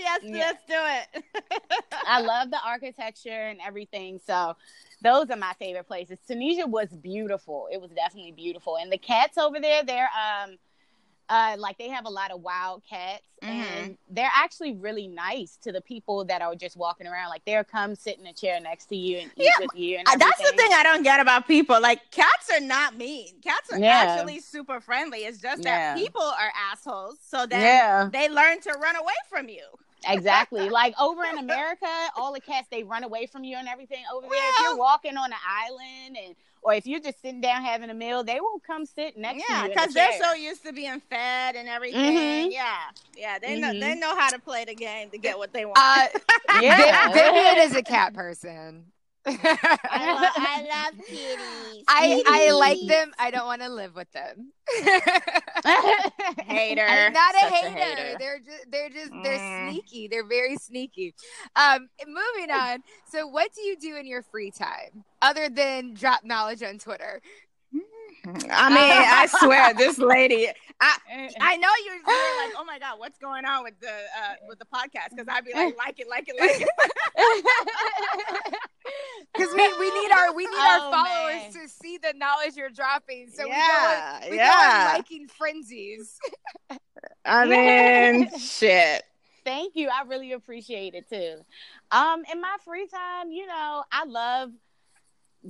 [0.01, 0.39] Yes, Yeah.
[0.53, 0.75] let's do
[1.21, 1.25] it.
[2.07, 4.21] I love the architecture and everything.
[4.27, 4.57] So
[5.03, 6.19] those are my favorite places.
[6.27, 7.69] Tunisia was beautiful.
[7.71, 8.77] It was definitely beautiful.
[8.77, 10.57] And the cats over there, they're um
[11.29, 15.71] uh like they have a lot of wild cats and they're actually really nice to
[15.71, 17.29] the people that are just walking around.
[17.29, 19.99] Like they'll come sit in a chair next to you and eat Yeah, with you
[19.99, 21.81] and Uh, That's the thing I don't get about people.
[21.81, 23.35] Like cats are not mean.
[23.43, 24.17] Cats are Yeah.
[24.17, 25.21] actually super friendly.
[25.21, 25.95] It's just that Yeah.
[25.95, 27.19] people are assholes.
[27.23, 28.09] So then Yeah.
[28.11, 29.65] they learn to run away from you.
[30.09, 30.69] Exactly.
[30.69, 31.87] like over in America,
[32.17, 34.03] all the cats they run away from you and everything.
[34.13, 37.63] Over there, if you're walking on an island and or if you're just sitting down
[37.63, 39.65] having a meal, they will come sit next to Yeah, you.
[39.65, 42.49] in because the they're so used to being fed and everything.
[42.49, 42.53] Mhm.
[42.53, 42.77] Yeah,
[43.17, 43.81] yeah, they know Mhm.
[43.81, 45.79] they know how to play the game to get what they want.
[45.79, 46.07] Uh,
[46.61, 47.09] Yeah.
[47.13, 48.87] Vivian is a cat person.
[49.27, 51.85] I, love, I love kitties.
[51.89, 53.13] I I like them.
[53.19, 54.53] I don't want to live with them.
[56.47, 56.87] Hater.
[56.87, 58.17] I'm not a Such hater.
[58.19, 59.71] They're just they're just they're Mm.
[59.71, 60.09] sneaky.
[60.09, 61.15] They're very sneaky.
[61.57, 62.83] Um, moving on.
[63.11, 67.21] So, what do you do in your free time other than drop knowledge on Twitter?
[68.27, 70.49] I mean, I swear, this lady.
[70.81, 70.97] I
[71.41, 74.59] I know you're, you're like, oh my god, what's going on with the uh, with
[74.59, 75.11] the podcast?
[75.11, 76.69] Because I'd be like, like it, like it, like it.
[79.33, 81.63] Because we, we need our we need our Oh, followers man.
[81.63, 83.31] to see the knowledge you're dropping.
[83.33, 84.53] So Yeah, we go in, we yeah.
[84.85, 86.19] go in liking frenzies.
[87.25, 89.03] I mean, shit.
[89.45, 89.89] Thank you.
[89.89, 91.37] I really appreciate it too.
[91.91, 94.51] Um, in my free time, you know, I love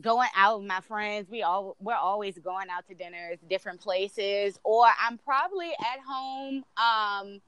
[0.01, 1.29] going out with my friends.
[1.31, 6.65] We all we're always going out to dinners, different places, or I'm probably at home.
[6.77, 7.41] Um,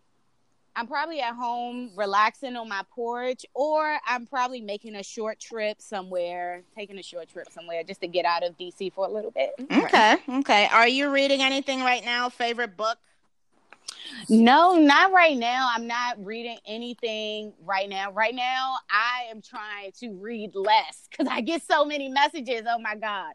[0.79, 5.81] I'm probably at home relaxing on my porch, or I'm probably making a short trip
[5.81, 9.31] somewhere, taking a short trip somewhere just to get out of DC for a little
[9.31, 9.53] bit.
[9.73, 10.69] Okay, okay.
[10.71, 12.29] Are you reading anything right now?
[12.29, 12.99] Favorite book?
[14.29, 15.69] No, not right now.
[15.73, 18.13] I'm not reading anything right now.
[18.13, 22.63] Right now, I am trying to read less because I get so many messages.
[22.69, 23.33] Oh my God.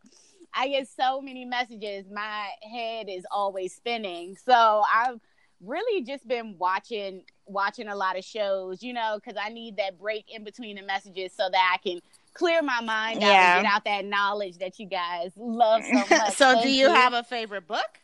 [0.54, 2.06] I get so many messages.
[2.12, 4.36] My head is always spinning.
[4.44, 5.20] So I've
[5.62, 10.00] really just been watching watching a lot of shows, you know, because I need that
[10.00, 12.02] break in between the messages so that I can
[12.34, 16.34] clear my mind out and get out that knowledge that you guys love so much.
[16.34, 18.01] so, do Thank you have a favorite book?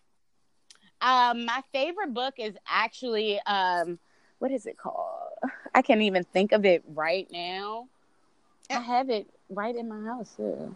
[1.02, 4.00] Um, my favorite book is actually um,
[4.40, 5.30] what is it called?
[5.76, 7.88] I can't even think of it right now.
[8.70, 10.76] I have it right in my house too.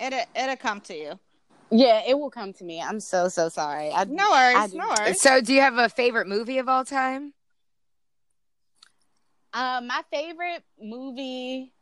[0.00, 1.18] It'll, it'll come to you.
[1.70, 2.80] Yeah, it will come to me.
[2.80, 3.90] I'm so so sorry.
[3.90, 4.72] I, No I worries.
[4.72, 5.20] do- No worries.
[5.20, 7.34] So, do you have a favorite movie of all time?
[9.52, 11.72] Um, my favorite movie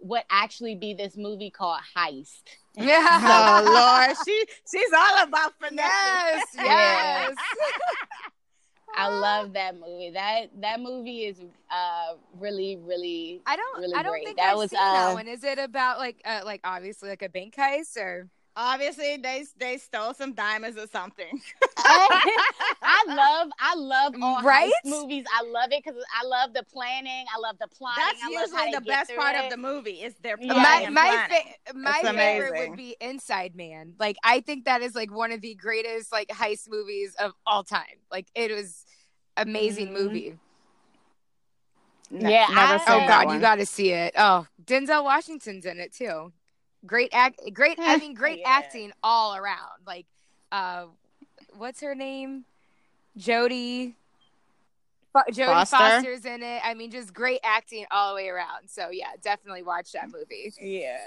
[0.00, 2.42] would actually be this movie called Heist.
[2.74, 3.20] Yeah.
[3.22, 5.82] Oh Lord, she she's all about finesse.
[5.82, 7.36] Yes, yes.
[8.98, 10.10] I love that movie.
[10.14, 11.38] That that movie is
[11.70, 13.80] uh really really I don't.
[13.80, 14.24] really I don't great.
[14.24, 15.28] think That I've was, seen that uh, one.
[15.28, 18.28] Is it about like, uh, like obviously like a bank heist or?
[18.58, 21.40] Obviously, they they stole some diamonds or something.
[21.78, 24.72] I love I love all Right?
[24.86, 25.24] heist movies.
[25.38, 27.26] I love it because I love the planning.
[27.34, 28.02] I love the plotting.
[28.04, 29.44] That's I usually they the best part it.
[29.44, 30.54] of the movie is their Yeah.
[30.54, 33.94] planning my my fa- my favorite would be Inside Man.
[33.98, 37.62] Like I think that is like one of the greatest like heist movies of all
[37.62, 37.84] time.
[38.10, 38.86] Like it was
[39.36, 39.92] amazing Mhm.
[39.92, 40.38] movie.
[42.10, 43.34] Ne- Yeah, I- Oh God, one.
[43.34, 44.14] you got to see it.
[44.16, 46.32] Oh, Denzel Washington's in it too.
[46.86, 47.78] Great act, great.
[47.80, 48.48] I mean, great Yeah.
[48.48, 49.82] acting all around.
[49.86, 50.06] Like,
[50.52, 50.86] uh,
[51.56, 52.44] what's her name?
[53.18, 53.94] Jodie.
[55.12, 55.76] Fo- Jodie Foster.
[55.76, 56.60] Foster's in it.
[56.64, 58.68] I mean, just great acting all the way around.
[58.68, 60.52] So yeah, definitely watch that movie.
[60.60, 60.98] Yeah.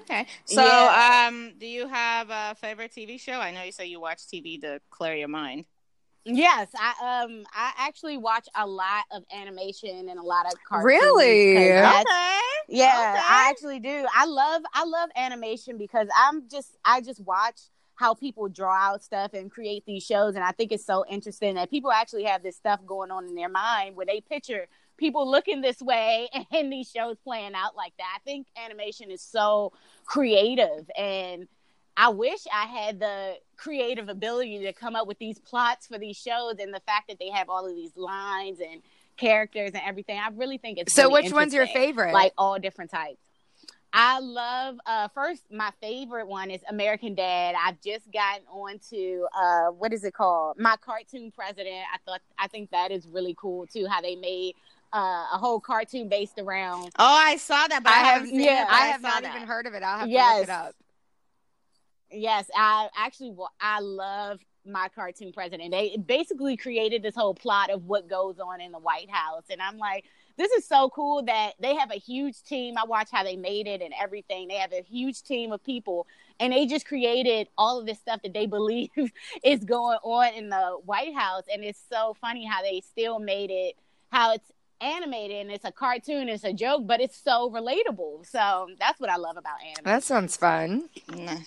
[0.00, 0.26] Okay.
[0.46, 1.26] So, Yeah.
[1.28, 3.34] um, do you have a favorite TV show?
[3.34, 5.66] I know you say you watch TV to clear your mind.
[6.24, 10.86] Yes, I um I actually watch a lot of animation and a lot of cartoons.
[10.86, 11.54] Really?
[11.54, 12.40] 'cause that's- okay.
[12.68, 13.24] Yeah, Okay.
[13.26, 14.06] I actually do.
[14.14, 17.60] I love I love animation because I'm just I just watch
[17.96, 21.54] how people draw out stuff and create these shows and I think it's so interesting
[21.56, 25.30] that people actually have this stuff going on in their mind where they picture people
[25.30, 28.12] looking this way and these shows playing out like that.
[28.16, 29.72] I think animation is so
[30.06, 31.46] creative and
[31.96, 36.16] I wish I had the creative ability to come up with these plots for these
[36.16, 38.82] shows and the fact that they have all of these lines and
[39.16, 40.18] characters and everything.
[40.18, 42.12] I really think it's So, really which one's your favorite?
[42.12, 43.20] like all different types.
[43.96, 47.54] I love uh first my favorite one is American Dad.
[47.56, 50.58] I've just gotten on to uh what is it called?
[50.58, 51.84] My cartoon president.
[51.92, 54.54] I thought I think that is really cool too how they made
[54.92, 58.64] uh, a whole cartoon based around Oh, I saw that, but I, I have, yeah,
[58.64, 59.36] but I have not that.
[59.36, 59.82] even heard of it.
[59.82, 60.40] I'll have to Yes.
[60.40, 60.74] look it up.
[62.14, 65.72] Yes, I actually wa- I love my cartoon president.
[65.72, 69.60] They basically created this whole plot of what goes on in the White House, and
[69.60, 70.04] I'm like,
[70.36, 72.76] this is so cool that they have a huge team.
[72.76, 74.48] I watch how they made it and everything.
[74.48, 76.06] They have a huge team of people,
[76.40, 78.90] and they just created all of this stuff that they believe
[79.44, 83.50] is going on in the White House, and it's so funny how they still made
[83.50, 83.76] it
[84.10, 88.26] how it's animated and it's a cartoon, it's a joke, but it's so relatable.
[88.26, 89.84] So that's what I love about anime.
[89.84, 90.88] That sounds fun.
[91.08, 91.38] Nah.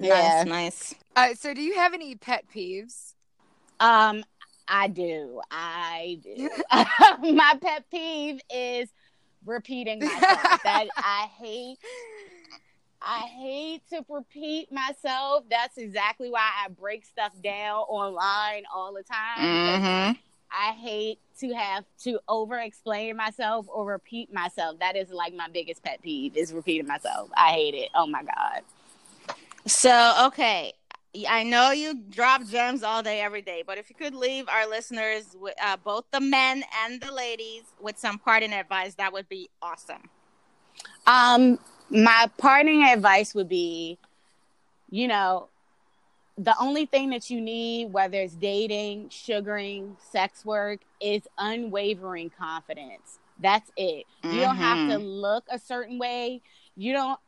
[0.00, 0.44] Yeah.
[0.44, 0.94] Nice, nice.
[1.16, 3.14] Uh, so, do you have any pet peeves?
[3.78, 4.24] Um,
[4.68, 5.40] I do.
[5.50, 6.48] I do.
[7.32, 8.88] My pet peeve is
[9.44, 10.62] repeating myself.
[10.64, 11.78] that I hate.
[13.02, 15.44] I hate to repeat myself.
[15.50, 19.40] That's exactly why I break stuff down online all the time.
[19.40, 20.20] Mm-hmm.
[20.52, 24.78] I hate to have to over explain myself or repeat myself.
[24.80, 27.30] That is like my biggest pet peeve is repeating myself.
[27.34, 27.88] I hate it.
[27.94, 28.62] Oh my god.
[29.66, 30.72] So, okay.
[31.28, 34.68] I know you drop gems all day, every day, but if you could leave our
[34.68, 39.28] listeners, with, uh, both the men and the ladies, with some parting advice, that would
[39.28, 40.08] be awesome.
[41.06, 41.58] Um,
[41.90, 43.98] my parting advice would be,
[44.88, 45.48] you know,
[46.38, 53.18] the only thing that you need, whether it's dating, sugaring, sex work, is unwavering confidence.
[53.40, 54.06] That's it.
[54.22, 56.40] You don't have to look a certain way.
[56.76, 57.18] You don't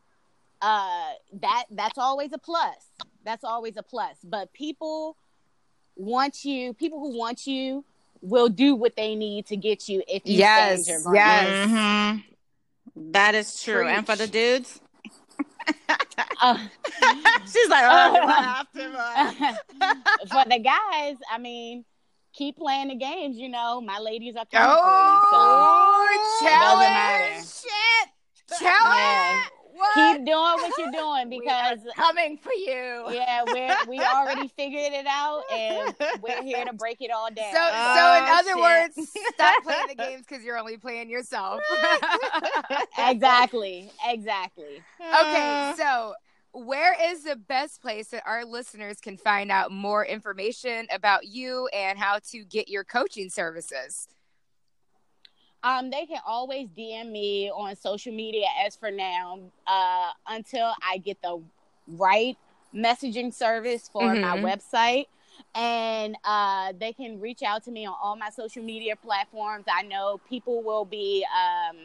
[0.63, 1.11] uh
[1.41, 2.77] that that's always a plus.
[3.25, 4.17] That's always a plus.
[4.25, 5.17] But people
[5.97, 7.85] want you, people who want you
[8.21, 11.47] will do what they need to get you if you Yes, stand your ground.
[11.49, 11.69] yes.
[11.71, 12.25] Mhm.
[13.13, 13.87] That is true.
[13.89, 14.81] And for the dudes,
[16.41, 16.59] Uh,
[17.53, 18.85] she's like, oh, do I have to?
[18.99, 19.33] uh?"
[20.29, 21.85] for the guys, I mean,
[22.33, 23.39] keep playing the games.
[23.39, 25.21] You know, my ladies are coming Oh, for you.
[25.31, 26.17] So
[26.47, 27.25] it doesn't matter.
[27.25, 27.47] challenge!
[27.47, 28.93] Shit, challenge!
[28.93, 29.43] Yeah.
[29.75, 29.95] What?
[29.95, 33.05] Keep doing what you're doing We are because coming for you.
[33.11, 37.35] yeah, we're we already figured it out and we're here to break it all So,
[37.35, 37.53] down.
[37.55, 38.97] so in Oh, other shit.
[38.99, 41.61] words, stop playing the games because you're only playing yourself.
[42.99, 44.83] exactly, exactly.
[45.01, 45.75] okay, uh.
[45.77, 46.15] so
[46.53, 51.67] where is the best place that our listeners can find out more information about you
[51.73, 54.07] and how to get your coaching services?
[55.65, 60.99] Um, they can always DM me on social media as for now, uh, until I
[60.99, 61.41] get the
[61.87, 62.37] right
[62.75, 64.23] messaging service for mm-hmm.
[64.23, 65.07] my website.
[65.55, 69.65] And uh, they can reach out to me on all my social media platforms.
[69.73, 71.77] I know people will be um,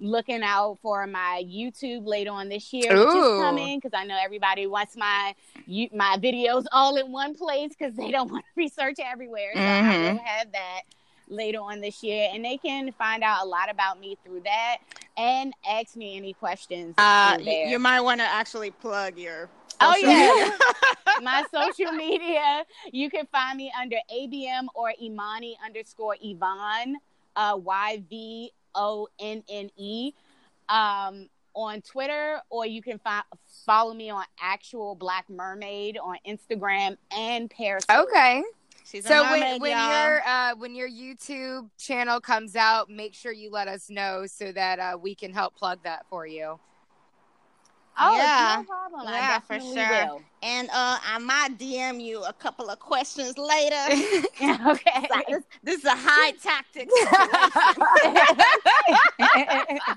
[0.00, 3.06] looking out for my YouTube later on this year, Ooh.
[3.06, 5.34] which is coming because I know everybody wants my
[5.66, 9.52] my videos all in one place because they don't want to research everywhere.
[9.54, 9.90] So mm-hmm.
[9.90, 10.80] I will have that
[11.28, 14.78] later on this year, and they can find out a lot about me through that
[15.16, 16.94] and ask me any questions.
[16.98, 19.48] Uh, you might want to actually plug your.
[19.80, 20.56] Oh yeah,
[21.22, 22.64] my social media.
[22.92, 26.96] You can find me under ABM or Imani underscore Yvonne,
[27.36, 30.12] uh, Y V O N N E,
[30.68, 33.22] um, on Twitter, or you can fi-
[33.66, 38.08] follow me on Actual Black Mermaid on Instagram and Periscope.
[38.08, 38.42] Okay.
[38.92, 43.32] She's so mermaid, when, when your uh, when your YouTube channel comes out, make sure
[43.32, 46.60] you let us know so that uh, we can help plug that for you.
[47.98, 48.56] Oh, yeah.
[48.58, 49.06] no problem.
[49.06, 50.06] Yeah, for sure.
[50.06, 50.22] Will.
[50.42, 53.76] And uh, I might DM you a couple of questions later.
[54.68, 55.08] okay.
[55.28, 56.88] This, this, is a high tactic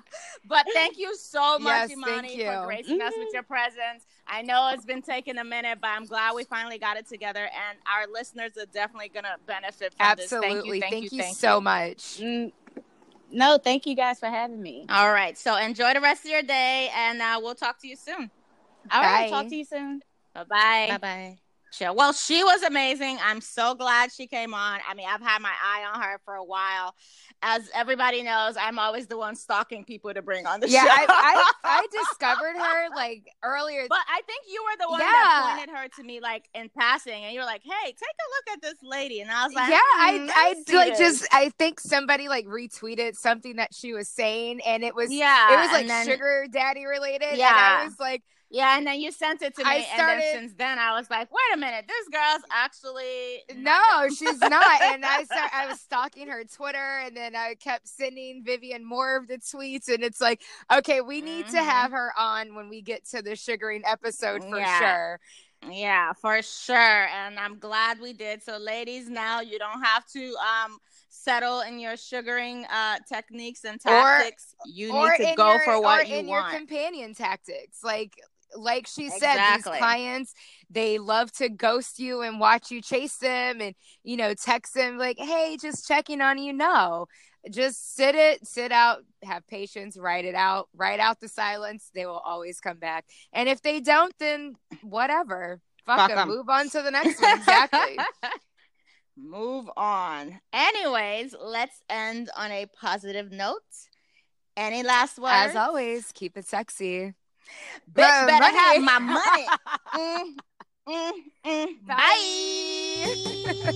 [0.47, 3.07] but thank you so much, yes, Imani, for gracing mm-hmm.
[3.07, 3.33] us with mm-hmm.
[3.33, 4.05] your presence.
[4.27, 7.41] I know it's been taking a minute, but I'm glad we finally got it together,
[7.43, 10.49] and our listeners are definitely going to benefit from Absolutely.
[10.49, 10.49] this.
[10.49, 10.81] Thank you.
[10.81, 11.61] Thank, thank you, you, thank so you.
[11.61, 12.19] much.
[12.19, 12.51] Mm.
[13.31, 14.85] No, thank you guys for having me.
[14.89, 15.37] All right.
[15.37, 18.31] So enjoy the rest of your day, and uh, we'll talk to you soon.
[18.91, 19.07] All Bye.
[19.07, 19.29] right.
[19.29, 20.01] Talk to you soon.
[20.33, 20.87] Bye bye.
[20.89, 21.37] Bye bye.
[21.81, 23.17] Well, she was amazing.
[23.23, 24.79] I'm so glad she came on.
[24.87, 26.95] I mean, I've had my eye on her for a while.
[27.41, 30.85] As everybody knows, I'm always the one stalking people to bring on the yeah, show.
[30.85, 33.85] Yeah, I, I, I, discovered her like earlier.
[33.89, 35.05] But I think you were the one yeah.
[35.11, 38.51] that pointed her to me like in passing, and you were like, "Hey, take a
[38.51, 41.49] look at this lady," and I was like, "Yeah, hmm, I, I like just I
[41.59, 45.71] think somebody like retweeted something that she was saying, and it was yeah, it was
[45.71, 48.23] like then, sugar daddy related, yeah, and I was like."
[48.55, 50.97] Yeah, and then you sent it to me, I started, and then since then I
[50.97, 55.67] was like, "Wait a minute, this girl's actually no, she's not." and I start, I
[55.67, 60.05] was stalking her Twitter, and then I kept sending Vivian more of the tweets, and
[60.05, 60.41] it's like,
[60.73, 61.55] okay, we need mm-hmm.
[61.57, 64.79] to have her on when we get to the sugaring episode for yeah.
[64.79, 65.19] sure.
[65.69, 66.77] Yeah, for sure,
[67.07, 68.41] and I'm glad we did.
[68.41, 70.77] So, ladies, now you don't have to um
[71.09, 74.55] settle in your sugaring uh techniques and tactics.
[74.59, 76.53] Or, you need to go your, for what you in want.
[76.53, 78.17] Your companion tactics, like
[78.55, 79.71] like she said, exactly.
[79.71, 80.33] these clients
[80.69, 84.97] they love to ghost you and watch you chase them and you know text them
[84.97, 87.07] like, "Hey, just checking on you." No,
[87.49, 91.89] just sit it, sit out, have patience, write it out, write out the silence.
[91.93, 95.61] They will always come back, and if they don't, then whatever.
[95.85, 96.27] Fuck, Fuck them.
[96.27, 97.37] Move on to the next one.
[97.37, 97.99] Exactly.
[99.17, 100.39] move on.
[100.51, 103.61] Anyways, let's end on a positive note.
[104.57, 105.51] Any last words?
[105.51, 107.13] As always, keep it sexy.
[107.93, 108.57] Bitch better money.
[108.57, 109.47] have my money.
[109.95, 110.37] mm,
[110.87, 111.11] mm,
[111.45, 111.87] mm.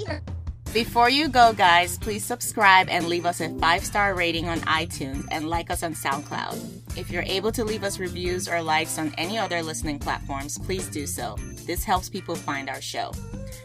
[0.09, 0.21] Bye.
[0.73, 5.25] Before you go, guys, please subscribe and leave us a five star rating on iTunes
[5.31, 6.88] and like us on SoundCloud.
[6.99, 10.85] If you're able to leave us reviews or likes on any other listening platforms, please
[10.89, 11.37] do so.
[11.65, 13.13] This helps people find our show.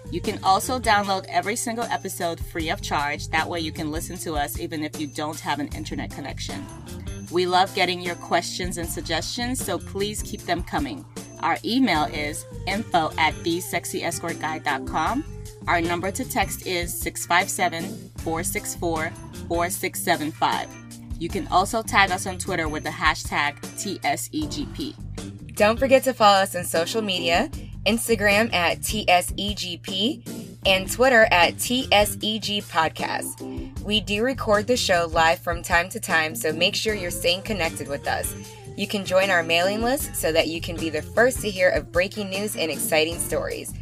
[0.08, 3.26] You can also download every single episode free of charge.
[3.30, 6.64] That way, you can listen to us even if you don't have an internet connection.
[7.32, 11.04] We love getting your questions and suggestions, so please keep them coming.
[11.40, 15.24] Our email is info at thesexyescortguide.com.
[15.66, 19.10] Our number to text is 657 464
[19.48, 20.68] 4675.
[21.24, 25.54] You can also tag us on Twitter with the hashtag TSEGP.
[25.54, 27.48] Don't forget to follow us on social media
[27.86, 33.82] Instagram at TSEGP, and Twitter at TSEG Podcast.
[33.82, 37.40] We do record the show live from time to time, so make sure you're staying
[37.40, 38.34] connected with us.
[38.76, 41.70] You can join our mailing list so that you can be the first to hear
[41.70, 43.72] of breaking news and exciting stories.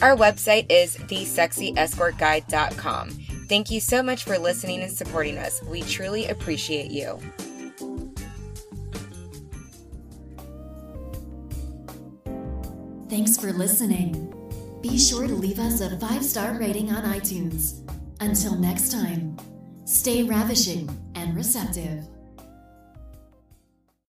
[0.00, 3.23] Our website is thesexyescortguide.com.
[3.54, 5.62] Thank you so much for listening and supporting us.
[5.62, 7.20] We truly appreciate you.
[13.08, 14.34] Thanks for listening.
[14.82, 17.88] Be sure to leave us a five star rating on iTunes.
[18.18, 19.36] Until next time,
[19.84, 22.08] stay ravishing and receptive.